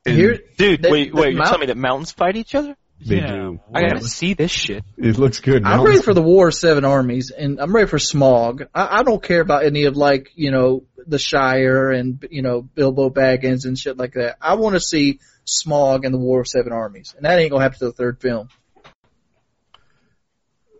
[0.05, 0.39] And here.
[0.57, 2.75] Dude, the- wait, the wait, you're mount- telling me that mountains fight each other?
[3.05, 3.27] They yeah.
[3.31, 3.59] do.
[3.73, 3.89] I Yeah.
[3.89, 4.83] gotta see this shit.
[4.97, 5.63] It looks good.
[5.63, 8.67] I'm ready for the War of Seven Armies, and I'm ready for Smaug.
[8.73, 12.61] I, I don't care about any of like you know the Shire and you know
[12.61, 14.37] Bilbo Baggins and shit like that.
[14.41, 17.63] I want to see Smaug and the War of Seven Armies, and that ain't gonna
[17.63, 18.49] happen to the third film.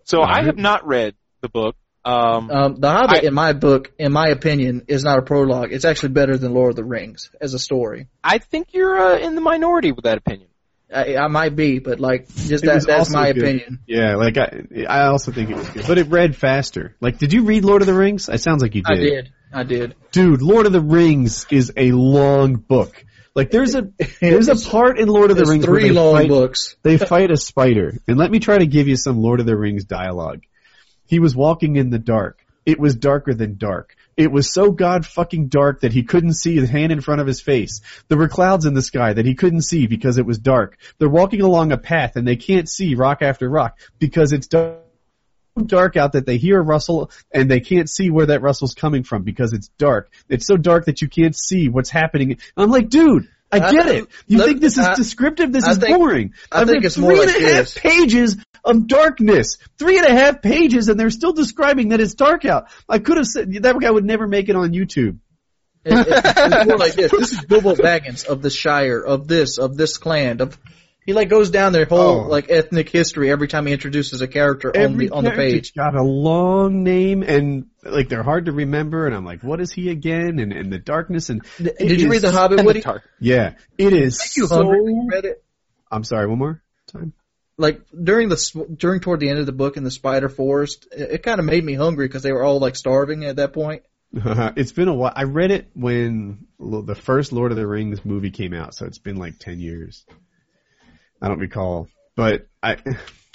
[0.05, 1.76] So I have not read the book.
[2.05, 5.74] Um, Um, the Hobbit, I- in my book, in my opinion, is not a prologue.
[5.74, 8.07] It's actually better than Lord of the Rings as a story.
[8.24, 10.47] I think you're uh, in the minority with that opinion.
[10.93, 13.43] I, I might be, but like just that, that's my good.
[13.43, 13.79] opinion.
[13.88, 16.95] Yeah, like I, I also think it was good, but it read faster.
[17.01, 18.29] Like, did you read Lord of the Rings?
[18.29, 18.97] It sounds like you did.
[18.97, 19.31] I did.
[19.53, 19.95] I did.
[20.11, 23.03] Dude, Lord of the Rings is a long book.
[23.35, 26.15] Like, there's a there's a part in Lord of the Rings three where they long
[26.15, 26.75] fight, books.
[26.83, 27.99] they fight a spider.
[28.07, 30.43] And let me try to give you some Lord of the Rings dialogue.
[31.05, 32.39] He was walking in the dark.
[32.65, 33.95] It was darker than dark.
[34.18, 37.28] It was so god fucking dark that he couldn't see the hand in front of
[37.28, 37.82] his face.
[38.07, 40.78] There were clouds in the sky that he couldn't see because it was dark.
[40.97, 44.80] They're walking along a path and they can't see rock after rock because it's dark
[45.65, 49.01] dark out that they hear a rustle and they can't see where that rustle's coming
[49.03, 50.11] from because it's dark.
[50.30, 52.32] It's so dark that you can't see what's happening.
[52.34, 54.07] And I'm like, dude, I I- get uh, it.
[54.28, 55.51] You let- think this is I- descriptive?
[55.51, 56.34] This I is think- boring.
[56.51, 58.38] I I've think read it's more like and a half pages
[58.68, 59.57] of darkness.
[59.78, 62.68] Three and a half pages and they're still describing that it's dark out.
[62.88, 65.20] I could have said, that guy would never make it on YouTube.
[65.86, 67.11] It- it- it's more like this.
[67.11, 70.57] This is Bilbo Baggins of the Shire, of this, of this clan, of
[71.05, 72.28] he like goes down their whole Oh.
[72.28, 75.74] like ethnic history every time he introduces a character on the on the character's page.
[75.74, 79.72] got a long name and like they're hard to remember and I'm like, what is
[79.72, 80.39] he again?
[80.39, 83.53] And, and the darkness and Did it you read The Hobbit, And the tar- Yeah,
[83.78, 84.55] it is Are you so.
[84.57, 85.41] hungry read it?
[85.89, 86.61] I'm sorry, one more
[86.91, 87.13] time.
[87.58, 91.12] Like during the during toward the end of the book in the Spider Forest, it,
[91.12, 93.84] it kind of made me hungry because they were all like starving at that point.
[94.14, 95.14] it's been a while.
[95.16, 98.99] I read it when the first Lord of the Rings movie came out, so it's
[98.99, 100.05] been like ten years.
[101.22, 102.78] I don't recall, but I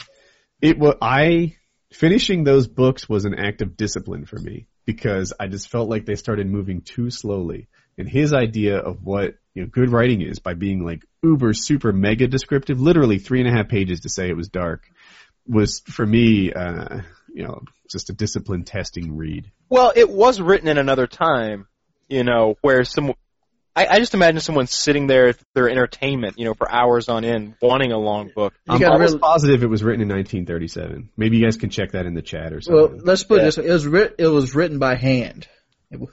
[0.60, 1.56] it was I
[1.92, 6.06] finishing those books was an act of discipline for me because I just felt like
[6.06, 7.68] they started moving too slowly.
[7.98, 11.92] And his idea of what you know good writing is by being like uber super
[11.92, 14.84] mega descriptive, literally three and a half pages to say it was dark,
[15.46, 17.00] was for me uh,
[17.34, 19.50] you know just a discipline testing read.
[19.68, 21.66] Well, it was written in another time,
[22.08, 23.12] you know, where some.
[23.74, 27.24] I, I just imagine someone sitting there for their entertainment, you know, for hours on
[27.24, 28.52] end, wanting a long book.
[28.66, 31.08] You I'm gotta almost really- positive it was written in 1937.
[31.16, 32.96] Maybe you guys can check that in the chat or something.
[32.96, 33.44] Well, let's put Yeah.
[33.44, 35.48] it this way: it was writ- it was written by hand.
[35.90, 36.08] It wa-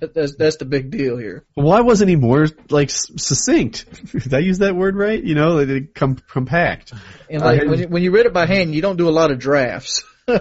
[0.14, 1.44] that's that's the big deal here.
[1.54, 3.86] Why wasn't he more like succinct?
[4.12, 5.22] Did I use that word right?
[5.22, 6.92] You know, like, it com- compact.
[7.28, 9.10] And like I- when you, when you read it by hand, you don't do a
[9.10, 10.02] lot of drafts.
[10.28, 10.40] uh,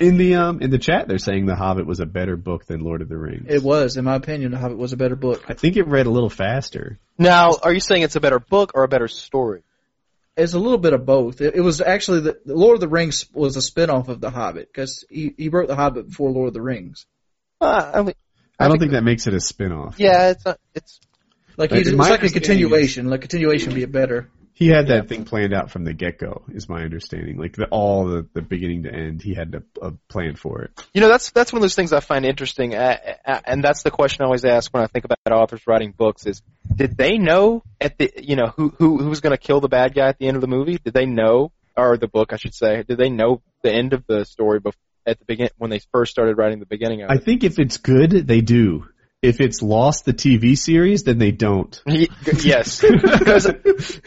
[0.00, 2.80] in the um in the chat, they're saying The Hobbit was a better book than
[2.80, 3.46] Lord of the Rings.
[3.48, 5.44] It was, in my opinion, The Hobbit was a better book.
[5.48, 6.98] I think it read a little faster.
[7.18, 9.62] Now, are you saying it's a better book or a better story?
[10.36, 11.40] It's a little bit of both.
[11.40, 14.30] It, it was actually the, the Lord of the Rings was a spinoff of The
[14.30, 17.06] Hobbit because he, he wrote The Hobbit before Lord of the Rings.
[17.60, 18.14] Uh, I mean,
[18.58, 19.98] I don't think that makes it a spin-off.
[19.98, 21.00] yeah, it's not, it's
[21.56, 23.08] Like Like, he's, it's like a understanding continuation.
[23.08, 24.30] Like continuation would be better.
[24.62, 27.36] He had that thing planned out from the get-go, is my understanding.
[27.36, 30.86] Like the, all the, the beginning to end, he had a, a plan for it.
[30.94, 34.22] You know, that's that's one of those things I find interesting, and that's the question
[34.22, 37.98] I always ask when I think about authors writing books: is did they know at
[37.98, 40.28] the you know who who who was going to kill the bad guy at the
[40.28, 40.78] end of the movie?
[40.78, 44.06] Did they know, or the book, I should say, did they know the end of
[44.06, 44.74] the story bef-
[45.04, 47.78] at the begin when they first started writing the beginning of I think if it's
[47.78, 48.86] good, they do.
[49.22, 51.80] If it's lost the TV series, then they don't.
[51.86, 52.10] Ye-
[52.42, 53.46] yes, because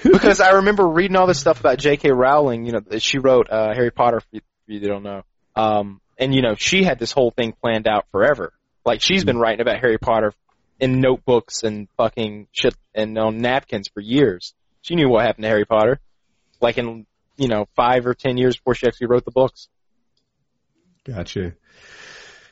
[0.04, 2.12] because I remember reading all this stuff about J.K.
[2.12, 2.66] Rowling.
[2.66, 4.18] You know, she wrote uh, Harry Potter.
[4.18, 5.24] If you, if you don't know,
[5.56, 8.52] um, and you know she had this whole thing planned out forever.
[8.84, 10.34] Like she's been writing about Harry Potter
[10.82, 14.54] in notebooks and fucking shit and on napkins for years.
[14.82, 16.00] She knew what happened to Harry Potter,
[16.60, 17.06] like in
[17.38, 19.70] you know five or ten years before she actually wrote the books.
[21.06, 21.54] Gotcha.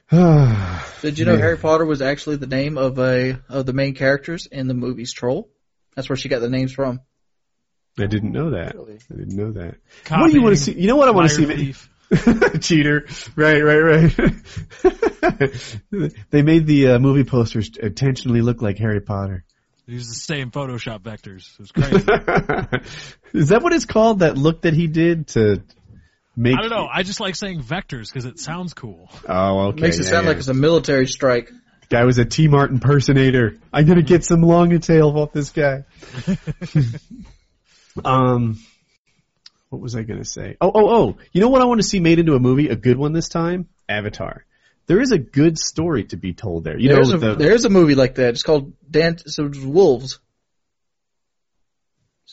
[0.10, 0.20] Did
[1.20, 1.40] you know Yeah.
[1.40, 5.14] Harry Potter was actually the name of a of the main characters in the movies
[5.14, 5.50] Troll?
[5.96, 7.02] That's where she got the names from.
[8.00, 8.74] I didn't know that.
[8.76, 9.00] Really?
[9.12, 9.76] I didn't know that.
[10.10, 10.74] what do you want to see?
[10.74, 11.76] You know what I want to see?
[12.60, 13.08] Cheater.
[13.36, 14.12] Right, right, right.
[16.32, 19.44] they made the uh, movie posters intentionally look like Harry Potter.
[19.86, 21.54] He used the same Photoshop vectors.
[21.54, 21.96] It was crazy.
[23.34, 24.20] Is that what it's called?
[24.20, 25.62] That look that he did to
[26.36, 26.58] make?
[26.58, 26.88] I don't know.
[26.92, 29.10] I just like saying vectors because it sounds cool.
[29.28, 29.82] Oh, okay.
[29.82, 30.30] Makes it yeah, sound yeah.
[30.30, 31.52] like it's a military strike.
[31.90, 33.58] guy was a T Mart impersonator.
[33.72, 35.84] I'm gonna get some long tail off this guy.
[38.06, 38.60] um,
[39.70, 40.58] what was I gonna say?
[40.62, 41.18] Oh, oh, oh!
[41.32, 42.70] You know what I want to see made into a movie?
[42.70, 43.68] A good one this time?
[43.88, 44.46] Avatar.
[44.86, 46.78] There is a good story to be told there.
[46.78, 48.30] You there's know, a the there's a movie like that.
[48.30, 50.20] It's called Dance of Wolves.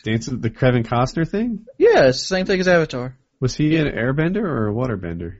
[0.02, 1.66] Dance of the Kevin Costner thing.
[1.76, 3.16] Yeah, it's the same thing as Avatar.
[3.40, 5.38] Was he an airbender or a waterbender?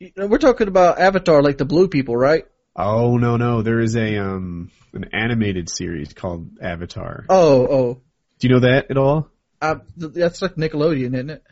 [0.00, 2.44] You know, We're talking about Avatar, like the blue people, right?
[2.74, 3.62] Oh no, no!
[3.62, 7.24] There is a um an animated series called Avatar.
[7.30, 8.00] Oh, oh,
[8.38, 9.30] Do you know that at all?
[9.62, 11.42] I, th- that's like Nickelodeon, isn't it?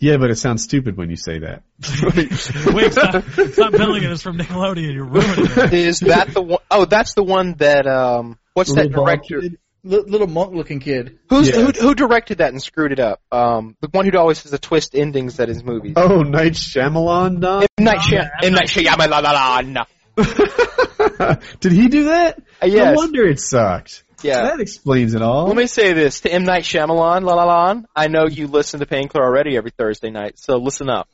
[0.00, 1.62] Yeah, but it sounds stupid when you say that.
[2.74, 4.92] Wait, stop, stop billing it as from Nickelodeon.
[4.94, 5.72] You're ruining it.
[5.72, 9.40] Is that the one oh that's the one that um what's that Little bald director?
[9.40, 9.58] kid?
[9.84, 11.18] L- little monk-looking kid.
[11.30, 11.56] Who's Yeah.
[11.56, 13.20] who, who directed that and screwed it up?
[13.30, 15.94] Um, the one who always has the twist endings at his movies.
[15.96, 17.62] Oh, Night Shyamalan, Don?
[17.78, 19.86] M Night Oh, M Night Shyamalan.
[21.60, 22.42] Did he do that?
[22.60, 24.02] Uh, No wonder it sucked.
[24.22, 24.42] Yeah.
[24.46, 25.46] That explains it all.
[25.46, 27.80] Let me say this to M Night Shyamalan, la la la.
[27.94, 31.08] I know you listen to Painkiller already every Thursday night, so listen up.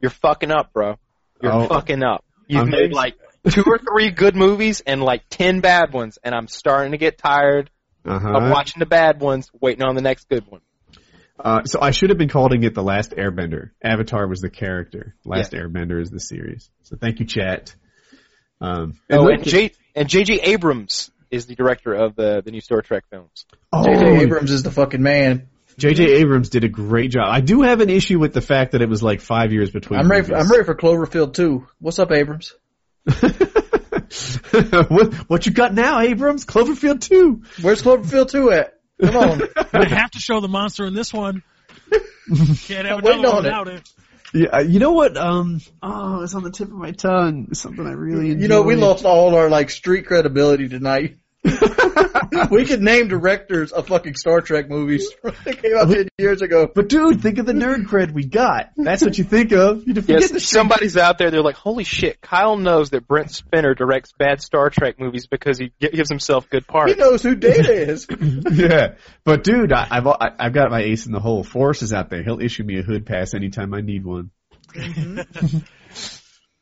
[0.00, 0.96] You're fucking up, bro.
[1.42, 1.66] You're Oh.
[1.66, 2.24] fucking up.
[2.48, 3.14] You've I'm- made like
[3.50, 7.18] two or three good movies and like ten bad ones, and I'm starting to get
[7.18, 7.68] tired
[8.04, 8.28] uh-huh.
[8.28, 10.60] of watching the bad ones, waiting on the next good one.
[11.38, 13.70] Uh, so I should have been calling it The Last Airbender.
[13.82, 15.16] Avatar was the character.
[15.24, 16.70] Last Airbender is the series.
[16.82, 17.74] So thank you, chat.
[18.60, 20.40] Um, Oh, and J and J.J.
[20.42, 23.46] Abrams is the director of the the new Star Trek films.
[23.72, 24.22] oh, J.J.
[24.22, 25.48] Abrams is the fucking man.
[25.76, 26.04] J.J.
[26.04, 27.26] Abrams did a great job.
[27.28, 29.98] I do have an issue with the fact that it was like five years between.
[29.98, 30.26] I'm ready.
[30.26, 30.36] For.
[30.36, 31.66] I'm ready for Cloverfield too.
[31.80, 32.54] What's up, Abrams?
[34.88, 36.44] what, what you got now, Abrams?
[36.44, 37.42] Cloverfield 2.
[37.62, 38.74] Where's Cloverfield 2 at?
[39.00, 39.42] Come on.
[39.72, 41.42] I have to show the monster in this one.
[41.90, 43.36] Can't have another one on it.
[43.44, 43.90] without it.
[44.32, 45.16] Yeah, you know what?
[45.16, 47.54] Um, oh, it's on the tip of my tongue.
[47.54, 48.42] Something I really enjoy.
[48.42, 51.18] you know, we lost all our like street credibility tonight.
[52.50, 56.70] we could name directors of fucking Star Trek movies that came out ten years ago.
[56.72, 58.70] But dude, think of the nerd cred we got.
[58.76, 59.86] That's what you think of.
[59.86, 61.30] You forget Yes, the somebody's out there.
[61.30, 65.58] They're like, "Holy shit!" Kyle knows that Brent Spiner directs bad Star Trek movies because
[65.58, 66.92] he gives himself good parts.
[66.92, 68.06] He knows who Data is.
[68.10, 68.94] yeah,
[69.24, 71.42] but dude, I, I've I, I've got my ace in the hole.
[71.44, 72.22] Forrest is out there.
[72.22, 74.30] He'll issue me a hood pass anytime I need one.
[74.74, 75.58] Mm-hmm.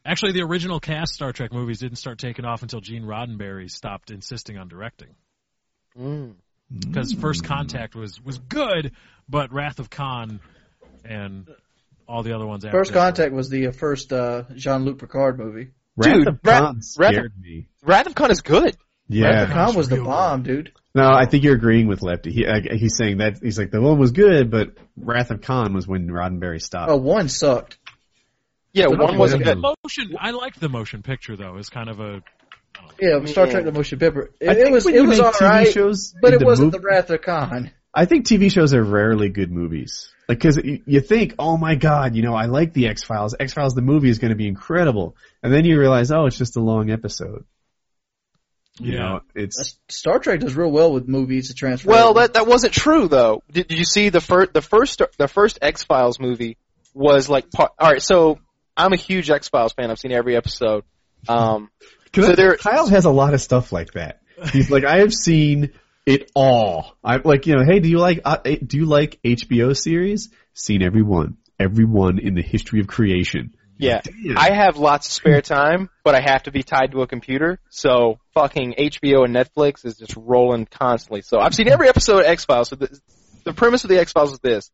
[0.05, 4.11] Actually, the original cast Star Trek movies didn't start taking off until Gene Roddenberry stopped
[4.11, 5.09] insisting on directing.
[5.99, 6.35] Mm.
[6.77, 8.93] Because First Contact was was good,
[9.29, 10.41] but Wrath of Khan
[11.05, 11.49] and
[12.09, 14.99] all the other ones after First that were- Contact was the uh, first uh, Jean-Luc
[14.99, 15.70] Picard movie.
[15.97, 17.69] Wrath Dude, of Wrath- Khan Wrath- scared me.
[17.85, 18.77] Wrath of Khan is good.
[19.09, 19.27] Yeah.
[19.27, 20.73] Wrath of Khan was the real bomb, dude.
[20.95, 22.33] No, I think you're agreeing with Lefty.
[22.33, 25.74] He, uh, he's saying that he's like the one was good, but Wrath of Khan
[25.74, 26.91] was when Roddenberry stopped.
[26.91, 27.79] Oh, one sucked.
[28.73, 29.55] Yeah, But one wasn't yeah.
[29.55, 29.62] good.
[29.85, 30.16] motion.
[30.19, 31.57] I liked the motion picture though.
[31.57, 32.23] It's kind of a
[33.01, 34.31] Yeah, Star Trek: The Motion Picture.
[34.40, 36.35] It, I think it was when it was make all TV right, shows but it
[36.36, 37.70] into wasn't mov- the Wrath of Khan.
[37.94, 40.11] I think TV shows are rarely good movies.
[40.28, 43.35] Like, cause you, you think, oh my god, you know, I like the X Files.
[43.39, 46.39] X Files, the movie is going to be incredible, and then you realize, oh, it's
[46.39, 47.44] just a long episode.
[48.81, 48.99] You Yeah.
[48.99, 51.90] know, it's Star Trek does real well with movies to transfer.
[51.90, 52.20] Well, over.
[52.20, 53.43] that that wasn't true though.
[53.53, 56.57] Did, did you see the first the first the first X Files movie
[56.94, 58.01] was like part, all right.
[58.01, 58.39] So
[58.77, 59.90] I'm a huge X Files fan.
[59.90, 60.85] I've seen every episode.
[61.28, 61.70] Um,
[62.15, 64.20] So there- Kyle has a lot of stuff like that.
[64.53, 65.70] He's like, I have seen
[66.05, 66.94] it all.
[67.03, 70.28] I'm like, you know, hey, do you like uh, eh, do you like HBO series?
[70.53, 73.55] Seen every one, every one in the history of creation.
[73.78, 74.36] yeah, Damn.
[74.36, 77.61] I have lots of spare time, but I have to be tied to a computer.
[77.70, 81.23] So fucking HBO and Netflix is just rolling constantly.
[81.23, 82.69] So I've seen every episode of X Files.
[82.69, 83.01] So the,
[83.44, 84.70] the premise of the X Files is this: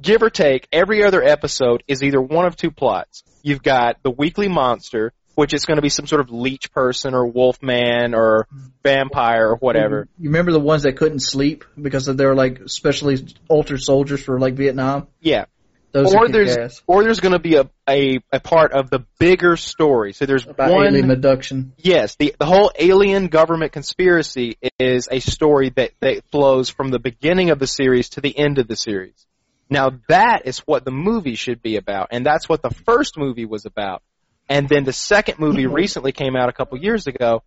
[0.00, 3.22] give or take, every other episode is either one of two plots.
[3.42, 7.14] You've got the weekly monster, which is going to be some sort of leech person
[7.14, 8.46] or wolf man or
[8.82, 10.08] vampire or whatever.
[10.18, 14.38] You remember the ones that couldn't sleep because they were like specially altered soldiers for
[14.38, 15.08] like Vietnam?
[15.20, 15.46] Yeah.
[15.92, 19.56] Those or there's or there's going to be a, a a part of the bigger
[19.56, 20.12] story.
[20.12, 21.72] So there's about one alien abduction.
[21.78, 27.00] Yes, the the whole alien government conspiracy is a story that that flows from the
[27.00, 29.26] beginning of the series to the end of the series.
[29.70, 33.46] Now that is what the movie should be about, and that's what the first movie
[33.46, 34.02] was about.
[34.48, 37.42] And then the second movie recently came out a couple years ago.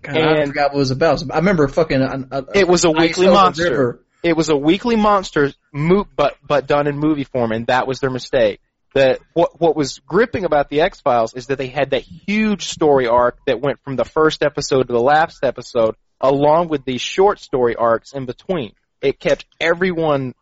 [0.00, 1.22] God, I forgot what it was about.
[1.30, 2.00] I remember fucking.
[2.00, 4.00] Uh, uh, It was a weekly monster.
[4.22, 8.00] It was a weekly monster, mo- but but done in movie form, and that was
[8.00, 8.60] their mistake.
[8.94, 12.66] That what what was gripping about the X Files is that they had that huge
[12.66, 17.00] story arc that went from the first episode to the last episode, along with these
[17.00, 18.72] short story arcs in between.
[19.02, 20.34] It kept everyone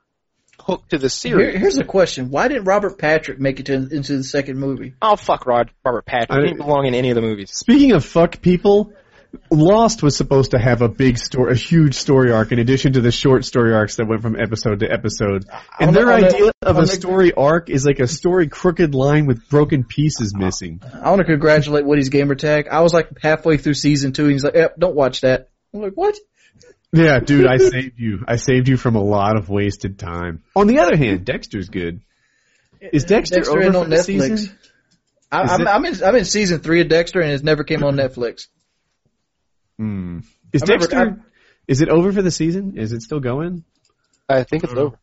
[0.61, 1.59] hooked to the Here, series.
[1.59, 4.95] here's a question: Why didn't Robert Patrick make it to, into the second movie?
[5.03, 6.31] Oh fuck, Rod, Robert Patrick.
[6.31, 7.51] I- He didn't belong in any of the movies.
[7.53, 8.93] Speaking of fuck people,
[9.51, 13.01] Lost was supposed to have a big story, a huge story arc in addition to
[13.01, 15.45] the short story arcs that went from episode to episode.
[15.81, 18.07] And On their on the- idea of on a the- story arc is like a
[18.07, 20.81] story crooked line with broken pieces missing.
[21.03, 22.69] I want to congratulate Woody's gamer tag.
[22.71, 25.81] I was like halfway through season two, and he's like, "Yep, don't watch that." I'm
[25.83, 26.17] like, "What?"
[26.95, 28.25] Yeah, dude, I saved you.
[28.29, 30.43] I saved you from a lot of wasted time.
[30.55, 32.01] On the other hand, Dexter's good.
[32.81, 34.05] Is Dexter, Dexter over ain't for on the Netflix.
[34.39, 34.59] season?
[35.33, 37.83] I, I'm, it- I'm in I'm in season three of Dexter, and it never came
[37.83, 38.47] on Netflix.
[39.79, 40.21] Hmm.
[40.53, 41.21] Is I remember- Dexter?
[41.67, 42.77] Is it over for the season?
[42.77, 43.65] Is it still going?
[44.29, 44.99] I think it's over.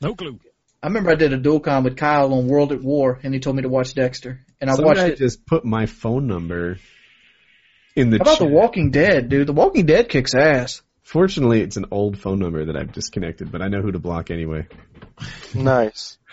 [0.00, 0.38] No clue.
[0.82, 3.40] I remember I did a dual com with Kyle on World at War, and he
[3.40, 5.18] told me to watch Dexter, and I Some watched guy it.
[5.18, 6.78] just put my phone number
[7.96, 8.48] in the How about chat.
[8.48, 9.46] The Walking Dead, dude?
[9.48, 10.82] The Walking Dead kicks ass.
[11.08, 14.30] Fortunately, it's an old phone number that I've disconnected, but I know who to block
[14.30, 14.66] anyway.
[15.54, 16.18] Nice.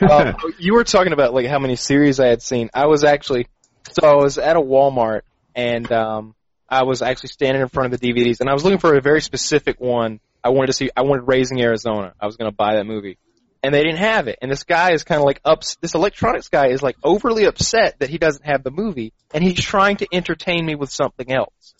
[0.00, 2.70] Uh, you were talking about like how many series I had seen.
[2.72, 3.48] I was actually
[3.90, 5.22] so I was at a Walmart
[5.56, 6.36] and um
[6.68, 9.00] I was actually standing in front of the DVDs and I was looking for a
[9.00, 10.20] very specific one.
[10.44, 12.14] I wanted to see I wanted Raising Arizona.
[12.20, 13.18] I was going to buy that movie.
[13.64, 14.38] And they didn't have it.
[14.40, 17.98] And this guy is kind of like ups this electronics guy is like overly upset
[17.98, 21.74] that he doesn't have the movie and he's trying to entertain me with something else.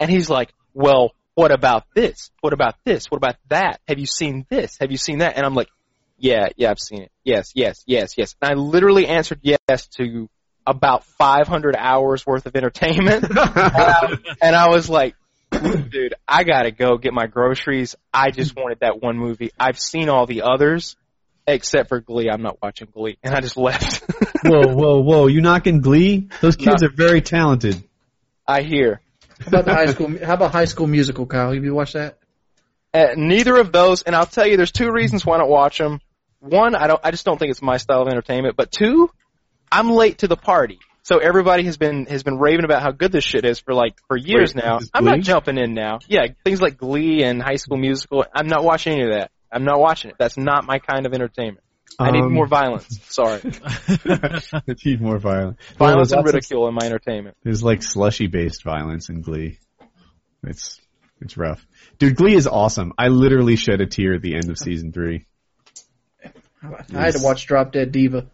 [0.00, 2.30] And he's like, "Well, what about this?
[2.40, 3.10] What about this?
[3.10, 3.80] What about that?
[3.88, 4.76] Have you seen this?
[4.80, 5.68] Have you seen that?" And I'm like,
[6.18, 7.10] yeah, yeah, I've seen it.
[7.24, 8.36] Yes, yes, yes, yes.
[8.40, 10.28] And I literally answered yes to
[10.64, 13.24] about 500 hours worth of entertainment.
[13.24, 15.16] and, I, um, and I was like,
[15.50, 17.96] dude, I gotta go get my groceries.
[18.14, 19.50] I just wanted that one movie.
[19.58, 20.94] I've seen all the others,
[21.44, 22.30] except for Glee.
[22.30, 23.18] I'm not watching Glee.
[23.24, 24.04] And I just left.
[24.44, 25.26] whoa, whoa, whoa!
[25.26, 26.28] You knocking Glee?
[26.40, 26.88] Those kids No.
[26.88, 27.82] are very talented.
[28.46, 29.00] I hear.
[29.42, 30.18] How about the high school?
[30.24, 31.52] How about High School Musical, Kyle?
[31.52, 32.18] Have you watched that?
[32.94, 35.78] Uh, neither of those, and I'll tell you, there's two reasons why I don't watch
[35.78, 36.00] them.
[36.40, 38.56] One, I don't, I just don't think it's my style of entertainment.
[38.56, 39.10] But two,
[39.70, 40.78] I'm late to the party.
[41.04, 43.94] So everybody has been has been raving about how good this shit is for like
[44.06, 44.78] for years Wait, now.
[44.94, 45.98] I'm not jumping in now.
[46.06, 48.24] Yeah, things like Glee and High School Musical.
[48.32, 49.30] I'm not watching any of that.
[49.50, 50.16] I'm not watching it.
[50.18, 51.64] That's not my kind of entertainment.
[51.98, 52.98] I need Um, more violence.
[53.08, 53.40] Sorry,
[54.04, 54.40] I
[54.84, 55.58] Need more violence.
[55.76, 57.36] violence Well, and there's lots of- ridicule in my entertainment.
[57.42, 59.58] There's like slushy based violence in Glee.
[60.44, 60.80] It's
[61.20, 61.64] it's rough,
[61.98, 62.16] dude.
[62.16, 62.92] Glee is awesome.
[62.98, 65.26] I literally shed a tear at the end of season three.
[66.94, 68.26] I had to watch Drop Dead Diva.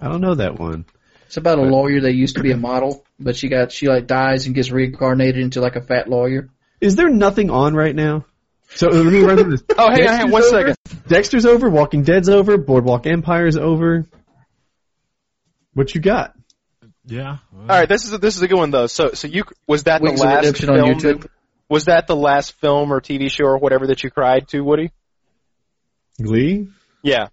[0.00, 0.86] I don't know that one.
[1.26, 4.06] It's about a lawyer that used to be a model, but she got she like
[4.06, 6.48] dies and gets reincarnated into like a fat lawyer.
[6.80, 8.26] Is there nothing on right now?
[8.74, 9.62] So let me run through this.
[9.78, 10.93] Oh, hang on, hang on, one over, second.
[11.06, 11.68] Dexter's over.
[11.68, 12.56] Walking Dead's over.
[12.58, 14.06] Boardwalk Empire's over.
[15.74, 16.34] What you got?
[17.06, 17.38] Yeah.
[17.52, 18.86] well, All right, this is a, this is a good one though.
[18.86, 20.80] So so you was that Wings the last Redemption film?
[20.80, 21.22] on YouTube.
[21.22, 21.30] that-
[21.68, 24.90] was that the last film or TV show or whatever that you cried to, Woody?
[26.22, 26.68] Glee?
[27.02, 27.28] Yeah.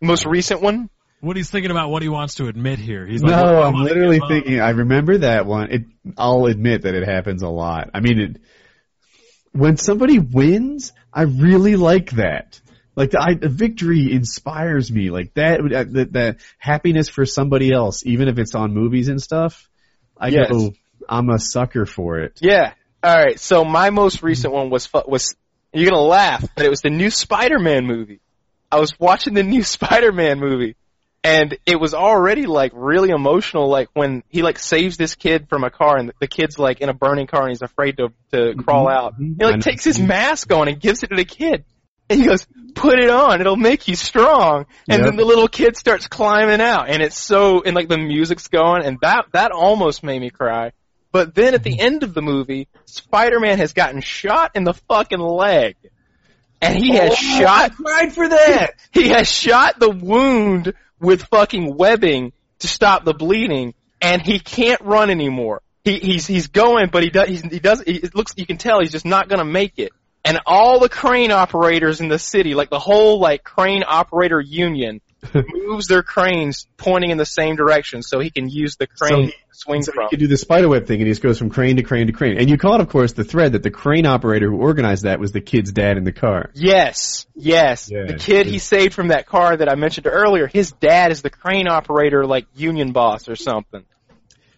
[0.00, 0.88] Most recent one?
[1.20, 3.04] What he's thinking about what he wants to admit here.
[3.04, 4.60] He's No, like, what do I I'm literally thinking.
[4.60, 5.70] I remember that one.
[5.72, 5.82] It.
[6.16, 7.90] I'll admit that it happens a lot.
[7.94, 8.36] I mean, it,
[9.56, 12.60] when somebody wins, I really like that.
[12.94, 15.10] Like the, I, the victory inspires me.
[15.10, 19.20] Like that, uh, that, that happiness for somebody else, even if it's on movies and
[19.20, 19.68] stuff.
[20.18, 20.50] I Yes.
[20.50, 20.72] go,
[21.08, 22.38] I'm a sucker for it.
[22.40, 22.72] Yeah.
[23.02, 23.38] All right.
[23.38, 25.36] So my most recent one was fu- was
[25.72, 28.20] you're gonna laugh, but it was the new Spider-Man movie.
[28.72, 30.76] I was watching the new Spider-Man movie,
[31.24, 33.68] and it was already like really emotional.
[33.68, 36.88] Like when he like saves this kid from a car, and the kid's like in
[36.88, 38.60] a burning car, and he's afraid to to mm-hmm.
[38.60, 39.14] crawl out.
[39.14, 39.34] Mm-hmm.
[39.38, 41.64] He like takes his mask on and gives it to the kid.
[42.08, 44.66] And he goes, put it on, it'll make you strong.
[44.88, 45.06] And Yep.
[45.06, 48.84] then the little kid starts climbing out and it's so, and like the music's going
[48.84, 50.72] and that, that almost made me cry.
[51.10, 51.86] But then at the mm-hmm.
[51.86, 55.76] end of the movie, Spider-Man has gotten shot in the fucking leg.
[56.60, 58.74] And he has oh, shot, cried for that.
[58.92, 64.80] he has shot the wound with fucking webbing to stop the bleeding, and he can't
[64.80, 65.62] run anymore.
[65.84, 67.80] He, he's he's going, but he does he's, he does.
[67.86, 69.92] It looks you can tell he's just not gonna make it.
[70.24, 75.00] and all the crane operators in the city, like the whole like crane operator union,
[75.52, 79.30] moves their cranes pointing in the same direction so he can use the crane So-
[79.30, 80.04] to swing So from.
[80.04, 82.12] he could do the spiderweb thing, and he just goes from crane to crane to
[82.12, 82.38] crane.
[82.38, 85.32] And you caught, of course, the thread that the crane operator who organized that was
[85.32, 86.50] the kid's dad in the car.
[86.54, 87.90] Yes, yes.
[87.90, 91.22] Yeah, the kid he saved from that car that I mentioned earlier, his dad is
[91.22, 93.84] the crane operator, like union boss or something.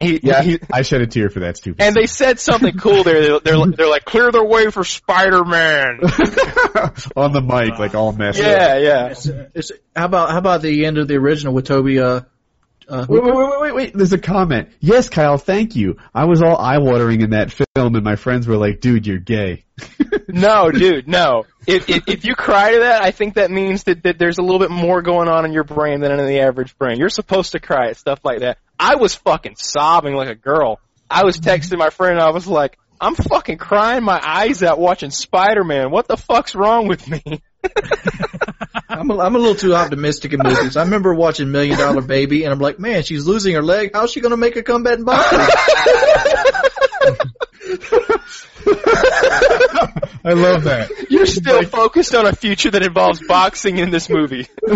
[0.01, 1.83] He, he, I shed a tear for that stupid.
[1.83, 3.21] and they said something cool there.
[3.21, 6.01] They're, they're, they're like, clear the way for Spider-Man.
[7.17, 8.47] on the mic, like all messed up.
[8.47, 9.07] yeah, yeah.
[9.07, 11.99] It's, it's, how about how about the end of the original with Tobey?
[11.99, 12.21] Uh,
[12.89, 13.95] uh, Wait, wait, wait, wait, wait, wait.
[13.95, 14.71] There's a comment.
[14.81, 15.99] Yes, Kyle, thank you.
[16.15, 19.65] I was all eye-watering in that film, and my friends were like, dude, you're gay.
[20.31, 21.47] No, dude, no.
[21.67, 24.43] If, if if you cry to that, I think that means that, that there's a
[24.43, 26.99] little bit more going on in your brain than in the average brain.
[26.99, 28.59] You're supposed to cry at stuff like that.
[28.79, 30.81] I was fucking sobbing like a girl.
[31.11, 34.79] I was texting my friend and I was like, I'm fucking crying my eyes out
[34.79, 35.91] watching Spider-Man.
[35.91, 37.43] What the fuck's wrong with me?
[38.89, 40.77] I'm a, I'm a little too optimistic in movies.
[40.77, 43.91] I remember watching Million Dollar Baby, and I'm like, man, she's losing her leg.
[43.95, 45.39] How's she going to make a comeback in boxing?
[50.25, 50.91] I love that.
[51.11, 54.47] You're still focused on a future that involves boxing in this movie.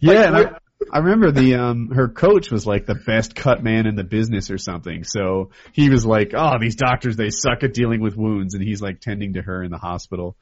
[0.00, 0.56] yeah, and
[0.92, 4.04] I, I remember the um her coach was like the best cut man in the
[4.04, 5.04] business or something.
[5.04, 8.80] So he was like, "Oh, these doctors they suck at dealing with wounds," and he's
[8.80, 10.36] like tending to her in the hospital.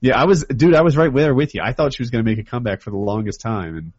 [0.00, 1.62] Yeah, I was, dude, I was right there with you.
[1.64, 3.92] I thought she was going to make a comeback for the longest time, and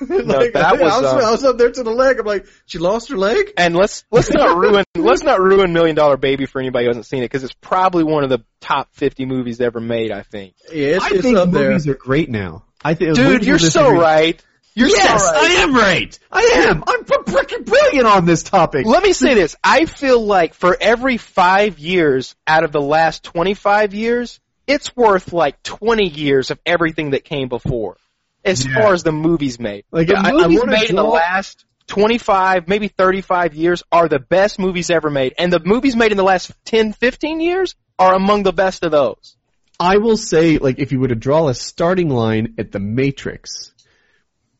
[0.28, 2.18] like, that was, I, was, uh, I was up there to the leg.
[2.18, 3.52] I'm like, she lost her leg.
[3.56, 7.06] And let's let's not ruin let's not ruin Million Dollar Baby for anybody who hasn't
[7.06, 10.12] seen it because it's probably one of the top 50 movies ever made.
[10.12, 10.54] I think.
[10.72, 11.70] Yeah, it's, I it's think up there.
[11.70, 12.64] movies are great now.
[12.84, 14.40] I think, Dude, you're so right.
[14.76, 15.42] You're yes, so right.
[15.42, 16.18] I am right.
[16.30, 16.84] I am.
[16.86, 18.84] I'm freaking brilliant on this topic.
[18.84, 19.56] Let me say this.
[19.64, 25.32] I feel like for every five years out of the last 25 years, it's worth
[25.32, 27.96] like 20 years of everything that came before.
[28.44, 28.74] As Yeah.
[28.74, 29.84] far as the movies made.
[29.90, 34.08] Like, the I- I movies wanna made in the last 25, maybe 35 years are
[34.08, 35.32] the best movies ever made.
[35.38, 38.90] And the movies made in the last 10, 15 years are among the best of
[38.90, 39.36] those.
[39.80, 43.72] I will say, like, if you were to draw a starting line at the Matrix,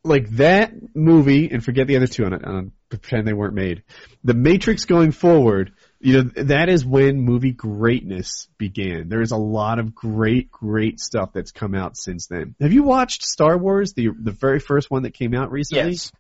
[0.07, 3.83] like that movie, and forget the other two on it, uh, pretend they weren't made.
[4.25, 9.09] The Matrix going forward, you know, that is when movie greatness began.
[9.09, 12.55] There is a lot of great, great stuff that's come out since then.
[12.61, 15.93] Have you watched Star Wars, the the very first one that came out recently?
[15.93, 16.13] Yes.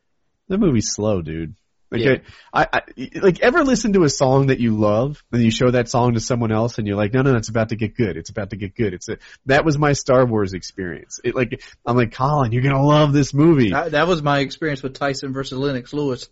[0.48, 1.54] The movie's slow, dude.
[1.90, 2.16] Like, Yeah.
[2.52, 2.82] I, I,
[3.20, 6.20] like, ever listen to a song that you love, and you show that song to
[6.20, 8.16] someone else, and you're like, no, no, it's about to get good.
[8.16, 8.94] It's about to get good.
[8.94, 11.20] It's a, that was my Star Wars experience.
[11.22, 13.70] It, like, I'm like, Colin, you're gonna love this movie.
[13.70, 16.28] That, that was my experience with Tyson versus Lennox Lewis.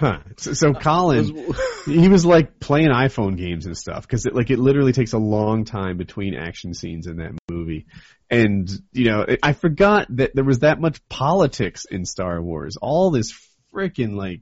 [0.00, 0.20] Huh.
[0.38, 1.52] So, so Colin,
[1.84, 5.18] he was like playing iPhone games and stuff because it, like it literally takes a
[5.18, 7.84] long time between action scenes in that movie.
[8.30, 12.78] And you know, I forgot that there was that much politics in Star Wars.
[12.80, 13.34] All this
[13.74, 14.40] freaking like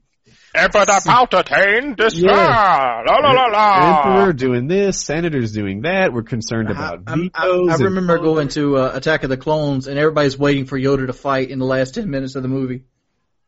[0.55, 3.03] Emperor Palpatine, Yeah.
[3.05, 3.97] la la la la.
[4.17, 6.11] emperor doing this, senators doing that.
[6.11, 7.69] We're concerned about I'm- vetoes.
[7.69, 10.77] I, I and- remember going to uh, Attack of the Clones, and everybody's waiting for
[10.79, 12.83] Yoda to fight in the last ten minutes of the movie.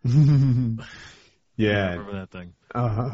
[0.06, 1.90] yeah.
[1.92, 2.54] Remember that thing.
[2.74, 3.10] Uh,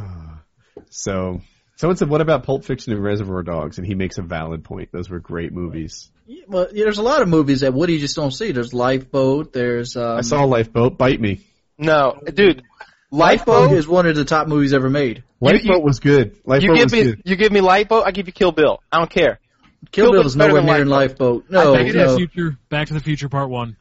[0.90, 1.42] so,
[1.76, 4.90] someone said, "What about Pulp Fiction and Reservoir Dogs?" And he makes a valid point.
[4.92, 6.12] Those were great movies.
[6.26, 8.52] Yeah, Well, there's a lot of movies that Woody just don't see.
[8.52, 9.54] There's Lifeboat.
[9.54, 10.98] There's um, I saw Lifeboat.
[10.98, 11.42] Bite me.
[11.78, 12.64] No, dude.
[13.10, 13.78] Lifeboat Lifeboat.
[13.78, 15.24] is one of the top movies ever made.
[15.40, 16.38] Lifeboat was good.
[16.46, 17.22] Lifeboat You give was me, good.
[17.26, 18.82] you give me Lifeboat, I give you Kill Bill.
[18.92, 19.40] I don't care.
[19.92, 21.46] Kill, Kill Bill Bill's is better nowhere than near in Lifeboat.
[21.50, 22.58] No, Back to the future.
[22.70, 23.30] Back to the future.
[23.30, 23.78] Part one.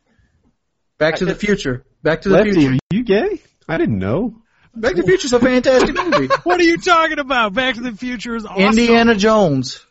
[0.98, 1.84] Back to the Future.
[2.02, 2.74] Back to the Lefty, Future.
[2.74, 3.42] are you gay?
[3.68, 4.36] I didn't know.
[4.74, 6.28] Back to the Future is a fantastic movie.
[6.44, 7.52] What are you talking about?
[7.52, 8.62] Back to the Future is awesome.
[8.62, 9.84] Indiana Jones.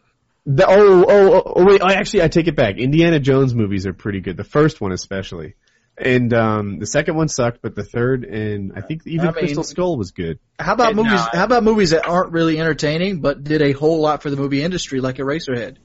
[0.48, 1.84] The, oh, oh, oh, oh, wait.
[1.84, 2.78] I actually, I take it back.
[2.78, 4.36] Indiana Jones movies are pretty good.
[4.38, 5.56] The first one, especially,
[5.98, 9.40] and um, the second one sucked, but the third and I think even I mean-
[9.40, 10.40] Crystal Skull was good.
[10.60, 11.12] How about movies?
[11.14, 14.36] I- How about movies that aren't really entertaining but did a whole lot for the
[14.38, 15.78] movie industry, like Eraserhead?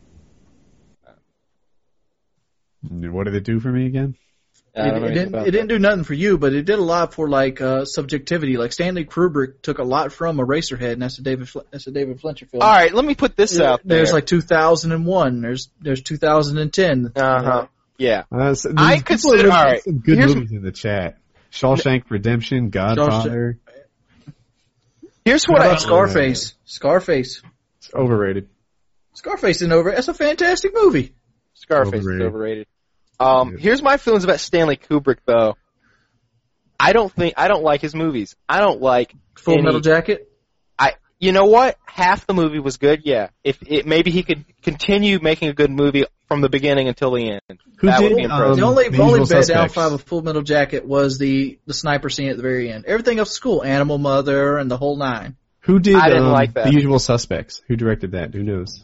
[2.83, 4.17] What did it do for me again?
[4.73, 5.35] It, it didn't.
[5.35, 8.57] It didn't do nothing for you, but it did a lot for like uh, subjectivity.
[8.57, 11.49] Like Stanley Kubrick took a lot from Eraserhead, and that's a David.
[11.73, 12.63] That's a David Fincher film.
[12.63, 13.99] All right, let me put this out there.
[13.99, 15.41] There's like 2001.
[15.41, 17.13] There's there's 2010.
[17.17, 17.67] uh huh.
[18.01, 18.25] Yeah.
[18.33, 21.19] Uh, so I these people consider- all right, some good here's- movies in the chat.
[21.53, 23.59] Shawshank Redemption, Godfather.
[25.25, 25.81] Here's What what about I.
[25.81, 26.55] Scarface?
[26.65, 27.43] Scarface.
[27.79, 28.49] It's overrated.
[29.15, 29.91] Scarface isn't over.
[29.91, 31.15] That's a fantastic movie.
[31.55, 32.23] Scarface Overrated.
[32.23, 32.67] is overrated.
[33.19, 33.59] Um, Yeah.
[33.59, 35.57] here's my feelings about Stanley Kubrick though.
[36.79, 38.35] I don't think I don't like his movies.
[38.49, 40.30] I don't like Full any- Metal Jacket.
[41.21, 41.77] You know what?
[41.85, 43.03] Half the movie was good.
[43.05, 43.29] Yeah.
[43.45, 47.31] If it, maybe he could continue making a good movie from the beginning until the
[47.31, 47.61] end.
[47.77, 48.51] Who that did, would be impressive.
[48.53, 51.75] um, the only The the only bad downfall of Full Metal Jacket was the the
[51.75, 52.87] sniper scene at the very end.
[52.87, 53.63] Everything else was cool.
[53.63, 55.37] Animal Mother and the whole nine.
[55.61, 56.65] Who did I didn't um, like that.
[56.65, 57.61] The Usual Suspects?
[57.69, 58.33] Who directed that?
[58.33, 58.83] Who knows?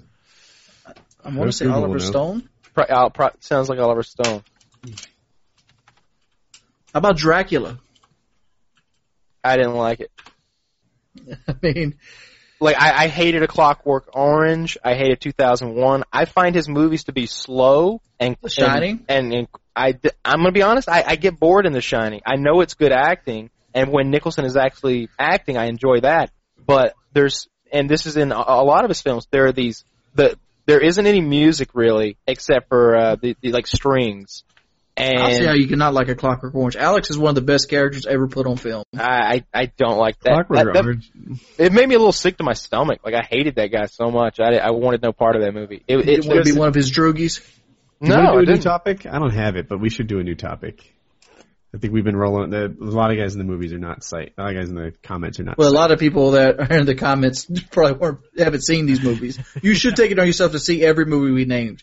[1.24, 1.98] I want to say people Oliver.
[2.00, 2.48] Stone.
[2.74, 4.44] Pro, uh, pro, sounds like Oliver Stone.
[6.92, 7.78] How about Dracula?
[9.42, 10.10] I didn't like it.
[11.48, 11.94] I mean,
[12.60, 14.78] Like I, I hated A Clockwork Orange.
[14.82, 16.04] I hated 2001.
[16.12, 19.04] I find his movies to be slow and The Shining?
[19.08, 19.94] And, and, and I,
[20.24, 20.88] I'm gonna be honest.
[20.88, 22.22] I, I get bored in The Shining.
[22.26, 26.30] I know it's good acting, and when Nicholson is actually acting, I enjoy that.
[26.64, 29.26] But there's, and this is in a, a lot of his films.
[29.30, 29.84] There are these
[30.14, 34.44] the there isn't any music really except for uh, the, the like strings.
[34.98, 36.74] And I'll see how you cannot like a Clockwork Orange.
[36.76, 38.82] Alex is one of the best characters ever put on film.
[38.96, 40.46] I, I I don't like that.
[40.48, 41.10] Clockwork That- that- Orange.
[41.58, 43.00] It made me a little sick to my stomach.
[43.04, 44.40] Like I hated that guy so much.
[44.40, 45.82] I, I wanted no part of that movie.
[45.86, 47.46] It, You it, didn't want to be one of his droogies.
[48.00, 48.62] Do no, we I do a new didn't.
[48.62, 49.04] topic?
[49.06, 50.92] I don't have it, but we should do a new topic.
[51.74, 52.48] I think we've been rolling.
[52.50, 54.32] The, a lot of guys in the movies are not sight.
[54.38, 55.58] A lot of guys in the comments are not.
[55.58, 59.02] Well, a lot of people that are in the comments probably weren't, haven't seen these
[59.02, 59.38] movies.
[59.62, 61.82] You should take it on yourself to see every movie we named.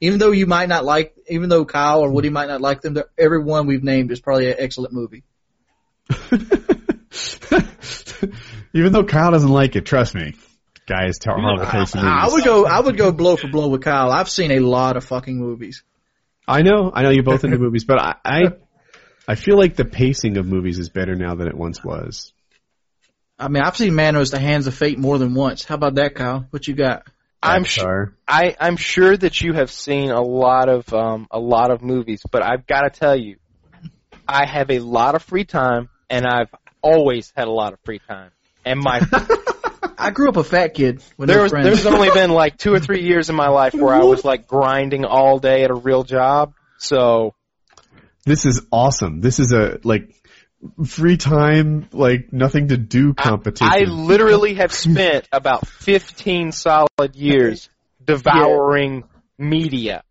[0.00, 2.94] Even though you might not like, even though Kyle or Woody might not like them,
[2.94, 5.22] they're- every one we've named is probably an excellent movie.
[8.76, 10.34] Even though Kyle doesn't like it, trust me,
[10.86, 12.32] guys, tell horrible taste in I movies.
[12.34, 14.10] would go, I would go blow for blow with Kyle.
[14.10, 15.84] I've seen a lot of fucking movies.
[16.46, 18.42] I know, I know you're both into movies, but I, I,
[19.28, 22.32] I feel like the pacing of movies is better now than it once was.
[23.38, 25.64] I mean, I've seen Manos, The Hands of Fate more than once.
[25.64, 26.46] How about that, Kyle?
[26.50, 27.06] What you got?
[27.44, 27.84] I'm sure.
[27.84, 28.14] sure.
[28.26, 32.22] I, I'm sure that you have seen a lot of um, a lot of movies,
[32.30, 33.36] but I've got to tell you,
[34.26, 38.00] I have a lot of free time, and I've always had a lot of free
[38.00, 38.30] time.
[38.64, 39.00] And my
[39.98, 41.66] I grew up a fat kid with there was friends.
[41.66, 44.46] there's only been like two or three years in my life where I was like
[44.46, 46.54] grinding all day at a real job.
[46.78, 47.34] So
[48.24, 49.20] This is awesome.
[49.20, 50.14] This is a like
[50.86, 53.68] free time, like nothing to do competition.
[53.70, 57.68] I literally have spent about 15 solid years
[58.04, 59.04] devouring
[59.38, 60.02] media.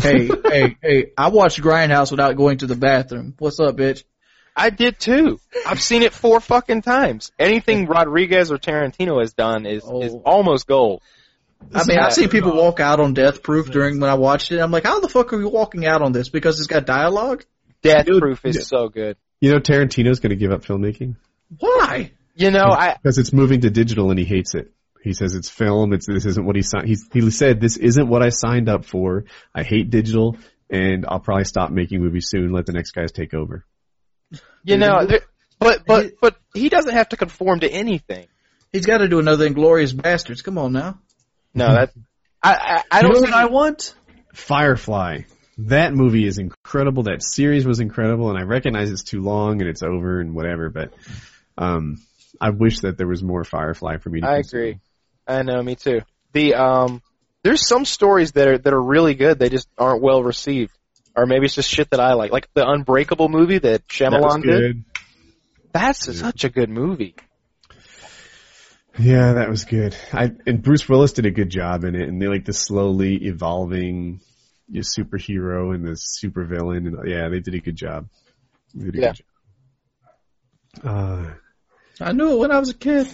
[0.00, 1.12] hey, hey, hey!
[1.18, 3.34] I watched Grindhouse without going to the bathroom.
[3.38, 4.04] What's up, bitch?
[4.56, 5.38] I did too.
[5.66, 7.32] I've seen it four fucking times.
[7.38, 10.02] Anything Rodriguez or Tarantino has done is oh.
[10.02, 10.22] is Oh.
[10.24, 11.02] almost gold.
[11.74, 14.58] I mean, I've seen people walk out on Death Proof during when I watched it.
[14.58, 16.28] I'm like, how the fuck are you walking out on this?
[16.28, 17.44] Because it's got dialogue?
[17.82, 18.62] Death Dude, Proof is yeah.
[18.62, 19.16] so good.
[19.42, 21.16] You know, Tarantino's going to give up filmmaking
[21.58, 22.12] Why?
[22.36, 24.72] You know, I because it's moving to digital and he hates it.
[25.02, 25.92] He says it's film.
[25.92, 26.86] It's this isn't what he signed.
[26.86, 29.24] He's, he said this isn't what I signed up for.
[29.52, 30.36] I hate digital,
[30.70, 32.52] and I'll probably stop making movies soon.
[32.52, 33.66] Let the next guys take over.
[34.62, 35.22] you know, there,
[35.58, 38.28] but but but he doesn't have to conform to anything.
[38.72, 40.44] He's got to do another Inglourious Basterds.
[40.44, 41.00] Come on now.
[41.52, 41.90] No, that
[42.40, 43.92] I I, I don't know think what I want?
[44.34, 45.22] Firefly.
[45.66, 47.04] That movie is incredible.
[47.04, 50.70] That series was incredible, and I recognize it's too long and it's over and whatever.
[50.70, 50.92] But
[51.56, 51.98] um,
[52.40, 54.28] I wish that there was more Firefly for me to.
[54.28, 54.60] I consume.
[54.60, 54.80] agree.
[55.26, 56.00] I know, me too.
[56.32, 57.02] The um,
[57.42, 59.38] there's some stories that are that are really good.
[59.38, 60.72] They just aren't well received,
[61.14, 64.42] or maybe it's just shit that I like, like the Unbreakable movie that That was
[64.42, 64.84] did.
[65.72, 67.14] That's such a good movie.
[68.98, 69.96] Yeah, that was good.
[70.12, 73.26] I and Bruce Willis did a good job in it, and they like the slowly
[73.26, 74.20] evolving
[74.68, 78.08] your superhero and the supervillain, and yeah, they did a good job.
[78.74, 79.12] They did a Yeah.
[79.12, 79.24] good
[80.82, 80.84] job.
[80.84, 81.30] Uh,
[82.00, 83.06] I knew it when I was a kid.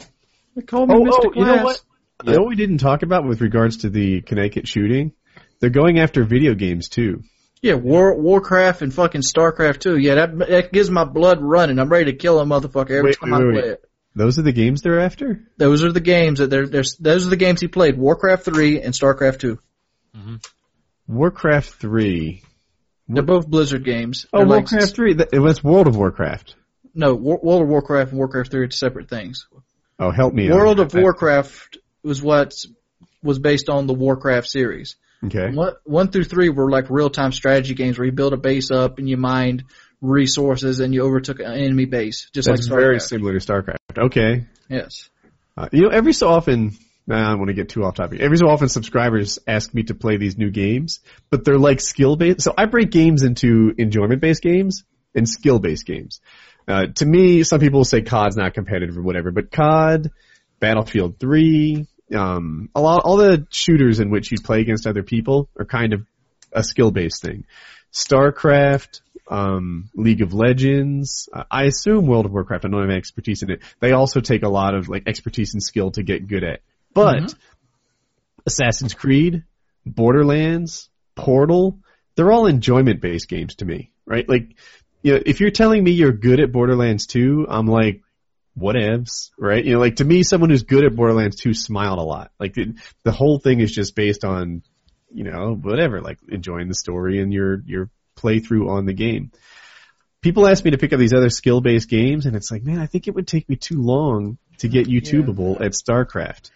[0.55, 1.27] They called me Oh, Mr.
[1.27, 1.83] oh, you know what?
[2.25, 5.12] You know what we didn't talk about with regards to the Connecticut shooting?
[5.61, 7.23] They're going after video games too.
[7.62, 9.97] Yeah, War, Warcraft and fucking Starcraft too.
[9.97, 11.79] Yeah, that that gives my blood running.
[11.81, 13.85] I'm ready to kill a motherfucker every Wait, time wait, I wait, play it.
[14.15, 15.45] Those are the games they're after?
[15.59, 17.99] Those are the games that they're, they're those are the games he played.
[17.99, 19.59] Warcraft three and Starcraft two.
[21.09, 22.43] Warcraft 3.
[23.09, 24.26] They're both Blizzard games.
[24.32, 25.12] Oh, They're like- Warcraft 3.
[25.14, 26.55] That- It was World of Warcraft.
[26.94, 29.47] no, War, World of Warcraft and Warcraft three are separate things.
[29.98, 30.56] Oh, help me out.
[30.56, 32.55] World of Warcraft was what
[33.22, 34.97] was based on the Warcraft series.
[35.24, 35.51] Okay.
[35.52, 38.70] One, one through three were like real time strategy games where you build a base
[38.70, 39.64] up and you mined
[40.01, 43.02] resources and you overtook an enemy base, just That's like very Starcraft.
[43.09, 43.76] similar to StarCraft.
[43.98, 44.44] Okay.
[44.68, 45.09] Yes.
[45.56, 46.72] Uh, you know, every so often,
[47.10, 48.20] I don't want to get too off topic.
[48.20, 52.16] Every so often, subscribers ask me to play these new games, but they're like skill
[52.16, 52.43] based.
[52.43, 56.20] So I break games into enjoyment based games and skill based games.
[56.66, 60.10] Uh, to me, some people say COD's not competitive or whatever, but COD,
[60.60, 65.48] Battlefield 3, um, a lot, all the shooters in which you play against other people
[65.59, 66.06] are kind of
[66.52, 67.44] a skill based thing.
[67.93, 71.28] StarCraft, um, League of Legends.
[71.32, 72.64] Uh, I assume World of Warcraft.
[72.64, 73.62] I don't have expertise in it.
[73.80, 76.60] They also take a lot of like expertise and skill to get good at.
[76.99, 77.39] But mm-hmm.
[78.47, 79.45] Assassin's Creed,
[79.87, 81.79] Borderlands, Portal,
[82.16, 84.29] they're all enjoyment based games to me, right?
[84.29, 84.57] Like,
[85.03, 88.03] you know, if you're telling me you're good at Borderlands 2, I'm like,
[88.59, 89.65] whatevs, right?
[89.65, 92.33] You know, like to me, someone who's good at Borderlands 2 smiled a lot.
[92.41, 94.65] Like the, the whole thing is just based on,
[95.15, 99.31] you know, whatever, like enjoying the story and your, your playthrough on the game.
[100.20, 102.81] People ask me to pick up these other skill based games and it's like, man,
[102.81, 106.51] I think it would take me too long to get YouTubeable at StarCraft.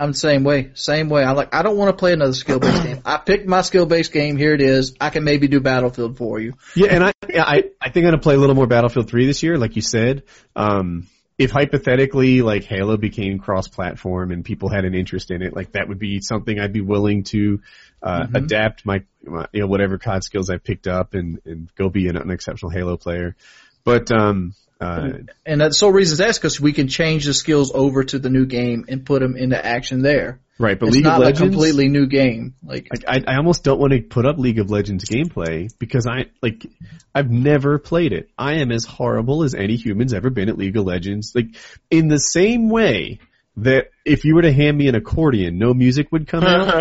[0.00, 0.70] I'm the same way.
[0.74, 1.22] Same way.
[1.22, 1.54] I like.
[1.54, 3.02] I don't want to play another skill based game.
[3.04, 4.36] I picked my skill based game.
[4.36, 4.94] Here it is.
[5.00, 6.54] I can maybe do Battlefield for you.
[6.74, 9.42] Yeah, and I, I, I think I'm gonna play a little more Battlefield 3 this
[9.42, 10.24] year, like you said.
[10.54, 11.06] Um,
[11.38, 15.86] if hypothetically, like Halo became cross-platform and people had an interest in it, like that
[15.88, 17.60] would be something I'd be willing to
[18.02, 21.90] uh, adapt my, my, you know, whatever COD skills I picked up and and go
[21.90, 23.36] be an, an exceptional Halo player.
[23.84, 25.10] But um, uh,
[25.44, 28.28] And that's the sole reason that's because we can change the skills over to the
[28.28, 30.40] new game and put them into action there.
[30.58, 32.54] right, but it's League not of a completely new game.
[32.62, 36.26] Like I, I almost don't want to put up League of Legends gameplay because I
[36.42, 36.66] like
[37.14, 38.28] I've never played it.
[38.36, 41.32] I am as horrible as any human's ever been at League of Legends.
[41.34, 41.56] Like
[41.90, 43.20] in the same way
[43.58, 46.68] that if you were to hand me an accordion, no music would come out.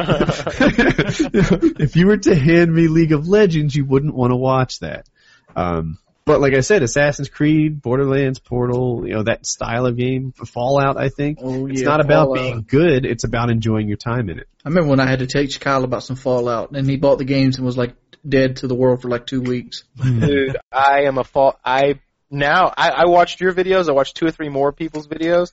[1.79, 5.07] if you were to hand me League of Legends, you wouldn't want to watch that.
[5.55, 10.31] Um, but like I said, Assassin's Creed, Borderlands, Portal, you know, that style of game,
[10.31, 11.37] Fallout, I think.
[11.41, 12.35] Oh, it's not about Fallout.
[12.35, 14.47] being good, it's about enjoying your time in it.
[14.65, 17.25] I remember when I had to teach Kyle about some Fallout, and he bought the
[17.25, 17.95] games and was like
[18.27, 19.83] dead to the world for like two weeks.
[20.01, 20.19] Hmm.
[20.19, 21.59] Dude, I am a fall.
[21.63, 21.99] I
[22.31, 23.87] now I, I watched your videos.
[23.87, 25.51] I watched two or three more people's videos.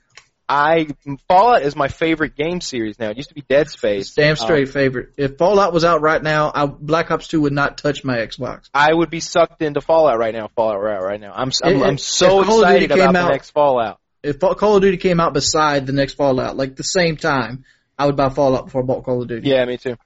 [0.52, 0.86] I
[1.28, 3.08] Fallout is my favorite game series now.
[3.08, 4.08] It used to be Dead Space.
[4.08, 5.14] It's damn Um, straight favorite.
[5.16, 8.68] If Fallout was out right now, I, Black Ops 2 would not touch my Xbox.
[8.74, 10.48] I would be sucked into Fallout right now.
[10.54, 11.32] Fallout right, right now.
[11.34, 13.98] I'm I'm, If- I'm so Call Duty excited came about out- the next Fallout.
[14.22, 17.64] If Call of Duty came out beside the next Fallout, like the same time,
[17.98, 19.48] I would buy Fallout before I bought Call of Duty.
[19.48, 19.96] Yeah, me too.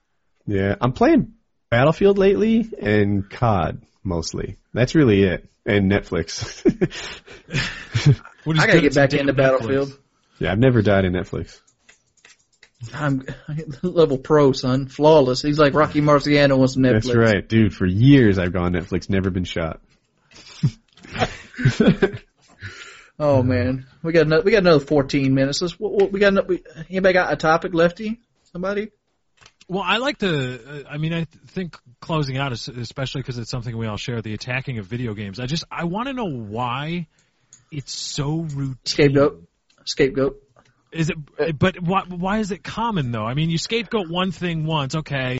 [0.47, 1.33] Yeah, I'm playing
[1.69, 4.55] Battlefield lately and COD mostly.
[4.73, 5.49] That's really it.
[5.65, 6.63] And Netflix.
[8.45, 9.37] What is I gotta get back addictive into Netflix?
[9.37, 9.99] Battlefield.
[10.39, 11.59] Yeah, I've never died in Netflix.
[12.93, 13.25] I'm
[13.81, 14.87] level pro, son.
[14.87, 15.41] Flawless.
[15.41, 17.03] He's like Rocky Marciano on some Netflix.
[17.03, 17.73] That's right, dude.
[17.73, 19.81] For years I've gone Netflix, never been shot.
[23.19, 25.61] Oh man, we got another, we got another 14 minutes.
[25.61, 28.19] Let's, what, what, we got another, we, anybody got a topic, Lefty?
[28.51, 28.91] Somebody?
[29.67, 30.59] Well, I like to.
[30.63, 33.97] Uh, I mean, I th- think closing out, is, especially because it's something we all
[33.97, 35.39] share, the attacking of video games.
[35.39, 37.07] I just I want to know why
[37.71, 38.77] it's so routine.
[38.85, 39.43] Scapegoat.
[39.87, 40.41] Scapegoat.
[40.91, 41.59] Is it?
[41.59, 43.25] But why, why is it common though?
[43.25, 45.39] I mean, you scapegoat one thing once, okay,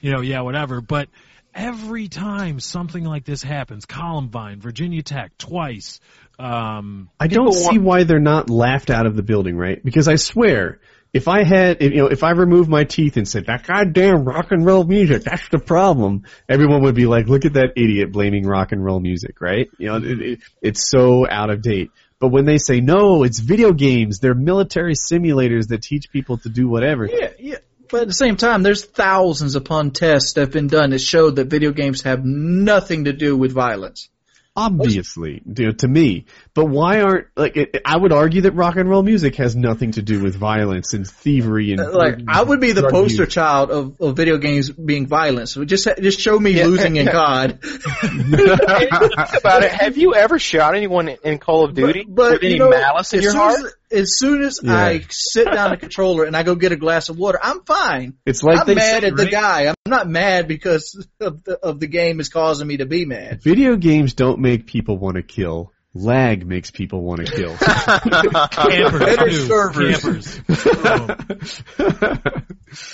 [0.00, 0.80] you know, yeah, whatever.
[0.80, 1.08] But
[1.54, 6.00] every time something like this happens, Columbine, Virginia Tech, twice.
[6.38, 9.82] Um, I don't see why they're not laughed out of the building, right?
[9.82, 10.80] Because I swear,
[11.12, 14.24] if I had, if, you know, if I removed my teeth and said that goddamn
[14.24, 18.12] rock and roll music, that's the problem, everyone would be like, look at that idiot
[18.12, 19.68] blaming rock and roll music, right?
[19.78, 21.90] You know, it, it, it's so out of date.
[22.22, 26.48] But when they say no, it's video games, they're military simulators that teach people to
[26.48, 27.04] do whatever.
[27.04, 27.56] Yeah, yeah.
[27.90, 31.30] But at the same time, there's thousands upon tests that have been done that show
[31.32, 34.08] that video games have nothing to do with violence.
[34.54, 36.26] Obviously, you know, to me.
[36.52, 37.56] But why aren't like?
[37.56, 40.92] It, I would argue that rock and roll music has nothing to do with violence
[40.92, 43.32] and thievery and uh, Like I would be the poster use.
[43.32, 45.48] child of, of video games being violent.
[45.48, 47.12] So just just show me Yeah, losing in yeah.
[47.12, 47.58] COD.
[47.62, 49.72] Think about it.
[49.72, 52.68] Have you ever shot anyone in- in Call of Duty But, with any you know,
[52.70, 53.58] malice in your heart?
[53.58, 54.74] As, as soon as Yeah.
[54.74, 58.14] I sit down the controller and I go get a glass of water, I'm fine.
[58.26, 59.66] It's like I'm they mad say, at the guy.
[59.68, 63.42] I'm not mad because of the, of the game is causing me to be mad.
[63.42, 65.72] Video games don't make people want to kill.
[65.94, 67.54] Lag makes people want to kill.
[67.58, 69.46] campers, Better too.
[69.46, 70.40] servers.
[70.64, 71.62] Campers.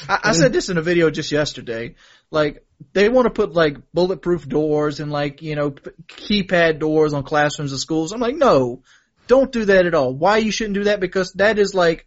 [0.09, 1.95] I, I said this in a video just yesterday.
[2.31, 7.13] Like they want to put like bulletproof doors and like you know p- keypad doors
[7.15, 8.13] on classrooms and schools.
[8.13, 8.83] I'm like, no,
[9.29, 10.13] don't do that at all.
[10.13, 10.99] Why you shouldn't do that?
[10.99, 12.07] Because that is like,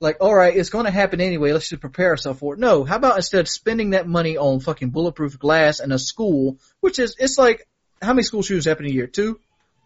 [0.00, 1.52] like all right, it's going to happen anyway.
[1.52, 2.60] Let's just prepare ourselves for it.
[2.60, 6.58] No, how about instead of spending that money on fucking bulletproof glass in a school,
[6.80, 7.68] which is it's like
[8.00, 9.06] how many school shootings happen a year?
[9.06, 9.38] Two,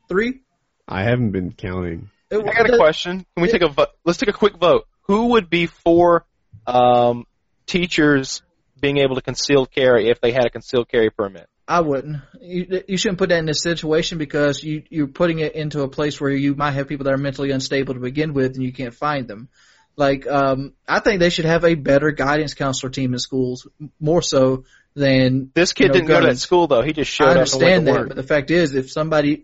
[0.08, 0.42] three.
[0.86, 2.10] I haven't been counting.
[2.30, 3.26] I got a question.
[3.34, 3.88] Can we take a vote?
[4.04, 4.86] Let's take a quick vote.
[5.02, 6.26] Who would be for
[6.66, 7.26] um,
[7.66, 8.42] teachers
[8.80, 11.48] being able to conceal carry if they had a concealed carry permit?
[11.68, 12.18] I wouldn't.
[12.40, 15.88] You, you shouldn't put that in this situation because you, you're putting it into a
[15.88, 18.72] place where you might have people that are mentally unstable to begin with and you
[18.72, 19.48] can't find them.
[19.96, 23.66] Like, um, I think they should have a better guidance counselor team in schools,
[23.98, 24.64] more so
[24.94, 26.82] than This kid you know, didn't go to that school though.
[26.82, 28.08] He just showed I up and understand went that, work.
[28.08, 29.42] but the fact is, if somebody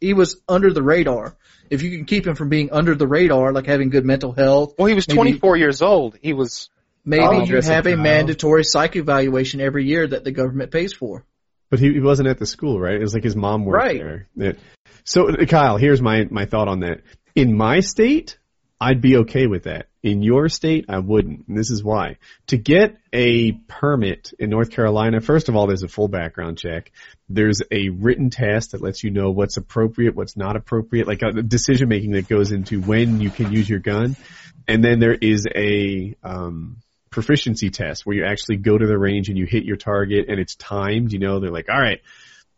[0.00, 1.36] he was under the radar,
[1.70, 4.74] if you can keep him from being under the radar, like having good mental health,
[4.78, 6.18] Well, he was maybe- 24 years old.
[6.20, 6.68] He was.
[7.04, 7.96] maybe Oh, you have a Kyle.
[8.02, 11.24] mandatory psych evaluation every year that the government pays for.
[11.72, 12.96] But he, he wasn't at the school, right?
[12.96, 13.98] It was like his mom worked Right.
[13.98, 14.28] there.
[14.36, 14.52] Yeah.
[15.04, 17.00] So, uh, Kyle, here's my, my thought on that.
[17.34, 18.36] In my state,
[18.78, 19.86] I'd be okay with that.
[20.02, 21.48] In your state, I wouldn't.
[21.48, 22.18] And this is why.
[22.48, 26.92] To get a permit in North Carolina, first of all, there's a full background check.
[27.30, 31.40] There's a written test that lets you know what's appropriate, what's not appropriate, like a
[31.40, 34.14] decision making that goes into when you can use your gun.
[34.68, 36.82] And then there is a, um,
[37.12, 40.40] proficiency test where you actually go to the range and you hit your target and
[40.40, 42.00] it's timed, you know, they're like, all right,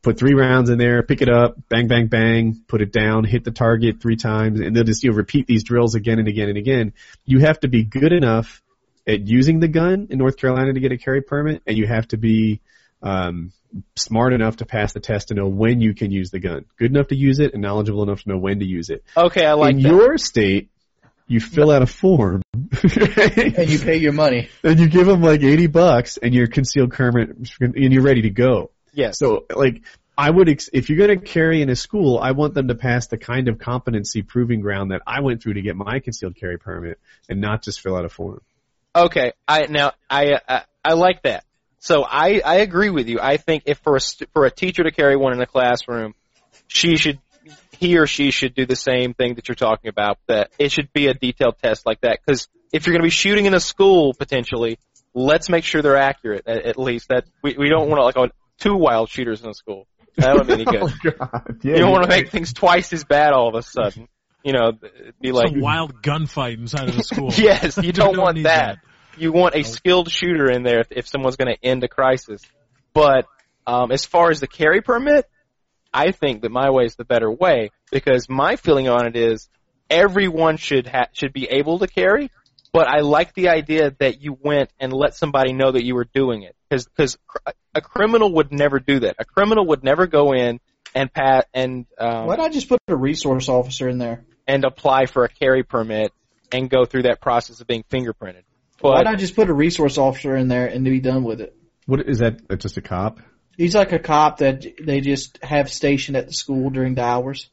[0.02, 3.44] put three rounds in there, pick it up, bang, bang, bang, put it down, hit
[3.44, 6.48] the target three times, and they'll just, you know, repeat these drills again and again
[6.48, 6.92] and again.
[7.24, 8.62] You have to be good enough
[9.06, 12.08] at using the gun in North Carolina to get a carry permit, and you have
[12.08, 12.60] to be,
[13.02, 13.52] um,
[13.96, 16.64] smart enough to pass the test to know when you can use the gun.
[16.78, 19.04] Good enough to use it and knowledgeable enough to know when to use it.
[19.16, 19.88] Okay, I like in that.
[19.88, 20.70] your state,
[21.26, 22.42] you fill out a form.
[22.84, 24.48] And you pay your money.
[24.62, 27.30] and you give them like 80 bucks and you're concealed permit
[27.60, 28.70] and you're ready to go.
[28.92, 29.18] yes.
[29.18, 29.82] So like
[30.16, 32.74] I would ex- if you're going to carry in a school, I want them to
[32.74, 36.36] pass the kind of competency proving ground that I went through to get my concealed
[36.36, 38.40] carry permit and not just fill out a form.
[38.94, 41.44] Okay, I now I I, I like that.
[41.80, 43.18] So I I agree with you.
[43.20, 46.14] I think if for a st- for a teacher to carry one in a classroom,
[46.68, 47.18] she should
[47.74, 50.18] he or she should do the same thing that you're talking about.
[50.28, 52.20] That it should be a detailed test like that.
[52.24, 54.78] Because if you're going to be shooting in a school potentially,
[55.14, 56.44] let's make sure they're accurate.
[56.46, 59.50] At, at least that we we don't want to like oh, two wild shooters in
[59.50, 59.86] a school.
[60.16, 60.64] That wouldn't be any
[61.02, 61.18] good.
[61.18, 61.58] God.
[61.62, 64.08] you don't want to make things twice as bad all of a sudden.
[64.44, 67.32] You know, it'd be like Some wild gunfight inside of the school.
[67.36, 68.78] Yes, you don't want need that.
[69.16, 72.42] You want a skilled shooter in there if, if someone's going to end a crisis.
[72.92, 73.26] But
[73.66, 75.24] um, as far as the carry permit,
[75.94, 79.48] I think that my way is the better way because my feeling on it is
[79.88, 82.30] everyone should ha- should be able to carry.
[82.72, 86.08] But I like the idea that you went and let somebody know that you were
[86.12, 87.16] doing it because because
[87.74, 89.14] a criminal would never do that.
[89.20, 90.58] A criminal would never go in
[90.92, 94.24] and pat and um, Why not just put a resource officer in there?
[94.46, 96.12] and apply for a carry permit
[96.52, 98.42] and go through that process of being fingerprinted.
[98.80, 101.56] Why But not just put a resource officer in there and be done with it?
[101.86, 102.58] What is that?
[102.58, 103.20] Just a cop?
[103.56, 107.48] He's like a cop that they just have stationed at the school during the hours.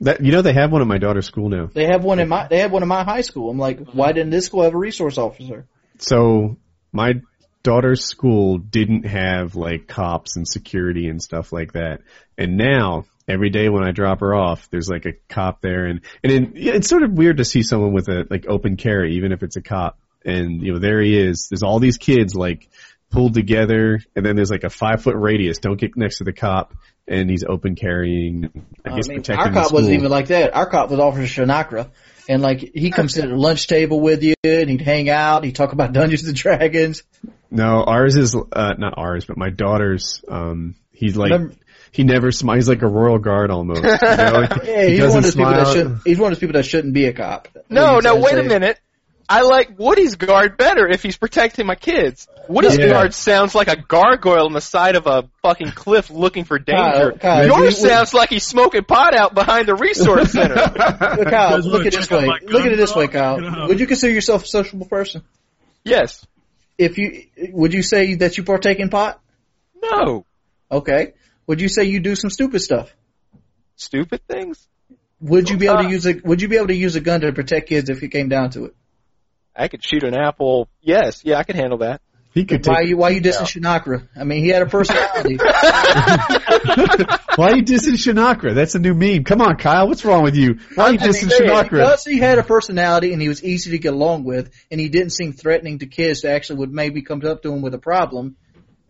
[0.00, 1.70] That you know they have one at my daughter's school now.
[1.72, 3.50] They have one in my they have one in my high school.
[3.50, 5.66] I'm like, why didn't this school have a resource officer?
[5.98, 6.56] So
[6.92, 7.20] my
[7.62, 12.00] daughter's school didn't have like cops and security and stuff like that.
[12.36, 16.00] And now every day when I drop her off, there's like a cop there and,
[16.24, 19.42] and it's sort of weird to see someone with a like open carry, even if
[19.42, 19.98] it's a cop.
[20.24, 21.48] And you know, there he is.
[21.50, 22.68] There's all these kids like
[23.12, 25.58] pulled together and then there's like a five foot radius.
[25.58, 26.74] Don't get next to the cop.
[27.06, 28.50] And he's open carrying,
[28.84, 29.78] I I guess mean, protecting our cop school.
[29.80, 30.54] wasn't even like that.
[30.54, 31.90] Our cop was Officer Shinakra.
[32.28, 35.42] And like, he comes to the lunch table with you and he'd hang out.
[35.44, 37.02] He'd talk about Dungeons and Dragons.
[37.50, 40.24] No, ours is uh not ours, but my daughter's.
[40.28, 41.54] Um, he's like Remember-
[41.90, 42.58] he never smiles.
[42.64, 43.82] He's like a royal guard almost.
[43.82, 44.46] You know?
[44.64, 45.74] Yeah, He he's one doesn't of those people that smile.
[45.74, 47.48] shouldn't, he's one of those people that shouldn't be a cop.
[47.68, 48.78] no, no, wait a minute.
[49.28, 52.26] I like Woody's guard better if he's protecting my kids.
[52.48, 52.88] Woody's Yeah.
[52.90, 57.12] guard sounds like a gargoyle on the side of a fucking cliff looking for danger.
[57.12, 60.54] Kyle, Kyle, Yours we- we- sounds like he's smoking pot out behind the resource center.
[60.54, 60.74] Look,
[61.30, 62.26] Kyle, look wanna at it this way.
[62.42, 63.08] Look at it this way.
[63.08, 63.40] Kyle.
[63.42, 63.66] You know?
[63.68, 65.22] Would you consider yourself a sociable person?
[65.84, 66.26] yes.
[66.78, 69.20] If you, would you say that you partake in pot?
[69.80, 70.24] No.
[70.70, 71.12] Okay.
[71.46, 72.90] Would you say you do some stupid stuff?
[73.76, 74.66] Stupid things.
[75.20, 77.00] Would you be able Uh, to use a, would you be able to use a
[77.00, 78.74] gun to protect kids if it came down to it?
[79.54, 80.68] I could shoot an apple.
[80.80, 82.00] Yes, yeah, I could handle that.
[82.34, 82.88] He could Why take.
[82.88, 84.08] you, why you dissing Shinakra?
[84.16, 85.36] I mean, he had a personality.
[87.36, 88.54] Why are you dissing Shinakra?
[88.54, 89.24] That's a new meme.
[89.24, 89.86] Come on, Kyle.
[89.86, 90.58] What's wrong with you?
[90.74, 91.70] Why are you I mean, dissing yeah, Shinakra?
[91.70, 94.88] Because he had a personality and he was easy to get along with, and he
[94.88, 97.78] didn't seem threatening to kids that actually would maybe come up to him with a
[97.78, 98.36] problem.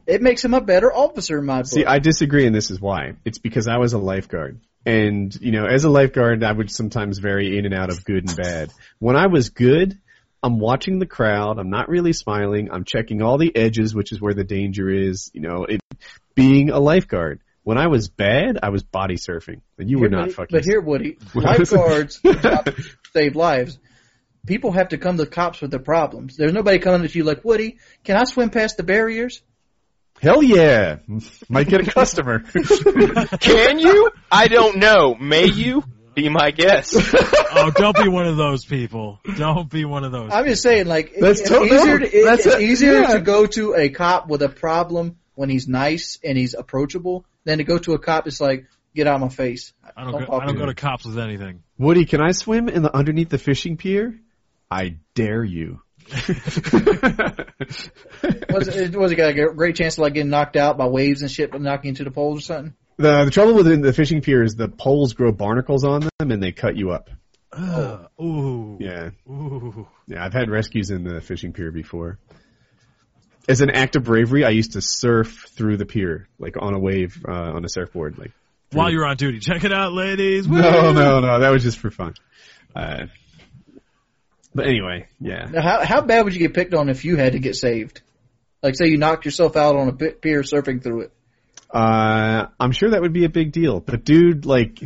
[0.06, 1.66] It makes him a better officer in my book.
[1.66, 3.14] See, I disagree, and this is why.
[3.24, 4.60] It's because I was a lifeguard.
[4.86, 8.28] And, you know, as a lifeguard, I would sometimes vary in and out of good
[8.28, 8.72] and bad.
[8.98, 9.98] When I was good,
[10.42, 11.58] I'm watching the crowd.
[11.58, 12.70] I'm not really smiling.
[12.72, 15.80] I'm checking all the edges, which is where the danger is, you know, it,
[16.34, 17.40] being a lifeguard.
[17.64, 19.60] When I was bad, I was body surfing.
[19.78, 20.56] And you were not Woody- fucking.
[20.58, 23.78] But here, Woody, When I was- lifeguards job is to save lives.
[24.44, 26.36] People have to come to the cops with their problems.
[26.36, 29.40] There's nobody coming to you like, Woody, can I swim past the barriers?
[30.20, 30.96] Hell yeah!
[31.48, 32.40] Might get a customer.
[32.40, 34.10] Can you?
[34.30, 35.14] I don't know.
[35.14, 35.84] May you?
[36.14, 36.96] Be my guest.
[37.54, 39.20] Oh, don't be one of those people.
[39.36, 40.30] Don't be one of those.
[40.32, 41.98] I'm just saying, like, That's it's to- easier.
[41.98, 43.12] To, it- that's it's a- easier yeah.
[43.12, 47.58] to go to a cop with a problem when he's nice and he's approachable than
[47.58, 48.64] to go to a cop that's like,
[48.94, 50.12] "Get out of my face." I don't.
[50.12, 51.62] Go, I don't to go to cops with anything.
[51.76, 54.18] Woody, can I swim in the underneath the fishing pier?
[54.70, 55.82] I dare you.
[58.48, 61.22] Was it, was it got a great chance of like getting knocked out by waves
[61.22, 62.74] and shit, but knocking into the poles or something?
[63.02, 66.42] The the trouble with the fishing pier is the poles grow barnacles on them and
[66.42, 67.10] they cut you up.
[67.52, 68.08] Ugh.
[68.20, 68.78] Ooh.
[68.80, 69.86] Yeah, Ooh.
[70.06, 70.24] yeah.
[70.24, 72.18] I've had rescues in the fishing pier before.
[73.48, 76.78] As an act of bravery, I used to surf through the pier, like on a
[76.78, 78.16] wave uh, on a surfboard.
[78.16, 78.30] Like
[78.70, 80.48] While you're on duty, check it out, ladies.
[80.48, 80.58] Woo!
[80.58, 82.14] no, no, no, that was just for fun.
[82.74, 83.06] Uh,
[84.54, 85.48] but anyway, yeah.
[85.50, 88.00] Now, how how bad would you get picked on if you had to get saved?
[88.62, 91.12] Like, say you knocked yourself out on a pier surfing through it.
[91.72, 93.80] Uh, I'm sure that would be a big deal.
[93.80, 94.78] But dude, like,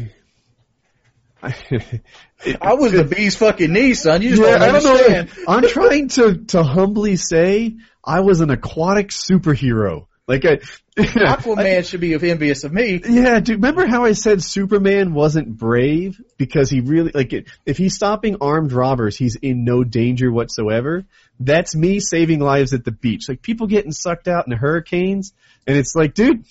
[1.43, 4.23] I was the bee's fucking knee, son.
[4.23, 4.91] You just Yeah, don't I don't know.
[4.93, 5.31] understand.
[5.49, 10.07] I'm trying to to humbly say I was an aquatic superhero.
[10.29, 10.57] Like I,
[10.99, 13.01] Aquaman should be envious of me.
[13.09, 13.57] yeah, dude.
[13.57, 18.39] Remember how I said Superman wasn't brave because he really like it, if he's stopping
[18.41, 21.05] armed robbers, he's in no danger whatsoever.
[21.39, 23.29] That's me saving lives at the beach.
[23.29, 25.33] Like people getting sucked out in hurricanes,
[25.67, 26.45] and it's like, dude.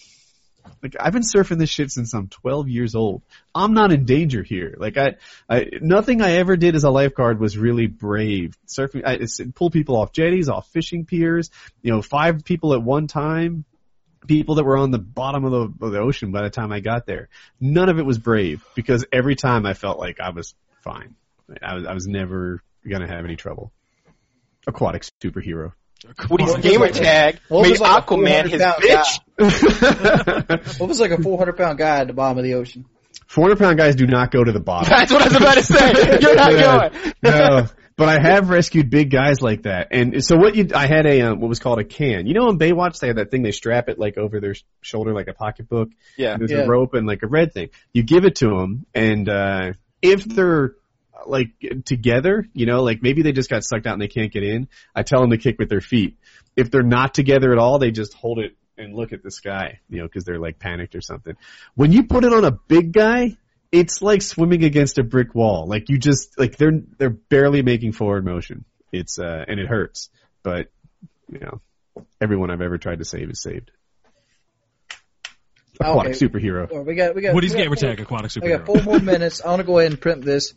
[0.81, 3.21] Like I've been surfing this shit since I'm 12 years old.
[3.53, 4.75] I'm not in danger here.
[4.77, 5.15] Like I,
[5.49, 8.57] I nothing I ever did as a lifeguard was really brave.
[8.67, 9.19] Surfing, I
[9.55, 11.49] pull people off jetties, off fishing piers.
[11.81, 13.65] You know, five people at one time.
[14.27, 16.79] People that were on the bottom of the, of the ocean by the time I
[16.79, 17.29] got there.
[17.59, 21.15] None of it was brave because every time I felt like I was fine.
[21.61, 23.71] I was, I was never gonna have any trouble.
[24.65, 25.73] Aquatic superhero.
[26.29, 29.19] Woody's Well, gamer like- tag well, made was like Aquaman his bitch.
[29.37, 32.85] pound What was like a 400 pound guy at the bottom of the ocean?
[33.27, 34.89] 400 pound guys do not go to the bottom.
[34.89, 36.19] That's what I was about to say.
[36.21, 36.89] You're not Yeah.
[36.89, 37.13] going.
[37.23, 37.67] no,
[37.97, 39.87] but I have rescued big guys like that.
[39.91, 42.27] And so what you, I had a, um, what was called a can.
[42.27, 45.13] You know in Baywatch they have that thing they strap it like over their shoulder
[45.13, 45.89] like a pocketbook.
[46.17, 46.37] Yeah.
[46.37, 46.59] There's Yeah.
[46.59, 47.69] a rope and like a red thing.
[47.93, 50.73] You give it to them and, uh, if they're
[51.29, 51.49] like
[51.85, 54.67] together, you know, like maybe they just got sucked out and they can't get in,
[54.95, 56.17] I tell them to kick with their feet.
[56.55, 59.79] If they're not together at all, they just hold it and look at the sky,
[59.89, 61.35] you know, cause they're like panicked or something.
[61.75, 63.37] When you put it on a big guy,
[63.71, 65.67] it's like swimming against a brick wall.
[65.67, 68.65] Like you just, like they're, they're barely making forward motion.
[68.91, 70.09] It's, uh, and it hurts,
[70.43, 70.67] but,
[71.29, 71.61] you know,
[72.21, 73.71] everyone I've ever tried to save is saved.
[75.79, 76.25] Aquatic Okay.
[76.25, 76.71] superhero.
[76.71, 77.33] Well, we got we got.
[77.33, 79.41] Woody's we got gamer four- tag, aquatic I got four more minutes.
[79.43, 80.53] I want to go ahead and print this.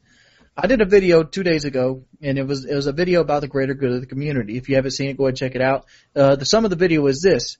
[0.61, 3.43] I did a video two days ago, and it was it was a video about
[3.43, 4.57] the greater good of the community.
[4.57, 5.87] If you haven't seen it, go ahead and check it out.
[6.17, 7.59] Uh, the sum of the video is this: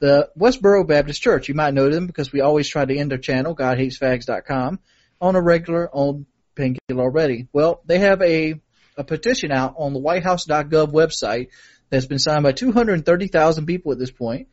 [0.00, 1.48] the Westboro Baptist Church.
[1.48, 4.78] You might know them because we always try to end their channel, GodHatesFags.com,
[5.20, 7.48] on a regular on Painkiller Already.
[7.52, 8.54] Well, they have a
[8.96, 11.48] a petition out on the WhiteHouse.gov website
[11.90, 14.48] that's been signed by 230,000 people at this point,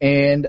[0.00, 0.46] and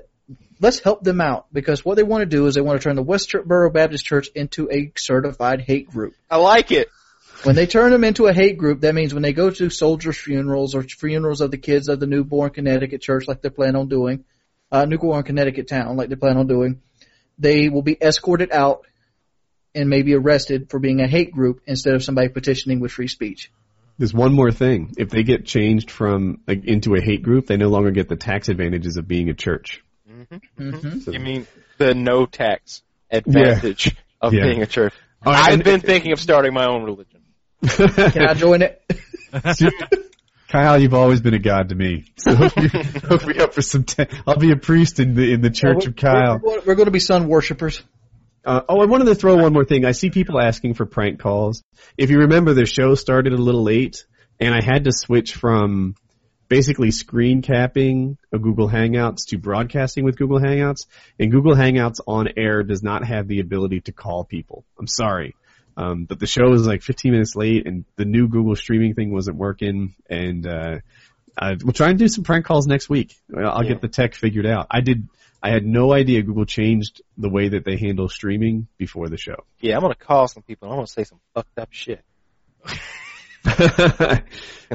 [0.59, 2.95] let's help them out because what they want to do is they want to turn
[2.95, 6.13] the Westboro Baptist Church into a certified hate group.
[6.29, 6.89] I like it.
[7.43, 10.17] When they turn them into a hate group, that means when they go to soldiers'
[10.17, 13.87] funerals or funerals of the kids of the Newtown Connecticut church, like they plan on
[13.87, 14.25] doing,
[14.71, 16.81] uh, Newtown Connecticut town, like they plan on doing,
[17.39, 18.85] they will be escorted out
[19.73, 23.51] and maybe arrested for being a hate group instead of somebody petitioning with free speech.
[23.97, 24.93] There's one more thing.
[24.97, 28.15] If they get changed from like, into a hate group, they no longer get the
[28.15, 29.83] tax advantages of being a church.
[30.59, 31.11] Mm-hmm.
[31.11, 34.43] You mean the no tax advantage of Yeah.
[34.43, 34.93] being a church?
[35.25, 37.21] All right, I've and- been thinking of starting my own religion.
[37.67, 38.81] Can I join it?
[40.49, 42.05] Kyle, you've always been a god to me.
[42.17, 43.83] So hook me, hook me up for some.
[43.85, 46.39] ta- I'll be a priest in the in the Church of Kyle.
[46.43, 47.81] We're, we're going to be sun worshippers.
[48.43, 49.85] Uh, oh, I wanted to throw one more thing.
[49.85, 51.63] I see people asking for prank calls.
[51.97, 54.05] If you remember, the show started a little late,
[54.39, 55.95] and I had to switch from
[56.51, 60.85] basically screen capping a Google Hangouts to broadcasting with Google Hangouts.
[61.17, 64.65] And Google Hangouts on air does not have the ability to call people.
[64.77, 65.33] I'm sorry.
[65.77, 69.13] Um, but the show was like 15 minutes late, and the new Google streaming thing
[69.13, 69.95] wasn't working.
[70.09, 70.79] And uh,
[71.37, 73.15] uh, we'll try and do some prank calls next week.
[73.33, 73.69] I'll Yeah.
[73.69, 74.67] get the tech figured out.
[74.69, 75.07] I did.
[75.41, 79.45] I had no idea Google changed the way that they handle streaming before the show.
[79.61, 80.67] Yeah, I'm gonna call some people.
[80.67, 82.03] and I'm gonna say some fucked up shit.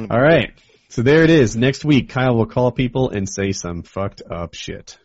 [0.09, 0.51] All right.
[0.89, 1.55] So there it is.
[1.55, 4.97] Next week, Kyle will call people and say some fucked up shit.